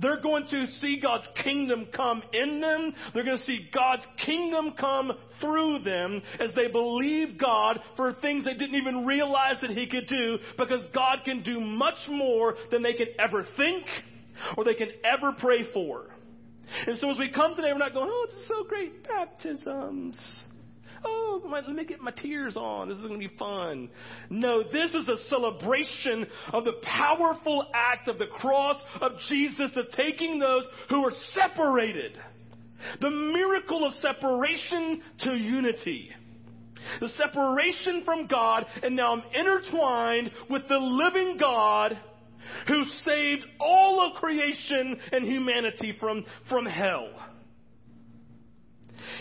They're 0.00 0.20
going 0.20 0.46
to 0.48 0.66
see 0.80 1.00
God's 1.00 1.26
kingdom 1.42 1.86
come 1.94 2.22
in 2.32 2.60
them. 2.60 2.94
They're 3.14 3.24
going 3.24 3.38
to 3.38 3.44
see 3.44 3.68
God's 3.72 4.04
kingdom 4.24 4.74
come 4.78 5.12
through 5.40 5.80
them 5.80 6.22
as 6.40 6.50
they 6.54 6.68
believe 6.68 7.38
God 7.38 7.80
for 7.96 8.12
things 8.14 8.44
they 8.44 8.54
didn't 8.54 8.74
even 8.74 9.06
realize 9.06 9.60
that 9.60 9.70
He 9.70 9.86
could 9.86 10.06
do 10.06 10.38
because 10.56 10.82
God 10.94 11.18
can 11.24 11.42
do 11.42 11.60
much 11.60 11.98
more 12.08 12.56
than 12.70 12.82
they 12.82 12.94
can 12.94 13.08
ever 13.18 13.46
think 13.56 13.84
or 14.56 14.64
they 14.64 14.74
can 14.74 14.90
ever 15.04 15.32
pray 15.38 15.70
for. 15.72 16.06
And 16.86 16.98
so 16.98 17.10
as 17.10 17.18
we 17.18 17.30
come 17.30 17.56
today, 17.56 17.72
we're 17.72 17.78
not 17.78 17.94
going, 17.94 18.10
oh, 18.12 18.26
it's 18.28 18.48
so 18.48 18.64
great, 18.64 19.06
baptisms. 19.06 20.18
Oh, 21.04 21.42
my, 21.48 21.60
let 21.60 21.74
me 21.74 21.84
get 21.84 22.00
my 22.00 22.10
tears 22.10 22.56
on. 22.56 22.88
This 22.88 22.98
is 22.98 23.06
going 23.06 23.20
to 23.20 23.28
be 23.28 23.36
fun. 23.36 23.88
No, 24.30 24.62
this 24.62 24.94
is 24.94 25.08
a 25.08 25.16
celebration 25.28 26.26
of 26.52 26.64
the 26.64 26.74
powerful 26.82 27.66
act 27.74 28.08
of 28.08 28.18
the 28.18 28.26
cross 28.26 28.76
of 29.00 29.12
Jesus 29.28 29.72
of 29.76 29.90
taking 29.92 30.38
those 30.38 30.64
who 30.90 31.04
are 31.04 31.12
separated. 31.34 32.18
The 33.00 33.10
miracle 33.10 33.86
of 33.86 33.92
separation 33.94 35.02
to 35.20 35.36
unity. 35.36 36.10
The 37.00 37.08
separation 37.08 38.02
from 38.04 38.26
God, 38.26 38.66
and 38.82 38.96
now 38.96 39.12
I'm 39.14 39.22
intertwined 39.34 40.30
with 40.48 40.68
the 40.68 40.78
living 40.78 41.36
God 41.38 41.98
who 42.66 42.82
saved 43.04 43.44
all 43.60 44.00
of 44.00 44.20
creation 44.20 44.96
and 45.12 45.26
humanity 45.26 45.96
from, 46.00 46.24
from 46.48 46.66
hell. 46.66 47.10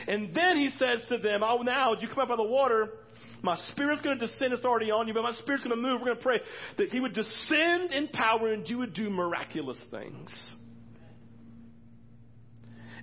And 0.07 0.33
then 0.33 0.57
he 0.57 0.69
says 0.69 1.03
to 1.09 1.17
them, 1.17 1.41
Oh, 1.43 1.61
now, 1.61 1.93
as 1.93 2.01
you 2.01 2.07
come 2.07 2.19
up 2.19 2.29
out 2.29 2.39
of 2.39 2.45
the 2.45 2.51
water, 2.51 2.89
my 3.41 3.57
spirit's 3.69 4.01
going 4.01 4.17
to 4.17 4.27
descend. 4.27 4.53
It's 4.53 4.65
already 4.65 4.91
on 4.91 5.07
you, 5.07 5.13
but 5.13 5.23
my 5.23 5.33
spirit's 5.33 5.63
going 5.63 5.75
to 5.75 5.81
move. 5.81 5.99
We're 6.01 6.07
going 6.07 6.17
to 6.17 6.23
pray 6.23 6.39
that 6.77 6.89
he 6.89 6.99
would 6.99 7.13
descend 7.13 7.91
in 7.91 8.07
power 8.09 8.51
and 8.51 8.67
you 8.67 8.79
would 8.79 8.93
do 8.93 9.09
miraculous 9.09 9.81
things. 9.91 10.53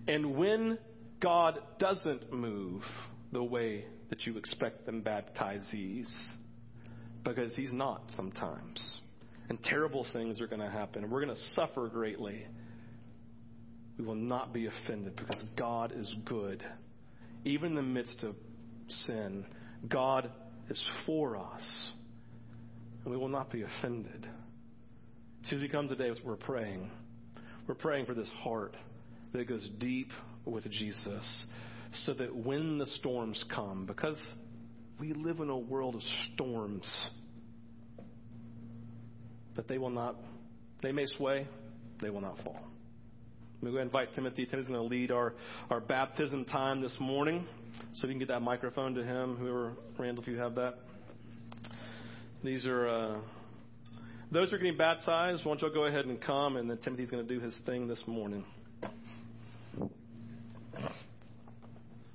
And 0.07 0.37
when 0.37 0.79
God 1.21 1.61
doesn't 1.79 2.33
move 2.33 2.83
the 3.33 3.43
way 3.43 3.87
that 4.11 4.27
you 4.27 4.37
expect 4.37 4.87
them 4.87 5.03
baptizees, 5.03 6.13
because 7.25 7.55
he's 7.57 7.73
not 7.73 8.03
sometimes, 8.15 9.01
and 9.49 9.63
terrible 9.63 10.07
things 10.13 10.41
are 10.41 10.47
going 10.47 10.61
to 10.61 10.71
happen, 10.71 11.05
and 11.05 11.13
we're 11.13 11.25
going 11.25 11.35
to 11.35 11.43
suffer 11.55 11.89
greatly, 11.89 12.47
we 13.99 14.05
will 14.05 14.15
not 14.15 14.53
be 14.53 14.67
offended 14.67 15.17
because 15.17 15.43
God 15.57 15.93
is 15.97 16.13
good 16.25 16.65
even 17.45 17.71
in 17.71 17.75
the 17.77 17.83
midst 17.83 18.23
of 18.23 18.35
sin, 18.89 19.45
God 19.89 20.31
is 20.71 20.83
for 21.05 21.37
us. 21.37 21.93
And 23.05 23.13
we 23.13 23.19
will 23.19 23.29
not 23.29 23.51
be 23.51 23.63
offended. 23.63 24.27
So 25.45 25.57
as 25.57 25.63
we 25.63 25.69
come 25.69 25.89
today, 25.89 26.11
we're 26.25 26.37
praying. 26.37 26.91
We're 27.67 27.75
praying 27.75 28.07
for 28.07 28.15
this 28.15 28.31
heart 28.43 28.77
that 29.33 29.47
goes 29.47 29.69
deep 29.79 30.09
with 30.47 30.71
Jesus 30.71 31.47
so 32.05 32.15
that 32.15 32.35
when 32.35 32.79
the 32.79 32.87
storms 32.87 33.43
come, 33.55 33.85
because 33.85 34.19
we 34.99 35.13
live 35.13 35.41
in 35.41 35.51
a 35.51 35.59
world 35.59 35.95
of 35.97 36.03
storms, 36.33 37.07
that 39.55 39.69
they 39.69 39.77
will 39.77 39.91
not, 39.91 40.17
they 40.83 40.93
may 40.93 41.05
sway, 41.19 41.47
they 42.01 42.11
will 42.11 42.23
not 42.23 42.39
fall. 42.43 42.74
We're 43.65 43.71
going 43.71 43.89
to 43.89 43.99
invite 43.99 44.15
Timothy. 44.15 44.45
Timothy's 44.45 44.69
going 44.69 44.89
to 44.89 44.95
lead 44.95 45.11
our, 45.11 45.33
our 45.71 45.81
baptism 45.81 46.45
time 46.45 46.83
this 46.83 46.95
morning. 47.01 47.47
So 47.95 48.01
if 48.01 48.03
you 48.05 48.11
can 48.11 48.19
get 48.19 48.29
that 48.29 48.41
microphone 48.41 48.95
to 48.95 49.03
him, 49.03 49.37
whoever, 49.37 49.73
Randall, 49.99 50.23
if 50.23 50.29
you 50.29 50.37
have 50.37 50.55
that. 50.57 50.75
These 52.43 52.67
are, 52.67 52.87
uh, 52.87 53.19
those 54.31 54.51
who 54.51 54.57
are 54.57 54.59
getting 54.59 54.77
baptized, 54.77 55.47
why 55.47 55.53
don't 55.53 55.63
y'all 55.63 55.73
go 55.73 55.87
ahead 55.87 56.05
and 56.05 56.21
come, 56.21 56.57
and 56.57 56.69
then 56.69 56.77
Timothy's 56.79 57.11
going 57.11 57.27
to 57.27 57.35
do 57.35 57.41
his 57.41 57.57
thing 57.65 57.89
this 57.89 58.05
morning. 58.07 58.45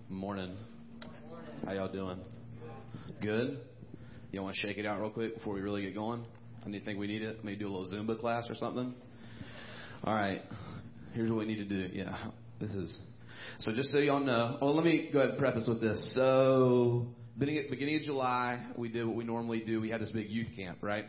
Morning. 0.07 0.55
How 1.65 1.73
y'all 1.73 1.91
doing? 1.91 2.19
Good? 3.23 3.59
Y'all 4.31 4.43
want 4.43 4.55
to 4.55 4.67
shake 4.67 4.77
it 4.77 4.85
out 4.85 5.01
real 5.01 5.09
quick 5.09 5.33
before 5.33 5.55
we 5.55 5.61
really 5.61 5.81
get 5.81 5.95
going? 5.95 6.23
I 6.63 6.69
need, 6.69 6.85
think 6.85 6.99
we 6.99 7.07
need 7.07 7.23
it. 7.23 7.43
Maybe 7.43 7.57
do 7.57 7.67
a 7.67 7.73
little 7.75 7.91
Zumba 7.91 8.19
class 8.19 8.47
or 8.51 8.55
something. 8.55 8.93
All 10.03 10.13
right. 10.13 10.41
Here's 11.13 11.29
what 11.31 11.39
we 11.39 11.45
need 11.45 11.57
to 11.57 11.65
do. 11.65 11.89
Yeah, 11.93 12.15
this 12.59 12.71
is. 12.71 12.99
So 13.59 13.73
just 13.73 13.91
so 13.91 13.97
y'all 13.97 14.19
know, 14.19 14.57
well, 14.61 14.75
let 14.75 14.85
me 14.85 15.09
go 15.11 15.19
ahead 15.19 15.31
and 15.31 15.39
preface 15.39 15.65
with 15.67 15.81
this. 15.81 16.13
So 16.15 17.07
beginning 17.37 17.67
beginning 17.69 17.95
of 17.95 18.01
July, 18.03 18.65
we 18.75 18.89
did 18.89 19.05
what 19.05 19.15
we 19.15 19.23
normally 19.23 19.61
do. 19.65 19.81
We 19.81 19.89
had 19.89 20.01
this 20.01 20.11
big 20.11 20.29
youth 20.29 20.49
camp, 20.55 20.79
right? 20.81 21.05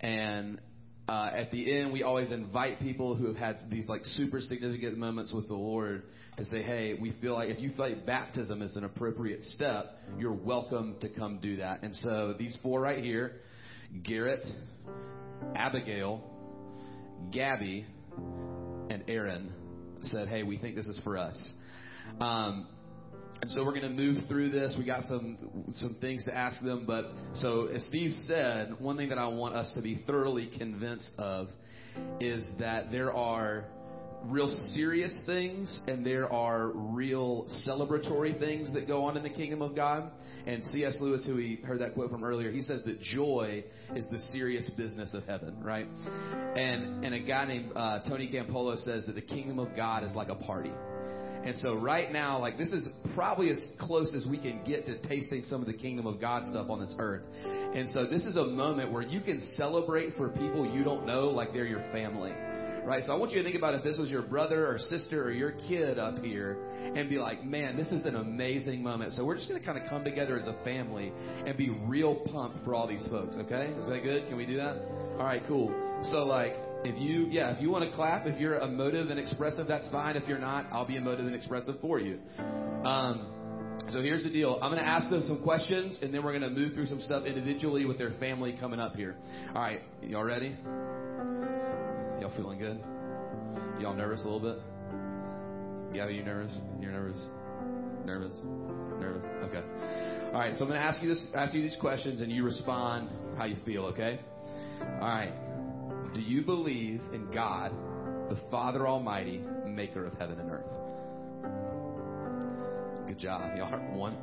And 0.00 0.60
uh, 1.08 1.30
at 1.34 1.50
the 1.50 1.78
end, 1.78 1.92
we 1.92 2.02
always 2.02 2.32
invite 2.32 2.80
people 2.80 3.14
who 3.14 3.26
have 3.26 3.36
had 3.36 3.58
these 3.70 3.88
like 3.88 4.04
super 4.04 4.40
significant 4.40 4.98
moments 4.98 5.32
with 5.32 5.48
the 5.48 5.54
Lord 5.54 6.02
to 6.36 6.44
say, 6.46 6.62
hey, 6.62 6.96
we 7.00 7.12
feel 7.20 7.34
like 7.34 7.48
if 7.48 7.60
you 7.60 7.70
feel 7.70 7.88
like 7.90 8.04
baptism 8.06 8.62
is 8.62 8.76
an 8.76 8.84
appropriate 8.84 9.42
step, 9.42 9.96
you're 10.18 10.32
welcome 10.32 10.96
to 11.00 11.08
come 11.08 11.38
do 11.40 11.56
that. 11.56 11.82
And 11.82 11.94
so 11.96 12.34
these 12.38 12.58
four 12.62 12.80
right 12.80 13.02
here, 13.02 13.32
Garrett, 14.02 14.46
Abigail, 15.54 16.22
Gabby, 17.30 17.86
Aaron 19.08 19.52
said, 20.02 20.28
hey, 20.28 20.42
we 20.42 20.58
think 20.58 20.76
this 20.76 20.86
is 20.86 21.00
for 21.04 21.16
us. 21.16 21.54
Um, 22.20 22.66
and 23.40 23.50
so 23.50 23.64
we're 23.64 23.78
going 23.78 23.82
to 23.82 23.88
move 23.88 24.24
through 24.28 24.50
this. 24.50 24.74
We 24.78 24.84
got 24.84 25.02
some 25.04 25.36
some 25.76 25.96
things 26.00 26.24
to 26.24 26.34
ask 26.34 26.62
them, 26.62 26.84
but 26.86 27.06
so 27.34 27.66
as 27.66 27.84
Steve 27.86 28.12
said, 28.26 28.74
one 28.78 28.96
thing 28.96 29.08
that 29.10 29.18
I 29.18 29.26
want 29.26 29.54
us 29.54 29.72
to 29.74 29.82
be 29.82 30.02
thoroughly 30.06 30.50
convinced 30.56 31.10
of 31.18 31.48
is 32.20 32.46
that 32.58 32.90
there 32.90 33.12
are 33.12 33.66
real 34.26 34.48
serious 34.74 35.14
things 35.26 35.80
and 35.86 36.04
there 36.04 36.32
are 36.32 36.68
real 36.68 37.46
celebratory 37.66 38.38
things 38.38 38.72
that 38.74 38.86
go 38.86 39.04
on 39.04 39.16
in 39.16 39.22
the 39.22 39.30
kingdom 39.30 39.62
of 39.62 39.74
God. 39.74 40.10
And 40.46 40.64
C.S. 40.66 40.96
Lewis, 41.00 41.24
who 41.26 41.36
we 41.36 41.60
heard 41.64 41.80
that 41.80 41.94
quote 41.94 42.10
from 42.10 42.22
earlier, 42.22 42.50
he 42.50 42.60
says 42.60 42.82
that 42.84 43.00
joy 43.00 43.64
is 43.94 44.06
the 44.10 44.18
serious 44.32 44.68
business 44.76 45.14
of 45.14 45.24
heaven, 45.24 45.56
right? 45.62 45.86
And 46.56 47.04
and 47.04 47.14
a 47.14 47.20
guy 47.20 47.46
named 47.46 47.72
uh, 47.74 48.00
Tony 48.08 48.30
Campolo 48.30 48.76
says 48.84 49.06
that 49.06 49.14
the 49.14 49.22
kingdom 49.22 49.58
of 49.58 49.74
God 49.74 50.04
is 50.04 50.12
like 50.14 50.28
a 50.28 50.34
party. 50.34 50.72
And 51.44 51.58
so 51.58 51.74
right 51.74 52.10
now, 52.10 52.38
like 52.38 52.58
this 52.58 52.72
is 52.72 52.88
probably 53.14 53.50
as 53.50 53.62
close 53.78 54.14
as 54.14 54.26
we 54.26 54.38
can 54.38 54.64
get 54.64 54.86
to 54.86 54.98
tasting 55.08 55.44
some 55.44 55.60
of 55.60 55.66
the 55.66 55.74
kingdom 55.74 56.06
of 56.06 56.20
God 56.20 56.44
stuff 56.50 56.68
on 56.68 56.80
this 56.80 56.94
earth. 56.98 57.22
And 57.44 57.88
so 57.90 58.06
this 58.06 58.24
is 58.24 58.36
a 58.36 58.44
moment 58.44 58.92
where 58.92 59.02
you 59.02 59.20
can 59.20 59.40
celebrate 59.56 60.14
for 60.16 60.28
people 60.28 60.70
you 60.70 60.84
don't 60.84 61.06
know 61.06 61.30
like 61.30 61.52
they're 61.52 61.66
your 61.66 61.84
family 61.92 62.32
right? 62.84 63.02
So 63.04 63.12
I 63.12 63.16
want 63.16 63.32
you 63.32 63.38
to 63.38 63.44
think 63.44 63.56
about 63.56 63.74
if 63.74 63.82
this 63.82 63.98
was 63.98 64.10
your 64.10 64.22
brother 64.22 64.66
or 64.66 64.78
sister 64.78 65.22
or 65.24 65.30
your 65.30 65.52
kid 65.68 65.98
up 65.98 66.18
here 66.18 66.58
and 66.94 67.08
be 67.08 67.16
like, 67.18 67.44
man, 67.44 67.76
this 67.76 67.88
is 67.88 68.04
an 68.06 68.16
amazing 68.16 68.82
moment. 68.82 69.12
So 69.12 69.24
we're 69.24 69.36
just 69.36 69.48
going 69.48 69.60
to 69.60 69.66
kind 69.66 69.78
of 69.78 69.88
come 69.88 70.04
together 70.04 70.38
as 70.38 70.46
a 70.46 70.56
family 70.64 71.12
and 71.46 71.56
be 71.56 71.70
real 71.70 72.16
pumped 72.32 72.64
for 72.64 72.74
all 72.74 72.86
these 72.86 73.06
folks, 73.08 73.36
okay? 73.36 73.72
Is 73.80 73.88
that 73.88 74.02
good? 74.02 74.28
Can 74.28 74.36
we 74.36 74.46
do 74.46 74.56
that? 74.56 74.76
All 75.18 75.24
right, 75.24 75.42
cool. 75.48 75.72
So 76.10 76.24
like, 76.24 76.54
if 76.84 77.00
you, 77.00 77.26
yeah, 77.30 77.54
if 77.54 77.62
you 77.62 77.70
want 77.70 77.88
to 77.88 77.96
clap, 77.96 78.26
if 78.26 78.38
you're 78.38 78.58
emotive 78.58 79.08
and 79.08 79.18
expressive, 79.18 79.66
that's 79.66 79.88
fine. 79.90 80.16
If 80.16 80.28
you're 80.28 80.38
not, 80.38 80.66
I'll 80.70 80.86
be 80.86 80.96
emotive 80.96 81.26
and 81.26 81.34
expressive 81.34 81.76
for 81.80 81.98
you. 81.98 82.18
Um, 82.84 83.30
so 83.90 84.02
here's 84.02 84.22
the 84.22 84.30
deal. 84.30 84.58
I'm 84.62 84.70
going 84.70 84.82
to 84.82 84.88
ask 84.88 85.10
them 85.10 85.22
some 85.26 85.42
questions, 85.42 85.98
and 86.02 86.12
then 86.12 86.22
we're 86.22 86.38
going 86.38 86.42
to 86.42 86.50
move 86.50 86.74
through 86.74 86.86
some 86.86 87.00
stuff 87.00 87.24
individually 87.24 87.84
with 87.86 87.98
their 87.98 88.12
family 88.20 88.56
coming 88.58 88.80
up 88.80 88.94
here. 88.94 89.16
All 89.54 89.62
right, 89.62 89.80
y'all 90.02 90.24
ready? 90.24 90.56
Y'all 92.20 92.32
feeling 92.36 92.58
good? 92.58 92.78
Y'all 93.80 93.94
nervous 93.94 94.22
a 94.24 94.28
little 94.28 94.40
bit? 94.40 94.58
Yeah, 95.94 96.08
you 96.08 96.24
nervous? 96.24 96.52
You're 96.80 96.92
nervous? 96.92 97.20
Nervous? 98.04 98.36
Nervous? 99.00 99.22
Okay. 99.44 99.62
All 100.32 100.40
right. 100.40 100.54
So 100.54 100.64
I'm 100.64 100.68
going 100.70 100.80
to 100.80 100.86
ask 100.86 101.02
you 101.02 101.08
this, 101.08 101.24
ask 101.34 101.54
you 101.54 101.62
these 101.62 101.76
questions, 101.80 102.20
and 102.20 102.30
you 102.30 102.44
respond 102.44 103.08
how 103.36 103.44
you 103.44 103.56
feel. 103.64 103.84
Okay. 103.86 104.18
All 104.80 105.08
right. 105.08 105.32
Do 106.14 106.20
you 106.20 106.42
believe 106.42 107.00
in 107.12 107.30
God, 107.32 107.72
the 108.30 108.38
Father 108.50 108.86
Almighty, 108.86 109.42
Maker 109.66 110.06
of 110.06 110.14
heaven 110.14 110.38
and 110.38 110.50
earth? 110.50 110.66
Good 113.08 113.18
job. 113.18 113.56
Y'all 113.56 113.72
are 113.74 113.80
one, 113.96 114.14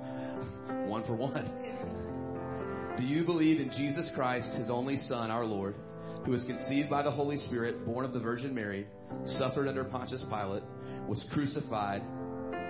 one 0.90 1.04
for 1.06 1.16
one. 1.16 1.50
Do 2.98 3.04
you 3.04 3.24
believe 3.24 3.60
in 3.60 3.70
Jesus 3.72 4.10
Christ, 4.16 4.50
His 4.58 4.70
only 4.70 4.98
Son, 4.98 5.32
our 5.32 5.46
Lord? 5.46 5.76
Who 6.26 6.32
was 6.32 6.44
conceived 6.44 6.90
by 6.90 7.02
the 7.02 7.12
Holy 7.12 7.38
Spirit, 7.38 7.86
born 7.86 8.06
of 8.06 8.14
the 8.14 8.20
Virgin 8.20 8.54
Mary, 8.54 8.86
suffered 9.26 9.68
under 9.68 9.84
Pontius 9.84 10.24
Pilate, 10.30 10.64
was 11.08 11.26
crucified, 11.34 12.02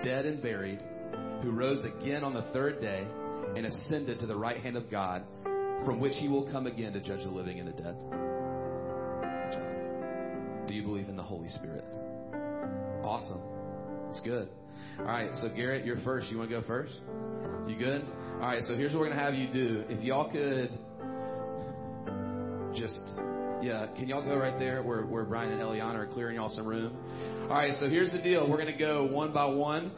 dead 0.02 0.26
and 0.26 0.42
buried, 0.42 0.80
who 1.42 1.50
rose 1.50 1.84
again 1.84 2.24
on 2.24 2.32
the 2.32 2.42
third 2.52 2.80
day 2.80 3.06
and 3.56 3.66
ascended 3.66 4.20
to 4.20 4.26
the 4.26 4.36
right 4.36 4.60
hand 4.60 4.76
of 4.76 4.90
God, 4.90 5.22
from 5.84 6.00
which 6.00 6.14
he 6.16 6.28
will 6.28 6.50
come 6.50 6.66
again 6.66 6.92
to 6.92 7.00
judge 7.00 7.22
the 7.24 7.30
living 7.30 7.58
and 7.58 7.68
the 7.68 7.72
dead. 7.72 7.96
John, 9.52 10.64
Do 10.66 10.74
you 10.74 10.82
believe 10.82 11.08
in 11.08 11.16
the 11.16 11.22
Holy 11.22 11.48
Spirit? 11.48 11.84
Awesome. 13.02 13.40
It's 14.10 14.20
good. 14.20 14.48
All 14.98 15.04
right, 15.04 15.30
so 15.36 15.48
Garrett, 15.48 15.84
you're 15.84 16.00
first. 16.04 16.30
You 16.30 16.38
want 16.38 16.50
to 16.50 16.60
go 16.60 16.66
first? 16.66 17.00
You 17.66 17.76
good? 17.76 18.04
All 18.34 18.40
right, 18.40 18.62
so 18.64 18.74
here's 18.76 18.92
what 18.92 19.00
we're 19.00 19.06
going 19.06 19.18
to 19.18 19.24
have 19.24 19.34
you 19.34 19.52
do. 19.52 19.84
If 19.88 20.02
y'all 20.02 20.30
could 20.30 20.70
just 22.74 23.00
yeah, 23.62 23.86
can 23.96 24.08
y'all 24.08 24.24
go 24.24 24.36
right 24.36 24.58
there 24.58 24.82
where, 24.82 25.02
where 25.02 25.24
Brian 25.24 25.52
and 25.52 25.60
Eliana 25.60 25.94
are 25.94 26.06
clearing 26.06 26.36
y'all 26.36 26.48
some 26.48 26.66
room? 26.66 26.96
All 27.42 27.48
right, 27.48 27.72
so 27.78 27.88
here's 27.88 28.12
the 28.12 28.20
deal. 28.20 28.48
We're 28.48 28.56
going 28.56 28.72
to 28.72 28.78
go 28.78 29.04
one 29.06 29.32
by 29.32 29.44
one. 29.46 29.92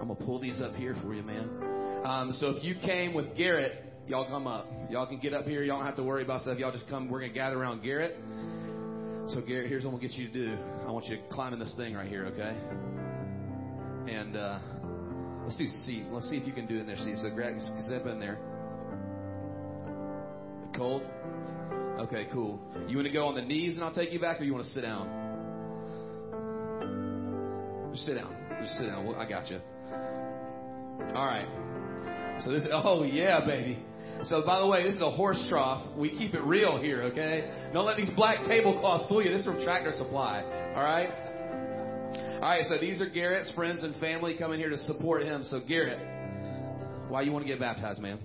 I'm 0.00 0.08
going 0.08 0.18
to 0.18 0.24
pull 0.24 0.38
these 0.38 0.60
up 0.60 0.74
here 0.74 0.94
for 1.02 1.14
you, 1.14 1.22
man. 1.22 1.48
Um, 2.04 2.32
so 2.34 2.50
if 2.50 2.62
you 2.62 2.74
came 2.74 3.14
with 3.14 3.36
Garrett, 3.36 3.84
y'all 4.06 4.28
come 4.28 4.46
up. 4.46 4.66
Y'all 4.90 5.06
can 5.06 5.18
get 5.18 5.32
up 5.32 5.46
here. 5.46 5.62
Y'all 5.62 5.78
don't 5.78 5.86
have 5.86 5.96
to 5.96 6.02
worry 6.02 6.22
about 6.22 6.42
stuff. 6.42 6.58
Y'all 6.58 6.72
just 6.72 6.88
come. 6.88 7.08
We're 7.08 7.20
going 7.20 7.32
to 7.32 7.34
gather 7.34 7.58
around 7.58 7.82
Garrett. 7.82 8.16
So, 9.28 9.40
Garrett, 9.40 9.68
here's 9.68 9.84
what 9.84 9.92
we'll 9.92 10.00
get 10.00 10.12
you 10.12 10.26
to 10.28 10.32
do. 10.32 10.56
I 10.86 10.90
want 10.90 11.06
you 11.06 11.16
to 11.16 11.22
climb 11.30 11.52
in 11.52 11.60
this 11.60 11.72
thing 11.76 11.94
right 11.94 12.08
here, 12.08 12.24
okay? 12.26 12.56
And 14.12 14.36
uh, 14.36 14.58
let's 15.44 15.56
do 15.56 15.66
C. 15.84 16.04
Let's 16.10 16.28
see 16.28 16.36
if 16.36 16.46
you 16.46 16.52
can 16.52 16.66
do 16.66 16.76
it 16.76 16.80
in 16.80 16.86
there, 16.86 16.96
C. 16.96 17.14
So, 17.16 17.30
grab, 17.30 17.54
zip 17.88 18.06
in 18.06 18.18
there. 18.18 18.38
Cold? 20.76 21.02
Okay, 22.00 22.28
cool. 22.32 22.58
You 22.88 22.96
want 22.96 23.08
to 23.08 23.12
go 23.12 23.26
on 23.26 23.34
the 23.34 23.42
knees 23.42 23.74
and 23.74 23.84
I'll 23.84 23.92
take 23.92 24.10
you 24.10 24.18
back, 24.18 24.40
or 24.40 24.44
you 24.44 24.54
want 24.54 24.64
to 24.64 24.70
sit 24.70 24.80
down? 24.80 25.04
Just 27.92 28.06
sit 28.06 28.14
down. 28.14 28.34
Just 28.62 28.78
sit 28.78 28.86
down. 28.86 29.14
I 29.16 29.28
got 29.28 29.50
you. 29.50 29.60
All 31.14 31.26
right. 31.26 31.46
So 32.42 32.52
this. 32.52 32.66
Oh 32.72 33.02
yeah, 33.02 33.44
baby. 33.44 33.78
So 34.24 34.42
by 34.46 34.60
the 34.60 34.66
way, 34.66 34.82
this 34.82 34.94
is 34.94 35.02
a 35.02 35.10
horse 35.10 35.44
trough. 35.50 35.94
We 35.94 36.08
keep 36.08 36.32
it 36.32 36.42
real 36.42 36.80
here, 36.80 37.02
okay? 37.04 37.70
Don't 37.74 37.84
let 37.84 37.98
these 37.98 38.08
black 38.16 38.46
tablecloths 38.46 39.06
fool 39.06 39.22
you. 39.22 39.30
This 39.30 39.40
is 39.40 39.46
from 39.46 39.62
Tractor 39.62 39.92
Supply. 39.94 40.42
All 40.74 40.82
right. 40.82 41.10
All 42.36 42.40
right. 42.40 42.64
So 42.64 42.78
these 42.78 43.02
are 43.02 43.10
Garrett's 43.10 43.52
friends 43.52 43.82
and 43.82 43.94
family 43.96 44.38
coming 44.38 44.58
here 44.58 44.70
to 44.70 44.78
support 44.78 45.22
him. 45.22 45.44
So 45.44 45.60
Garrett, 45.60 45.98
why 47.10 47.20
you 47.22 47.32
want 47.32 47.44
to 47.44 47.48
get 47.48 47.60
baptized, 47.60 48.00
man? 48.00 48.18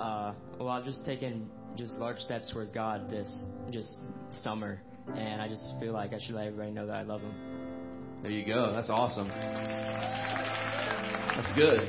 Uh, 0.00 0.32
well, 0.58 0.68
I've 0.70 0.84
just 0.84 1.04
taken 1.04 1.50
just 1.76 1.94
large 1.94 2.18
steps 2.18 2.50
towards 2.52 2.70
God 2.70 3.10
this 3.10 3.28
just 3.70 3.98
summer, 4.42 4.80
and 5.14 5.40
I 5.40 5.48
just 5.48 5.62
feel 5.80 5.92
like 5.92 6.12
I 6.12 6.18
should 6.18 6.34
let 6.34 6.46
everybody 6.46 6.70
know 6.70 6.86
that 6.86 6.96
I 6.96 7.02
love 7.02 7.20
Him. 7.20 7.34
There 8.22 8.30
you 8.30 8.46
go. 8.46 8.72
That's 8.72 8.90
awesome. 8.90 9.28
That's 11.36 11.54
good. 11.54 11.88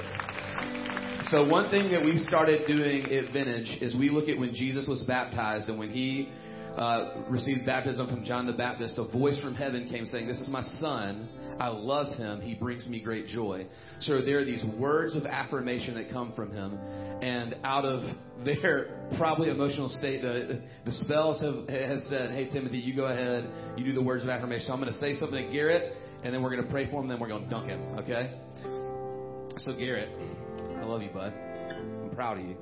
So 1.29 1.47
one 1.47 1.71
thing 1.71 1.91
that 1.91 2.03
we 2.03 2.17
started 2.17 2.67
doing 2.67 3.05
at 3.05 3.31
Vintage 3.33 3.81
is 3.81 3.95
we 3.95 4.09
look 4.09 4.29
at 4.29 4.37
when 4.37 4.53
Jesus 4.53 4.87
was 4.87 5.01
baptized 5.03 5.69
and 5.69 5.79
when 5.79 5.91
he 5.91 6.29
uh, 6.77 7.23
received 7.29 7.65
baptism 7.65 8.07
from 8.07 8.23
John 8.23 8.45
the 8.45 8.53
Baptist, 8.53 8.97
a 8.97 9.05
voice 9.05 9.39
from 9.39 9.55
heaven 9.55 9.87
came 9.89 10.05
saying, 10.05 10.27
"This 10.27 10.39
is 10.39 10.49
my 10.49 10.61
son." 10.79 11.27
I 11.59 11.69
love 11.69 12.17
him. 12.17 12.41
He 12.41 12.53
brings 12.53 12.87
me 12.87 12.99
great 12.99 13.27
joy. 13.27 13.67
So 14.01 14.21
there 14.21 14.39
are 14.39 14.45
these 14.45 14.63
words 14.77 15.15
of 15.15 15.25
affirmation 15.25 15.95
that 15.95 16.09
come 16.11 16.33
from 16.33 16.51
him. 16.51 16.77
And 17.21 17.55
out 17.63 17.85
of 17.85 18.01
their 18.43 19.07
probably 19.17 19.49
emotional 19.49 19.89
state, 19.89 20.21
the, 20.21 20.61
the 20.83 20.91
spells 20.91 21.41
have 21.41 21.67
has 21.69 22.05
said, 22.09 22.31
Hey, 22.31 22.49
Timothy, 22.49 22.79
you 22.79 22.95
go 22.95 23.05
ahead. 23.05 23.49
You 23.77 23.85
do 23.85 23.93
the 23.93 24.01
words 24.01 24.23
of 24.23 24.29
affirmation. 24.29 24.67
So 24.67 24.73
I'm 24.73 24.81
going 24.81 24.91
to 24.91 24.99
say 24.99 25.15
something 25.15 25.47
to 25.47 25.51
Garrett, 25.51 25.95
and 26.23 26.33
then 26.33 26.43
we're 26.43 26.51
going 26.51 26.65
to 26.65 26.71
pray 26.71 26.89
for 26.89 26.97
him, 26.97 27.09
and 27.09 27.11
then 27.11 27.19
we're 27.19 27.29
going 27.29 27.45
to 27.45 27.49
dunk 27.49 27.67
him. 27.67 27.81
Okay? 27.99 28.37
So, 29.59 29.73
Garrett, 29.73 30.09
I 30.77 30.83
love 30.83 31.01
you, 31.01 31.09
bud. 31.09 31.33
I'm 31.33 32.11
proud 32.13 32.39
of 32.39 32.45
you. 32.45 32.57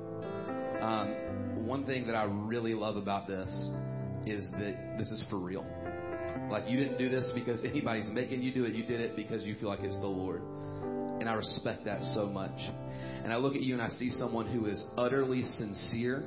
Um, 0.80 1.66
one 1.66 1.84
thing 1.84 2.06
that 2.06 2.14
I 2.14 2.24
really 2.24 2.74
love 2.74 2.96
about 2.96 3.26
this 3.26 3.48
is 4.26 4.48
that 4.52 4.96
this 4.98 5.10
is 5.10 5.24
for 5.28 5.38
real. 5.38 5.66
Like 6.50 6.68
you 6.68 6.78
didn't 6.78 6.98
do 6.98 7.08
this 7.08 7.30
because 7.34 7.60
anybody's 7.64 8.08
making 8.08 8.42
you 8.42 8.52
do 8.52 8.64
it. 8.64 8.74
You 8.74 8.84
did 8.84 9.00
it 9.00 9.16
because 9.16 9.44
you 9.44 9.56
feel 9.56 9.68
like 9.68 9.80
it's 9.82 9.98
the 10.00 10.06
Lord. 10.06 10.42
And 11.20 11.28
I 11.28 11.34
respect 11.34 11.84
that 11.84 12.02
so 12.14 12.26
much. 12.26 12.58
And 13.22 13.32
I 13.32 13.36
look 13.36 13.54
at 13.54 13.62
you 13.62 13.74
and 13.74 13.82
I 13.82 13.88
see 13.88 14.10
someone 14.10 14.46
who 14.46 14.66
is 14.66 14.84
utterly 14.96 15.42
sincere, 15.42 16.24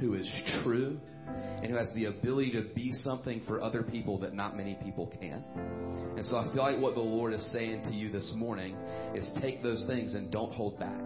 who 0.00 0.14
is 0.14 0.30
true, 0.62 0.98
and 1.26 1.70
who 1.70 1.76
has 1.76 1.88
the 1.94 2.06
ability 2.06 2.52
to 2.52 2.62
be 2.74 2.92
something 2.92 3.42
for 3.46 3.62
other 3.62 3.82
people 3.82 4.18
that 4.18 4.34
not 4.34 4.56
many 4.56 4.76
people 4.82 5.12
can. 5.20 5.44
And 6.16 6.24
so 6.26 6.38
I 6.38 6.52
feel 6.52 6.62
like 6.62 6.80
what 6.80 6.94
the 6.94 7.00
Lord 7.00 7.32
is 7.32 7.52
saying 7.52 7.84
to 7.84 7.94
you 7.94 8.10
this 8.10 8.32
morning 8.34 8.76
is 9.14 9.28
take 9.40 9.62
those 9.62 9.84
things 9.86 10.14
and 10.14 10.30
don't 10.30 10.52
hold 10.52 10.78
back 10.78 11.00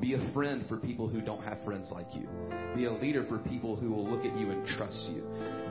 Be 0.00 0.14
a 0.14 0.32
friend 0.32 0.64
for 0.68 0.78
people 0.78 1.08
who 1.08 1.20
don't 1.20 1.42
have 1.42 1.58
friends 1.64 1.90
like 1.92 2.06
you. 2.14 2.26
Be 2.74 2.86
a 2.86 2.92
leader 2.92 3.26
for 3.28 3.38
people 3.38 3.76
who 3.76 3.90
will 3.90 4.08
look 4.08 4.24
at 4.24 4.36
you 4.38 4.50
and 4.50 4.66
trust 4.66 5.10
you. 5.12 5.24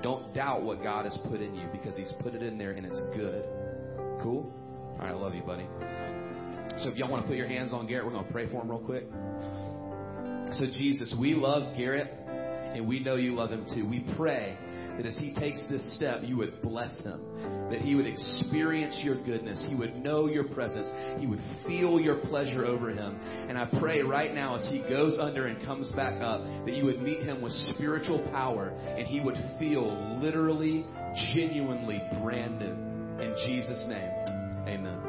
Don't 0.03 0.33
doubt 0.33 0.61
what 0.61 0.83
God 0.83 1.05
has 1.05 1.17
put 1.29 1.41
in 1.41 1.55
you 1.55 1.67
because 1.71 1.97
He's 1.97 2.13
put 2.21 2.35
it 2.35 2.43
in 2.43 2.57
there 2.57 2.71
and 2.71 2.85
it's 2.85 3.01
good. 3.15 3.43
Cool? 4.21 4.53
All 4.93 4.97
right, 4.99 5.11
I 5.11 5.13
love 5.13 5.33
you, 5.33 5.41
buddy. 5.41 5.65
So 6.83 6.89
if 6.89 6.95
y'all 6.95 7.09
want 7.09 7.23
to 7.23 7.27
put 7.27 7.37
your 7.37 7.47
hands 7.47 7.73
on 7.73 7.87
Garrett, 7.87 8.05
we're 8.05 8.11
going 8.11 8.25
to 8.25 8.31
pray 8.31 8.47
for 8.49 8.61
him 8.61 8.69
real 8.69 8.79
quick. 8.79 9.05
So, 10.53 10.65
Jesus, 10.65 11.15
we 11.19 11.33
love 11.33 11.75
Garrett 11.75 12.07
and 12.73 12.87
we 12.87 12.99
know 12.99 13.15
you 13.15 13.35
love 13.35 13.51
him 13.51 13.65
too. 13.73 13.87
We 13.87 14.05
pray 14.15 14.57
that 14.99 15.07
as 15.07 15.17
he 15.17 15.33
takes 15.33 15.63
this 15.69 15.95
step, 15.95 16.19
you 16.25 16.35
would 16.35 16.61
bless 16.61 16.93
him, 17.05 17.21
that 17.71 17.79
he 17.79 17.95
would 17.95 18.05
experience 18.05 18.99
your 19.01 19.15
goodness, 19.23 19.65
he 19.69 19.73
would 19.73 19.95
know 19.95 20.27
your 20.27 20.43
presence, 20.43 20.89
he 21.21 21.25
would 21.25 21.39
feel 21.65 22.01
your 22.01 22.17
pleasure 22.17 22.65
over 22.65 22.89
him. 22.89 23.17
And 23.47 23.57
I 23.57 23.65
pray 23.79 24.01
right 24.01 24.35
now 24.35 24.57
as 24.57 24.69
he 24.69 24.79
goes 24.89 25.17
under 25.17 25.47
and 25.47 25.65
comes 25.65 25.89
back 25.93 26.21
up, 26.21 26.43
that 26.65 26.73
you 26.73 26.83
would 26.83 27.01
meet 27.01 27.23
him 27.23 27.41
with 27.41 27.53
spiritual 27.73 28.27
power 28.33 28.71
and 28.71 29.07
he 29.07 29.21
would 29.21 29.37
feel 29.57 30.19
literally, 30.21 30.85
genuinely 31.33 32.01
brand 32.21 32.59
new. 32.59 33.23
In 33.23 33.33
Jesus' 33.47 33.85
name, 33.87 34.11
amen. 34.67 35.08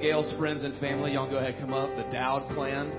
Abigail's 0.00 0.32
friends 0.38 0.62
and 0.62 0.74
family, 0.78 1.12
y'all 1.12 1.28
go 1.28 1.36
ahead 1.36 1.56
come 1.60 1.74
up. 1.74 1.94
The 1.94 2.04
Dowd 2.10 2.48
clan. 2.54 2.90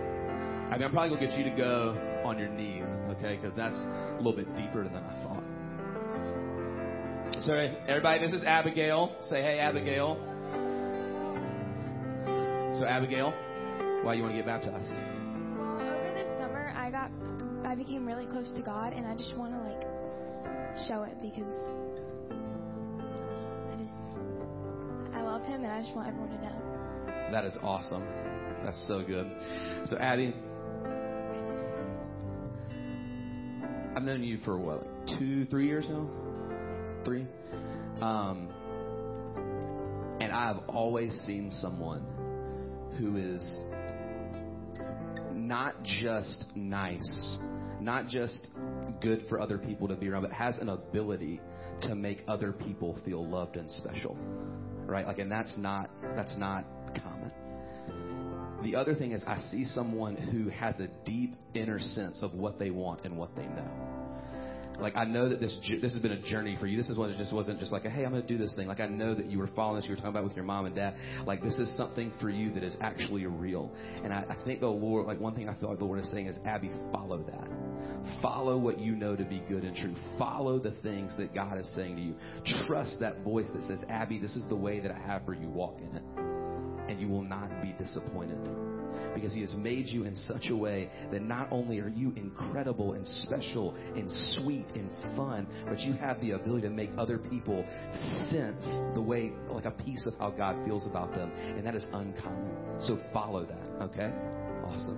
I 0.69 0.77
mean, 0.77 0.83
I'm 0.83 0.91
probably 0.91 1.09
gonna 1.17 1.27
get 1.27 1.35
you 1.35 1.43
to 1.45 1.57
go 1.57 1.97
on 2.23 2.37
your 2.37 2.49
knees, 2.49 2.87
okay? 3.17 3.37
Because 3.41 3.55
that's 3.57 3.73
a 3.73 4.17
little 4.17 4.35
bit 4.35 4.45
deeper 4.55 4.83
than 4.83 4.97
I 4.97 5.23
thought. 5.23 5.41
So 7.43 7.53
everybody, 7.87 8.19
this 8.19 8.33
is 8.33 8.43
Abigail. 8.43 9.15
Say 9.21 9.41
hey, 9.41 9.57
Abigail. 9.57 10.15
So 12.77 12.85
Abigail, 12.85 13.33
why 14.03 14.13
you 14.13 14.21
want 14.21 14.35
to 14.35 14.37
get 14.37 14.45
baptized? 14.45 14.91
Well, 15.57 15.81
over 15.81 16.11
this 16.13 16.29
summer, 16.37 16.71
I 16.77 16.91
got, 16.91 17.09
I 17.65 17.73
became 17.73 18.05
really 18.05 18.27
close 18.27 18.53
to 18.55 18.61
God, 18.61 18.93
and 18.93 19.07
I 19.07 19.15
just 19.15 19.35
want 19.35 19.53
to 19.53 19.59
like 19.59 19.81
show 20.87 21.01
it 21.01 21.19
because 21.19 21.65
I 22.29 23.75
just, 23.81 24.03
I 25.15 25.23
love 25.23 25.41
him, 25.41 25.63
and 25.63 25.71
I 25.73 25.81
just 25.81 25.95
want 25.95 26.07
everyone 26.07 26.29
to 26.29 26.41
know. 26.45 26.60
That 27.31 27.45
is 27.45 27.57
awesome. 27.63 28.03
That's 28.63 28.83
so 28.87 29.03
good. 29.03 29.25
So, 29.85 29.97
Addie, 29.97 30.33
I've 33.95 34.03
known 34.03 34.23
you 34.23 34.37
for 34.43 34.57
what, 34.57 34.85
like 34.85 35.17
two, 35.17 35.45
three 35.45 35.65
years 35.67 35.85
now? 35.89 36.09
Three? 37.05 37.25
Um, 38.01 38.49
and 40.19 40.31
I've 40.31 40.67
always 40.67 41.17
seen 41.25 41.51
someone 41.61 42.03
who 42.99 43.15
is 43.15 43.41
not 45.33 45.81
just 45.83 46.47
nice, 46.53 47.37
not 47.79 48.07
just 48.07 48.47
good 49.01 49.25
for 49.29 49.39
other 49.39 49.57
people 49.57 49.87
to 49.87 49.95
be 49.95 50.09
around, 50.09 50.23
but 50.23 50.33
has 50.33 50.57
an 50.57 50.69
ability 50.69 51.39
to 51.83 51.95
make 51.95 52.23
other 52.27 52.51
people 52.51 52.99
feel 53.05 53.25
loved 53.27 53.55
and 53.55 53.71
special 53.71 54.17
right? 54.91 55.07
Like, 55.07 55.19
and 55.19 55.31
that's 55.31 55.57
not 55.57 55.89
that's 56.15 56.37
not 56.37 56.65
common. 57.01 57.31
The 58.63 58.75
other 58.75 58.93
thing 58.93 59.11
is, 59.11 59.23
I 59.25 59.39
see 59.51 59.65
someone 59.65 60.15
who 60.15 60.49
has 60.49 60.79
a 60.79 60.87
deep 61.05 61.35
inner 61.53 61.79
sense 61.79 62.21
of 62.21 62.33
what 62.33 62.59
they 62.59 62.69
want 62.69 63.05
and 63.05 63.17
what 63.17 63.35
they 63.35 63.45
know. 63.45 63.91
Like 64.79 64.95
I 64.95 65.05
know 65.05 65.29
that 65.29 65.39
this 65.39 65.55
this 65.81 65.93
has 65.93 66.01
been 66.01 66.11
a 66.11 66.21
journey 66.21 66.57
for 66.59 66.65
you. 66.65 66.75
This 66.75 66.89
is 66.89 66.97
one 66.97 67.09
that 67.09 67.17
just 67.17 67.33
wasn't 67.33 67.59
just 67.59 67.71
like, 67.71 67.83
hey, 67.83 68.03
I'm 68.03 68.11
going 68.11 68.21
to 68.21 68.27
do 68.27 68.37
this 68.37 68.53
thing. 68.55 68.67
Like 68.67 68.79
I 68.79 68.87
know 68.87 69.13
that 69.13 69.29
you 69.29 69.37
were 69.37 69.49
following 69.55 69.79
this. 69.79 69.85
You 69.85 69.91
were 69.91 69.97
talking 69.97 70.11
about 70.11 70.23
with 70.23 70.35
your 70.35 70.45
mom 70.45 70.65
and 70.65 70.75
dad. 70.75 70.95
Like 71.25 71.43
this 71.43 71.55
is 71.55 71.75
something 71.77 72.11
for 72.19 72.29
you 72.29 72.51
that 72.53 72.63
is 72.63 72.75
actually 72.81 73.25
real. 73.25 73.71
And 74.03 74.11
I, 74.11 74.25
I 74.29 74.43
think 74.43 74.59
the 74.59 74.67
Lord, 74.67 75.05
like 75.05 75.19
one 75.19 75.35
thing 75.35 75.47
I 75.47 75.55
feel 75.59 75.69
like 75.69 75.79
the 75.79 75.85
Lord 75.85 75.99
is 75.99 76.09
saying 76.09 76.27
is, 76.27 76.37
Abby, 76.45 76.71
follow 76.91 77.19
that. 77.23 77.47
Follow 78.21 78.57
what 78.57 78.79
you 78.79 78.95
know 78.95 79.15
to 79.15 79.23
be 79.23 79.43
good 79.47 79.63
and 79.63 79.75
true. 79.75 79.95
Follow 80.17 80.57
the 80.57 80.71
things 80.81 81.11
that 81.17 81.35
God 81.35 81.59
is 81.59 81.69
saying 81.75 81.95
to 81.95 82.01
you. 82.01 82.15
Trust 82.65 82.99
that 82.99 83.23
voice 83.23 83.47
that 83.53 83.63
says, 83.67 83.83
Abby, 83.87 84.17
this 84.17 84.35
is 84.35 84.47
the 84.49 84.55
way 84.55 84.79
that 84.79 84.91
I 84.91 84.99
have 84.99 85.25
for 85.25 85.35
you. 85.35 85.47
Walk 85.47 85.79
in 85.79 85.95
it. 85.95 86.30
And 86.91 86.99
you 86.99 87.07
will 87.07 87.23
not 87.23 87.49
be 87.61 87.73
disappointed. 87.77 88.37
Because 89.15 89.33
He 89.33 89.39
has 89.39 89.53
made 89.53 89.87
you 89.87 90.03
in 90.03 90.13
such 90.27 90.49
a 90.49 90.55
way 90.55 90.89
that 91.09 91.21
not 91.21 91.47
only 91.49 91.79
are 91.79 91.87
you 91.87 92.11
incredible 92.17 92.93
and 92.93 93.07
special 93.07 93.73
and 93.95 94.11
sweet 94.35 94.65
and 94.75 94.89
fun, 95.15 95.47
but 95.69 95.79
you 95.79 95.93
have 95.93 96.19
the 96.19 96.31
ability 96.31 96.67
to 96.67 96.73
make 96.73 96.89
other 96.97 97.17
people 97.17 97.63
sense 98.29 98.65
the 98.93 99.01
way, 99.01 99.31
like 99.47 99.63
a 99.63 99.71
piece 99.71 100.05
of 100.05 100.15
how 100.17 100.31
God 100.31 100.65
feels 100.65 100.85
about 100.85 101.15
them. 101.15 101.31
And 101.31 101.65
that 101.65 101.75
is 101.75 101.87
uncommon. 101.93 102.81
So 102.81 102.99
follow 103.13 103.45
that, 103.45 103.83
okay? 103.85 104.11
Awesome. 104.65 104.97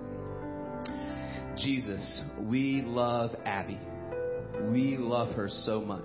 Jesus, 1.56 2.22
we 2.40 2.82
love 2.82 3.36
Abby. 3.44 3.78
We 4.72 4.96
love 4.96 5.32
her 5.36 5.48
so 5.48 5.80
much. 5.80 6.02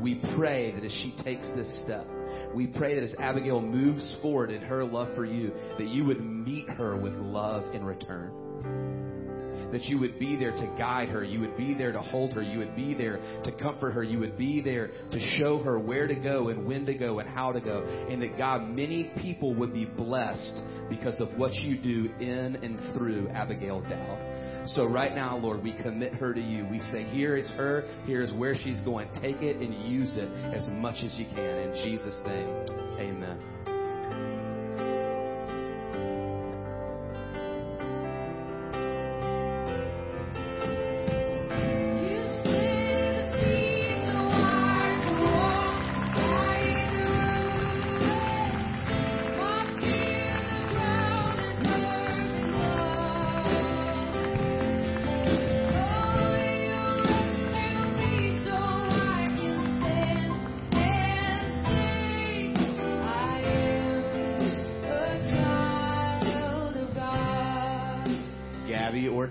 We 0.00 0.22
pray 0.34 0.72
that 0.72 0.82
as 0.82 0.92
she 0.92 1.14
takes 1.22 1.46
this 1.54 1.82
step, 1.82 2.06
we 2.54 2.66
pray 2.66 2.94
that 2.94 3.04
as 3.04 3.14
Abigail 3.18 3.60
moves 3.60 4.16
forward 4.22 4.50
in 4.50 4.62
her 4.62 4.84
love 4.84 5.14
for 5.14 5.24
you, 5.24 5.52
that 5.78 5.88
you 5.88 6.04
would 6.04 6.20
meet 6.20 6.68
her 6.70 6.96
with 6.96 7.14
love 7.14 7.74
in 7.74 7.84
return. 7.84 8.32
That 9.72 9.84
you 9.84 10.00
would 10.00 10.18
be 10.18 10.36
there 10.36 10.50
to 10.50 10.74
guide 10.76 11.10
her. 11.10 11.22
You 11.22 11.38
would 11.40 11.56
be 11.56 11.74
there 11.74 11.92
to 11.92 12.00
hold 12.00 12.32
her. 12.32 12.42
You 12.42 12.58
would 12.58 12.74
be 12.74 12.92
there 12.92 13.18
to 13.44 13.52
comfort 13.62 13.92
her. 13.92 14.02
You 14.02 14.18
would 14.18 14.36
be 14.36 14.60
there 14.60 14.88
to 14.88 15.20
show 15.38 15.62
her 15.62 15.78
where 15.78 16.08
to 16.08 16.14
go 16.16 16.48
and 16.48 16.66
when 16.66 16.86
to 16.86 16.94
go 16.94 17.20
and 17.20 17.28
how 17.28 17.52
to 17.52 17.60
go. 17.60 17.84
And 18.10 18.20
that 18.22 18.36
God, 18.36 18.68
many 18.68 19.12
people 19.22 19.54
would 19.54 19.72
be 19.72 19.84
blessed 19.84 20.60
because 20.88 21.20
of 21.20 21.32
what 21.38 21.54
you 21.54 21.76
do 21.76 22.12
in 22.18 22.56
and 22.56 22.80
through 22.94 23.28
Abigail 23.28 23.80
Dowd. 23.82 24.29
So 24.66 24.84
right 24.84 25.14
now, 25.14 25.36
Lord, 25.36 25.62
we 25.62 25.72
commit 25.72 26.14
her 26.14 26.32
to 26.34 26.40
you. 26.40 26.66
We 26.70 26.80
say, 26.92 27.04
here 27.04 27.36
is 27.36 27.50
her. 27.52 27.84
Here 28.06 28.22
is 28.22 28.32
where 28.34 28.54
she's 28.54 28.80
going. 28.82 29.08
Take 29.20 29.42
it 29.42 29.56
and 29.56 29.74
use 29.90 30.16
it 30.16 30.28
as 30.54 30.68
much 30.70 31.02
as 31.04 31.18
you 31.18 31.26
can. 31.26 31.38
In 31.38 31.72
Jesus' 31.84 32.20
name, 32.24 32.48
amen. 32.98 33.59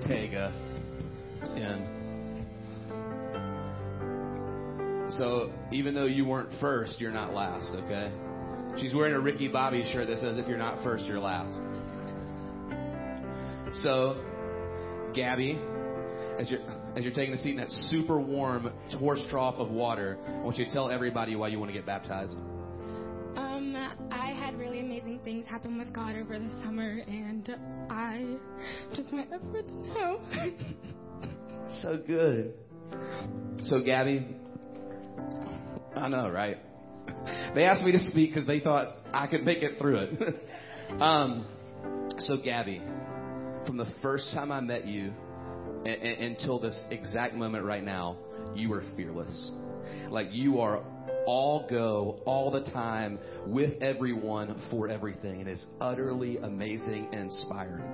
Ortega. 0.01 0.53
And 1.41 1.99
so, 5.13 5.51
even 5.71 5.95
though 5.95 6.05
you 6.05 6.25
weren't 6.25 6.49
first, 6.59 6.99
you're 6.99 7.11
not 7.11 7.33
last, 7.33 7.71
okay? 7.73 8.11
She's 8.79 8.93
wearing 8.93 9.13
a 9.13 9.19
Ricky 9.19 9.47
Bobby 9.47 9.83
shirt 9.91 10.07
that 10.07 10.19
says, 10.19 10.37
if 10.37 10.47
you're 10.47 10.57
not 10.57 10.83
first, 10.83 11.05
you're 11.05 11.19
last. 11.19 11.59
So, 13.81 14.23
Gabby, 15.13 15.59
as 16.39 16.49
you're, 16.49 16.61
as 16.95 17.03
you're 17.03 17.13
taking 17.13 17.33
a 17.33 17.37
seat 17.37 17.51
in 17.51 17.57
that 17.57 17.69
super 17.89 18.19
warm 18.19 18.71
horse 18.97 19.21
trough 19.29 19.55
of 19.55 19.69
water, 19.69 20.17
I 20.27 20.41
want 20.43 20.57
you 20.57 20.65
to 20.65 20.71
tell 20.71 20.89
everybody 20.89 21.35
why 21.35 21.47
you 21.49 21.59
want 21.59 21.69
to 21.69 21.77
get 21.77 21.85
baptized. 21.85 22.37
Had 24.49 24.57
really 24.57 24.79
amazing 24.79 25.19
things 25.23 25.45
happen 25.45 25.77
with 25.77 25.93
God 25.93 26.15
over 26.15 26.39
the 26.39 26.49
summer, 26.63 27.01
and 27.07 27.55
I 27.87 28.25
just 28.95 29.13
want 29.13 29.27
everyone 29.31 29.63
to 29.63 29.93
know. 29.93 30.19
So 31.83 31.97
good. 31.97 32.55
So, 33.65 33.81
Gabby, 33.83 34.25
I 35.95 36.07
know, 36.07 36.31
right? 36.31 36.57
They 37.53 37.61
asked 37.65 37.83
me 37.83 37.91
to 37.91 37.99
speak 37.99 38.31
because 38.33 38.47
they 38.47 38.59
thought 38.59 38.95
I 39.13 39.27
could 39.27 39.43
make 39.43 39.61
it 39.61 39.77
through 39.77 39.97
it. 39.99 40.35
um, 40.99 41.45
so, 42.17 42.37
Gabby, 42.37 42.81
from 43.67 43.77
the 43.77 43.85
first 44.01 44.31
time 44.33 44.51
I 44.51 44.61
met 44.61 44.87
you 44.87 45.13
a- 45.85 45.89
a- 45.89 46.25
until 46.25 46.59
this 46.59 46.83
exact 46.89 47.35
moment 47.35 47.65
right 47.65 47.83
now, 47.83 48.17
you 48.55 48.69
were 48.69 48.83
fearless. 48.97 49.51
Like 50.09 50.29
you 50.31 50.59
are 50.59 50.83
all 51.25 51.67
go, 51.69 52.19
all 52.25 52.51
the 52.51 52.63
time, 52.71 53.19
with 53.45 53.81
everyone, 53.81 54.61
for 54.69 54.89
everything. 54.89 55.41
And 55.41 55.49
It 55.49 55.53
is 55.53 55.65
utterly 55.79 56.37
amazing 56.37 57.09
and 57.11 57.31
inspiring. 57.31 57.89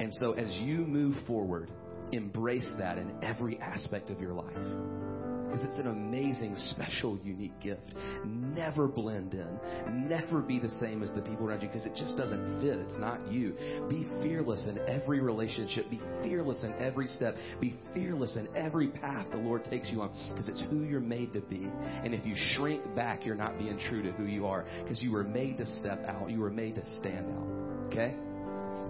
And 0.00 0.12
so, 0.14 0.32
as 0.32 0.48
you 0.58 0.78
move 0.78 1.16
forward, 1.26 1.70
embrace 2.12 2.68
that 2.78 2.98
in 2.98 3.12
every 3.22 3.58
aspect 3.58 4.10
of 4.10 4.20
your 4.20 4.32
life. 4.32 5.17
Because 5.48 5.64
it's 5.64 5.78
an 5.78 5.86
amazing, 5.86 6.54
special, 6.56 7.18
unique 7.24 7.58
gift. 7.60 7.80
Never 8.24 8.86
blend 8.86 9.34
in. 9.34 10.08
Never 10.08 10.40
be 10.40 10.58
the 10.58 10.68
same 10.80 11.02
as 11.02 11.12
the 11.14 11.22
people 11.22 11.46
around 11.48 11.62
you 11.62 11.68
because 11.68 11.86
it 11.86 11.94
just 11.96 12.16
doesn't 12.16 12.60
fit. 12.60 12.78
It's 12.78 12.98
not 12.98 13.32
you. 13.32 13.54
Be 13.88 14.06
fearless 14.22 14.66
in 14.66 14.78
every 14.86 15.20
relationship. 15.20 15.88
Be 15.90 16.00
fearless 16.22 16.62
in 16.64 16.74
every 16.74 17.06
step. 17.06 17.34
Be 17.60 17.74
fearless 17.94 18.36
in 18.36 18.48
every 18.54 18.88
path 18.88 19.26
the 19.30 19.38
Lord 19.38 19.64
takes 19.64 19.88
you 19.90 20.02
on 20.02 20.10
because 20.30 20.48
it's 20.48 20.62
who 20.70 20.82
you're 20.82 21.00
made 21.00 21.32
to 21.32 21.40
be. 21.40 21.68
And 21.80 22.14
if 22.14 22.26
you 22.26 22.34
shrink 22.36 22.82
back, 22.94 23.24
you're 23.24 23.34
not 23.34 23.58
being 23.58 23.78
true 23.88 24.02
to 24.02 24.12
who 24.12 24.24
you 24.24 24.46
are 24.46 24.64
because 24.82 25.02
you 25.02 25.12
were 25.12 25.24
made 25.24 25.56
to 25.58 25.66
step 25.76 26.04
out. 26.06 26.30
You 26.30 26.40
were 26.40 26.50
made 26.50 26.74
to 26.74 26.84
stand 26.98 27.26
out. 27.30 27.86
Okay? 27.88 28.14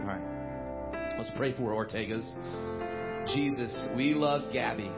All 0.00 0.06
right. 0.06 1.14
Let's 1.18 1.30
pray 1.36 1.52
for 1.52 1.72
Ortegas. 1.72 2.26
Jesus, 3.34 3.88
we 3.96 4.14
love 4.14 4.52
Gabby. 4.52 4.90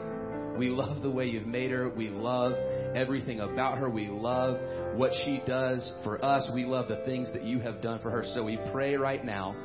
We 0.61 0.69
love 0.69 1.01
the 1.01 1.09
way 1.09 1.25
you've 1.25 1.47
made 1.47 1.71
her. 1.71 1.89
We 1.89 2.09
love 2.09 2.53
everything 2.93 3.39
about 3.39 3.79
her. 3.79 3.89
We 3.89 4.09
love 4.09 4.59
what 4.95 5.09
she 5.25 5.41
does 5.47 5.91
for 6.03 6.23
us. 6.23 6.47
We 6.53 6.65
love 6.65 6.87
the 6.87 7.01
things 7.03 7.33
that 7.33 7.41
you 7.41 7.57
have 7.61 7.81
done 7.81 7.99
for 7.99 8.11
her. 8.11 8.23
So 8.35 8.43
we 8.43 8.59
pray 8.71 8.93
right 8.93 9.25
now 9.25 9.55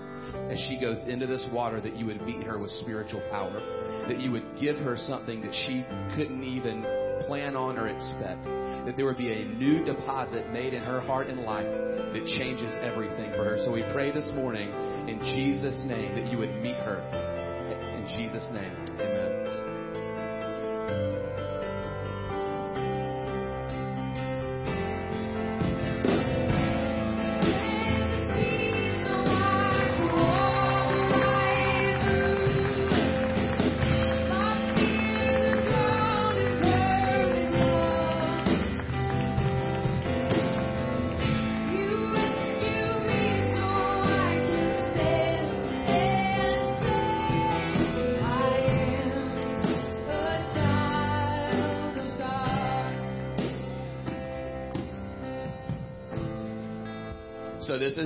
as 0.51 0.59
she 0.67 0.81
goes 0.81 1.07
into 1.07 1.27
this 1.27 1.47
water 1.53 1.83
that 1.83 1.99
you 1.99 2.07
would 2.07 2.23
meet 2.23 2.45
her 2.45 2.59
with 2.59 2.71
spiritual 2.81 3.21
power, 3.31 3.61
that 4.09 4.21
you 4.21 4.31
would 4.31 4.59
give 4.59 4.77
her 4.77 4.97
something 4.97 5.43
that 5.43 5.53
she 5.67 5.85
couldn't 6.17 6.43
even 6.43 6.81
plan 7.27 7.57
on 7.57 7.77
or 7.77 7.89
expect, 7.89 8.45
that 8.87 8.95
there 8.97 9.05
would 9.05 9.19
be 9.19 9.35
a 9.35 9.45
new 9.45 9.85
deposit 9.85 10.51
made 10.51 10.73
in 10.73 10.83
her 10.83 11.03
heart 11.03 11.27
and 11.27 11.41
life 11.43 11.67
that 11.67 12.25
changes 12.39 12.73
everything 12.81 13.33
for 13.33 13.45
her. 13.45 13.59
So 13.67 13.71
we 13.71 13.83
pray 13.93 14.13
this 14.13 14.33
morning 14.35 14.71
in 15.11 15.21
Jesus' 15.37 15.85
name 15.85 16.15
that 16.15 16.33
you 16.33 16.39
would 16.39 16.57
meet 16.63 16.77
her. 16.77 17.05
In 18.01 18.07
Jesus' 18.17 18.49
name, 18.51 18.73
amen. 18.99 19.76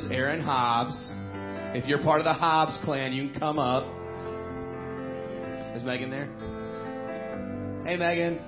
Is 0.04 0.10
Aaron 0.10 0.40
Hobbs. 0.40 0.94
If 1.76 1.86
you're 1.86 2.02
part 2.02 2.20
of 2.20 2.24
the 2.24 2.32
Hobbs 2.32 2.78
clan, 2.84 3.12
you 3.12 3.28
can 3.28 3.38
come 3.38 3.58
up. 3.58 3.84
Is 5.76 5.82
Megan 5.84 6.10
there? 6.10 6.26
Hey, 7.84 7.96
Megan. 7.96 8.40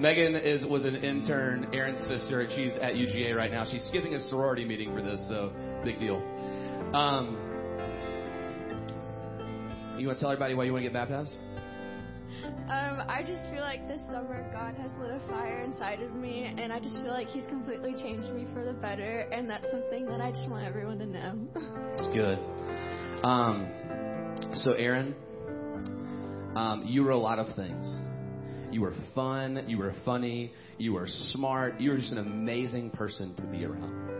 Megan 0.00 0.36
is 0.36 0.64
was 0.64 0.84
an 0.84 0.96
intern, 0.96 1.70
Aaron's 1.72 2.00
sister, 2.06 2.42
and 2.42 2.52
she's 2.52 2.76
at 2.76 2.94
UGA 2.94 3.34
right 3.34 3.50
now. 3.50 3.64
She's 3.64 3.84
skipping 3.88 4.14
a 4.14 4.20
sorority 4.28 4.64
meeting 4.64 4.94
for 4.94 5.02
this, 5.02 5.20
so 5.28 5.52
big 5.84 5.98
deal. 5.98 6.16
Um, 6.94 7.36
you 9.98 10.06
want 10.06 10.18
to 10.18 10.22
tell 10.22 10.30
everybody 10.30 10.54
why 10.54 10.64
you 10.64 10.72
want 10.72 10.84
to 10.84 10.90
get 10.90 10.92
baptized? 10.92 11.32
I 13.14 13.22
just 13.22 13.44
feel 13.48 13.60
like 13.60 13.86
this 13.86 14.00
summer 14.10 14.44
God 14.52 14.74
has 14.74 14.90
lit 14.98 15.12
a 15.12 15.20
fire 15.30 15.60
inside 15.60 16.02
of 16.02 16.16
me, 16.16 16.52
and 16.58 16.72
I 16.72 16.80
just 16.80 16.96
feel 16.96 17.12
like 17.12 17.28
He's 17.28 17.46
completely 17.46 17.92
changed 17.92 18.28
me 18.32 18.44
for 18.52 18.64
the 18.64 18.72
better, 18.72 19.20
and 19.30 19.48
that's 19.48 19.70
something 19.70 20.06
that 20.06 20.20
I 20.20 20.32
just 20.32 20.50
want 20.50 20.66
everyone 20.66 20.98
to 20.98 21.06
know. 21.06 21.38
It's 21.94 22.08
good. 22.08 22.40
Um, 23.24 23.70
so, 24.54 24.72
Aaron, 24.72 25.14
um, 26.56 26.86
you 26.88 27.04
were 27.04 27.12
a 27.12 27.16
lot 27.16 27.38
of 27.38 27.54
things. 27.54 27.94
You 28.72 28.80
were 28.80 28.94
fun. 29.14 29.64
You 29.68 29.78
were 29.78 29.94
funny. 30.04 30.52
You 30.78 30.94
were 30.94 31.06
smart. 31.06 31.80
You 31.80 31.90
were 31.90 31.96
just 31.96 32.10
an 32.10 32.18
amazing 32.18 32.90
person 32.90 33.36
to 33.36 33.42
be 33.42 33.64
around. 33.64 34.10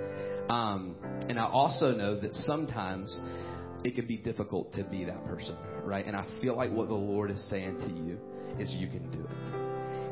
Um, 0.49 0.95
and 1.29 1.37
I 1.41 1.47
also 1.47 1.91
know 1.91 2.21
that 2.21 2.33
sometimes 2.47 3.13
it 3.85 3.95
can 3.95 4.07
be 4.07 4.17
difficult 4.17 4.73
to 4.73 4.85
be 4.85 5.05
that 5.05 5.25
person, 5.27 5.57
right? 5.85 6.07
And 6.07 6.17
I 6.17 6.27
feel 6.41 6.57
like 6.57 6.73
what 6.73 6.89
the 6.89 6.95
Lord 6.95 7.31
is 7.31 7.47
saying 7.51 7.79
to 7.81 7.89
you 7.89 8.19
is 8.59 8.71
you 8.73 8.89
can 8.89 9.11
do 9.11 9.21
it. 9.21 9.65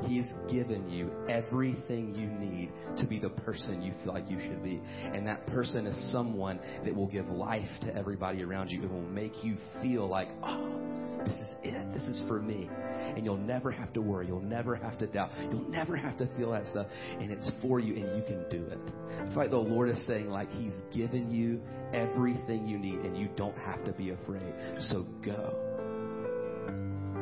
He's 0.09 0.27
given 0.51 0.91
you 0.91 1.11
everything 1.29 2.15
you 2.15 2.27
need 2.27 2.73
to 2.99 3.07
be 3.07 3.21
the 3.21 3.29
person 3.31 3.83
you 3.83 3.95
feel 4.03 4.13
like 4.13 4.29
you 4.29 4.41
should 4.41 4.63
be. 4.63 4.81
And 5.05 5.27
that 5.27 5.47
person 5.47 5.87
is 5.87 6.13
someone 6.13 6.59
that 6.85 6.95
will 6.95 7.07
give 7.07 7.29
life 7.29 7.69
to 7.83 7.95
everybody 7.95 8.43
around 8.43 8.71
you. 8.71 8.83
It 8.83 8.91
will 8.91 9.01
make 9.01 9.45
you 9.45 9.57
feel 9.81 10.09
like, 10.09 10.29
oh, 10.43 10.92
this 11.25 11.35
is 11.35 11.49
it. 11.63 11.93
This 11.93 12.03
is 12.05 12.23
for 12.29 12.41
me. 12.41 12.69
And 13.17 13.25
you'll 13.25 13.37
never 13.37 13.71
have 13.71 13.93
to 13.95 14.03
worry. 14.03 14.27
You'll 14.27 14.41
never 14.41 14.75
have 14.77 14.99
to 14.99 15.07
doubt. 15.07 15.31
You'll 15.41 15.69
never 15.69 15.97
have 15.97 16.17
to 16.19 16.29
feel 16.37 16.53
that 16.53 16.67
stuff. 16.67 16.87
And 17.19 17.31
it's 17.31 17.51
for 17.61 17.81
you 17.81 17.95
and 17.95 18.17
you 18.17 18.23
can 18.27 18.49
do 18.51 18.67
it. 18.67 18.79
I 19.21 19.27
feel 19.27 19.37
like 19.37 19.51
the 19.51 19.57
Lord 19.57 19.89
is 19.89 20.07
saying, 20.07 20.29
like, 20.29 20.51
He's 20.51 20.81
given 20.95 21.31
you 21.31 21.61
everything 21.93 22.67
you 22.67 22.79
need 22.79 23.01
and 23.01 23.17
you 23.17 23.29
don't 23.37 23.57
have 23.59 23.85
to 23.85 23.93
be 23.93 24.11
afraid. 24.11 24.53
So 24.79 25.05
go. 25.25 25.55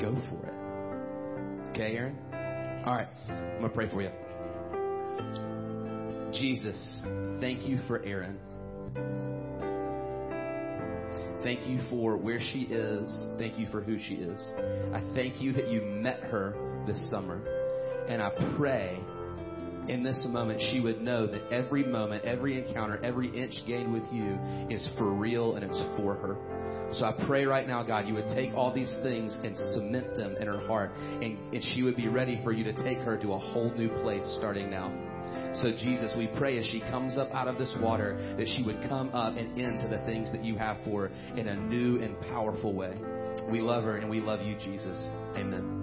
Go 0.01 0.15
for 0.31 0.47
it. 0.47 1.71
Okay, 1.71 1.97
Aaron? 1.97 2.19
All 2.85 2.95
right. 2.95 3.09
I'm 3.29 3.59
going 3.59 3.63
to 3.63 3.69
pray 3.69 3.91
for 3.91 4.03
you. 4.03 4.11
Jesus, 6.33 7.01
thank 7.41 7.67
you 7.67 7.81
for 7.87 8.03
Aaron. 8.05 8.39
Thank 11.43 11.67
you 11.67 11.81
for 11.89 12.17
where 12.17 12.41
she 12.41 12.61
is. 12.71 13.27
Thank 13.39 13.59
you 13.59 13.67
for 13.71 13.81
who 13.81 13.99
she 13.99 14.15
is. 14.15 14.41
I 14.93 15.03
thank 15.15 15.41
you 15.41 15.53
that 15.55 15.69
you 15.69 15.81
met 15.81 16.21
her 16.25 16.55
this 16.87 17.11
summer. 17.11 17.43
And 18.09 18.21
I 18.21 18.31
pray 18.57 19.01
in 19.89 20.03
this 20.03 20.21
moment 20.29 20.61
she 20.71 20.81
would 20.81 21.01
know 21.01 21.27
that 21.27 21.51
every 21.51 21.85
moment, 21.85 22.25
every 22.25 22.65
encounter, 22.65 23.03
every 23.03 23.29
inch 23.29 23.55
gained 23.67 23.93
with 23.93 24.05
you 24.13 24.39
is 24.69 24.87
for 24.99 25.11
real 25.13 25.57
and 25.57 25.65
it's 25.65 25.81
for 25.97 26.15
her. 26.15 26.37
So 26.93 27.05
I 27.05 27.13
pray 27.27 27.45
right 27.45 27.67
now, 27.67 27.83
God, 27.83 28.07
you 28.07 28.15
would 28.15 28.29
take 28.29 28.53
all 28.53 28.75
these 28.75 28.95
things 29.03 29.37
and 29.43 29.57
cement 29.57 30.17
them 30.17 30.37
in 30.37 30.47
her 30.47 30.67
heart. 30.67 30.91
And, 30.97 31.39
and 31.55 31.63
she 31.75 31.83
would 31.83 31.97
be 31.97 32.09
ready 32.09 32.41
for 32.45 32.53
you 32.53 32.65
to 32.65 32.73
take 32.85 32.99
her 32.99 33.17
to 33.19 33.33
a 33.33 33.39
whole 33.39 33.73
new 33.77 33.89
place 34.03 34.25
starting 34.39 34.71
now. 34.71 35.10
So, 35.63 35.73
Jesus, 35.73 36.15
we 36.17 36.29
pray 36.39 36.59
as 36.59 36.67
she 36.67 36.81
comes 36.81 37.17
up 37.17 37.31
out 37.33 37.49
of 37.49 37.59
this 37.59 37.75
water 37.81 38.35
that 38.39 38.47
she 38.57 38.63
would 38.63 38.81
come 38.89 39.11
up 39.15 39.37
and 39.37 39.59
into 39.59 39.89
the 39.89 39.99
things 40.07 40.31
that 40.33 40.45
you 40.45 40.57
have 40.57 40.77
for 40.85 41.09
her 41.09 41.37
in 41.37 41.49
a 41.49 41.57
new 41.57 42.01
and 42.03 42.21
powerful 42.23 42.75
way. 42.75 42.97
We 43.51 43.61
love 43.61 43.85
her 43.85 43.97
and 43.97 44.09
we 44.09 44.21
love 44.21 44.43
you, 44.43 44.55
Jesus. 44.57 44.99
Amen. 45.37 45.80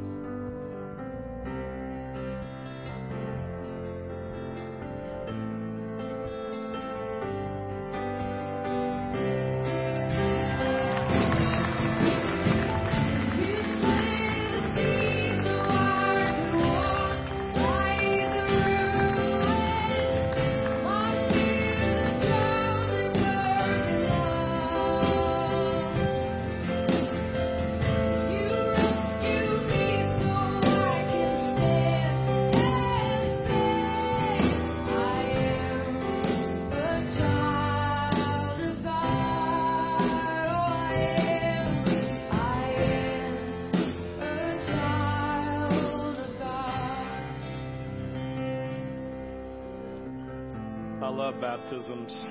Love 51.32 51.42
baptisms. 51.42 52.26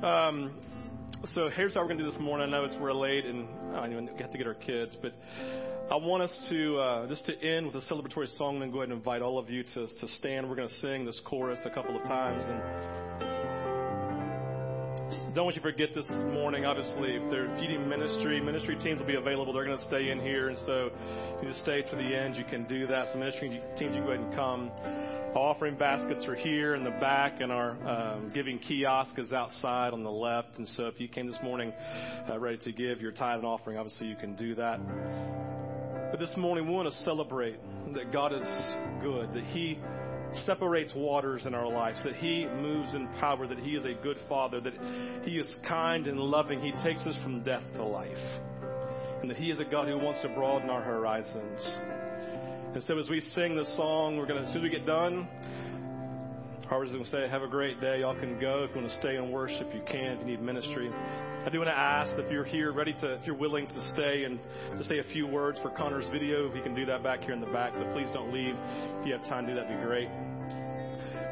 Um, 0.00 0.54
so 1.34 1.48
here's 1.48 1.74
how 1.74 1.80
we're 1.80 1.88
going 1.88 1.98
to 1.98 2.04
do 2.04 2.10
this 2.12 2.20
morning. 2.20 2.46
I 2.46 2.50
know 2.52 2.64
it's 2.64 2.76
we're 2.80 2.92
late 2.92 3.24
and 3.24 3.48
I 3.74 3.80
don't 3.80 3.90
even 3.90 4.06
have 4.18 4.30
to 4.30 4.38
get 4.38 4.46
our 4.46 4.54
kids, 4.54 4.96
but 5.02 5.12
I 5.90 5.96
want 5.96 6.22
us 6.22 6.46
to 6.50 6.78
uh, 6.78 7.08
just 7.08 7.26
to 7.26 7.36
end 7.42 7.66
with 7.66 7.74
a 7.74 7.92
celebratory 7.92 8.28
song 8.38 8.54
and 8.54 8.62
then 8.62 8.70
go 8.70 8.78
ahead 8.78 8.90
and 8.90 8.98
invite 8.98 9.22
all 9.22 9.40
of 9.40 9.50
you 9.50 9.64
to, 9.64 9.88
to 9.88 10.08
stand. 10.18 10.48
We're 10.48 10.54
going 10.54 10.68
to 10.68 10.74
sing 10.76 11.04
this 11.04 11.20
chorus 11.24 11.58
a 11.64 11.70
couple 11.70 11.96
of 11.96 12.02
times 12.04 12.44
and 12.46 12.97
don't 15.34 15.44
want 15.44 15.56
you 15.56 15.62
to 15.62 15.70
forget 15.70 15.90
this 15.94 16.08
morning. 16.32 16.64
Obviously, 16.64 17.16
if 17.16 17.30
they're 17.30 17.54
feeding 17.60 17.88
ministry, 17.88 18.40
ministry 18.40 18.76
teams 18.82 18.98
will 18.98 19.06
be 19.06 19.16
available. 19.16 19.52
They're 19.52 19.64
going 19.64 19.78
to 19.78 19.84
stay 19.84 20.10
in 20.10 20.20
here, 20.20 20.48
and 20.48 20.58
so 20.60 20.90
if 21.36 21.42
you 21.42 21.48
just 21.48 21.60
stay 21.60 21.82
to 21.82 21.96
the 21.96 22.16
end, 22.16 22.36
you 22.36 22.44
can 22.44 22.64
do 22.64 22.86
that. 22.86 23.08
So 23.12 23.18
ministry 23.18 23.60
teams, 23.78 23.94
you 23.94 24.00
can 24.00 24.04
go 24.04 24.12
ahead 24.12 24.24
and 24.24 24.34
come. 24.34 24.70
Offering 25.34 25.76
baskets 25.76 26.24
are 26.26 26.34
here 26.34 26.74
in 26.74 26.82
the 26.82 26.90
back, 26.92 27.40
and 27.40 27.52
our 27.52 27.72
um, 27.86 28.30
giving 28.32 28.58
kiosk 28.58 29.18
is 29.18 29.32
outside 29.32 29.92
on 29.92 30.02
the 30.02 30.10
left. 30.10 30.56
And 30.56 30.66
so, 30.68 30.86
if 30.86 30.98
you 30.98 31.08
came 31.08 31.26
this 31.26 31.38
morning 31.42 31.72
uh, 32.28 32.38
ready 32.38 32.58
to 32.58 32.72
give 32.72 33.00
your 33.00 33.12
tithe 33.12 33.38
and 33.38 33.46
offering, 33.46 33.76
obviously 33.76 34.06
you 34.06 34.16
can 34.16 34.34
do 34.34 34.54
that. 34.54 34.80
But 36.10 36.20
this 36.20 36.32
morning, 36.38 36.66
we 36.66 36.72
want 36.72 36.88
to 36.88 36.98
celebrate 37.04 37.58
that 37.94 38.12
God 38.12 38.32
is 38.32 38.48
good, 39.02 39.34
that 39.34 39.44
He 39.52 39.78
separates 40.46 40.92
waters 40.94 41.46
in 41.46 41.54
our 41.54 41.68
lives, 41.68 41.98
that 42.04 42.16
He 42.16 42.46
moves 42.46 42.94
in 42.94 43.08
power, 43.20 43.46
that 43.46 43.58
He 43.58 43.76
is 43.76 43.84
a 43.84 43.94
good 44.02 44.18
Father, 44.28 44.60
that 44.60 44.74
He 45.24 45.38
is 45.38 45.56
kind 45.66 46.06
and 46.06 46.18
loving. 46.18 46.60
He 46.60 46.72
takes 46.82 47.00
us 47.02 47.16
from 47.22 47.42
death 47.42 47.62
to 47.74 47.84
life. 47.84 48.16
And 49.20 49.30
that 49.30 49.36
He 49.36 49.50
is 49.50 49.58
a 49.58 49.64
God 49.64 49.88
who 49.88 49.98
wants 49.98 50.20
to 50.22 50.28
broaden 50.28 50.70
our 50.70 50.82
horizons. 50.82 51.78
And 52.74 52.82
so 52.84 52.98
as 52.98 53.08
we 53.08 53.20
sing 53.20 53.56
this 53.56 53.74
song, 53.76 54.16
we're 54.16 54.26
going 54.26 54.42
to, 54.42 54.46
as 54.46 54.52
soon 54.52 54.64
as 54.64 54.70
we 54.70 54.76
get 54.76 54.86
done, 54.86 55.26
Harvard's 56.68 56.92
going 56.92 57.04
to 57.04 57.10
say, 57.10 57.26
have 57.28 57.42
a 57.42 57.48
great 57.48 57.80
day. 57.80 58.00
Y'all 58.00 58.18
can 58.18 58.38
go. 58.38 58.64
If 58.64 58.74
you 58.74 58.82
want 58.82 58.92
to 58.92 58.98
stay 59.00 59.16
and 59.16 59.32
worship, 59.32 59.68
you 59.74 59.80
can. 59.86 60.12
If 60.12 60.20
you 60.20 60.26
need 60.26 60.42
ministry. 60.42 60.90
I 61.46 61.50
do 61.50 61.58
want 61.58 61.70
to 61.70 61.78
ask 61.78 62.12
if 62.18 62.30
you're 62.30 62.44
here, 62.44 62.72
ready 62.72 62.92
to, 63.00 63.14
if 63.14 63.24
you're 63.24 63.36
willing 63.36 63.66
to 63.68 63.80
stay 63.92 64.24
and 64.24 64.38
to 64.76 64.84
say 64.84 64.98
a 64.98 65.04
few 65.04 65.26
words 65.26 65.58
for 65.62 65.70
Connor's 65.70 66.06
video, 66.08 66.48
if 66.48 66.54
you 66.54 66.62
can 66.62 66.74
do 66.74 66.84
that 66.86 67.02
back 67.02 67.20
here 67.20 67.32
in 67.32 67.40
the 67.40 67.46
back. 67.46 67.74
So 67.74 67.84
please 67.94 68.08
don't 68.12 68.32
leave. 68.32 68.54
If 69.00 69.06
you 69.06 69.12
have 69.14 69.24
time 69.24 69.46
to 69.46 69.52
do 69.52 69.58
that, 69.58 69.68
would 69.68 69.78
be 69.78 69.84
great. 69.84 70.08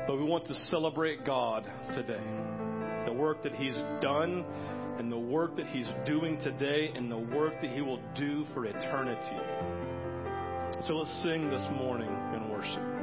But 0.07 0.17
we 0.17 0.25
want 0.25 0.47
to 0.47 0.55
celebrate 0.71 1.27
God 1.27 1.65
today. 1.93 2.23
The 3.05 3.13
work 3.13 3.43
that 3.43 3.55
He's 3.57 3.75
done 4.01 4.45
and 4.99 5.13
the 5.13 5.19
work 5.19 5.57
that 5.57 5.67
He's 5.67 5.89
doing 6.07 6.39
today 6.39 6.93
and 6.95 7.11
the 7.11 7.19
work 7.19 7.55
that 7.61 7.73
He 7.73 7.83
will 7.83 8.01
do 8.15 8.47
for 8.55 8.65
eternity. 8.65 9.37
So 10.87 10.95
let's 10.95 11.23
sing 11.23 11.51
this 11.51 11.67
morning 11.77 12.09
in 12.35 12.49
worship. 12.49 12.96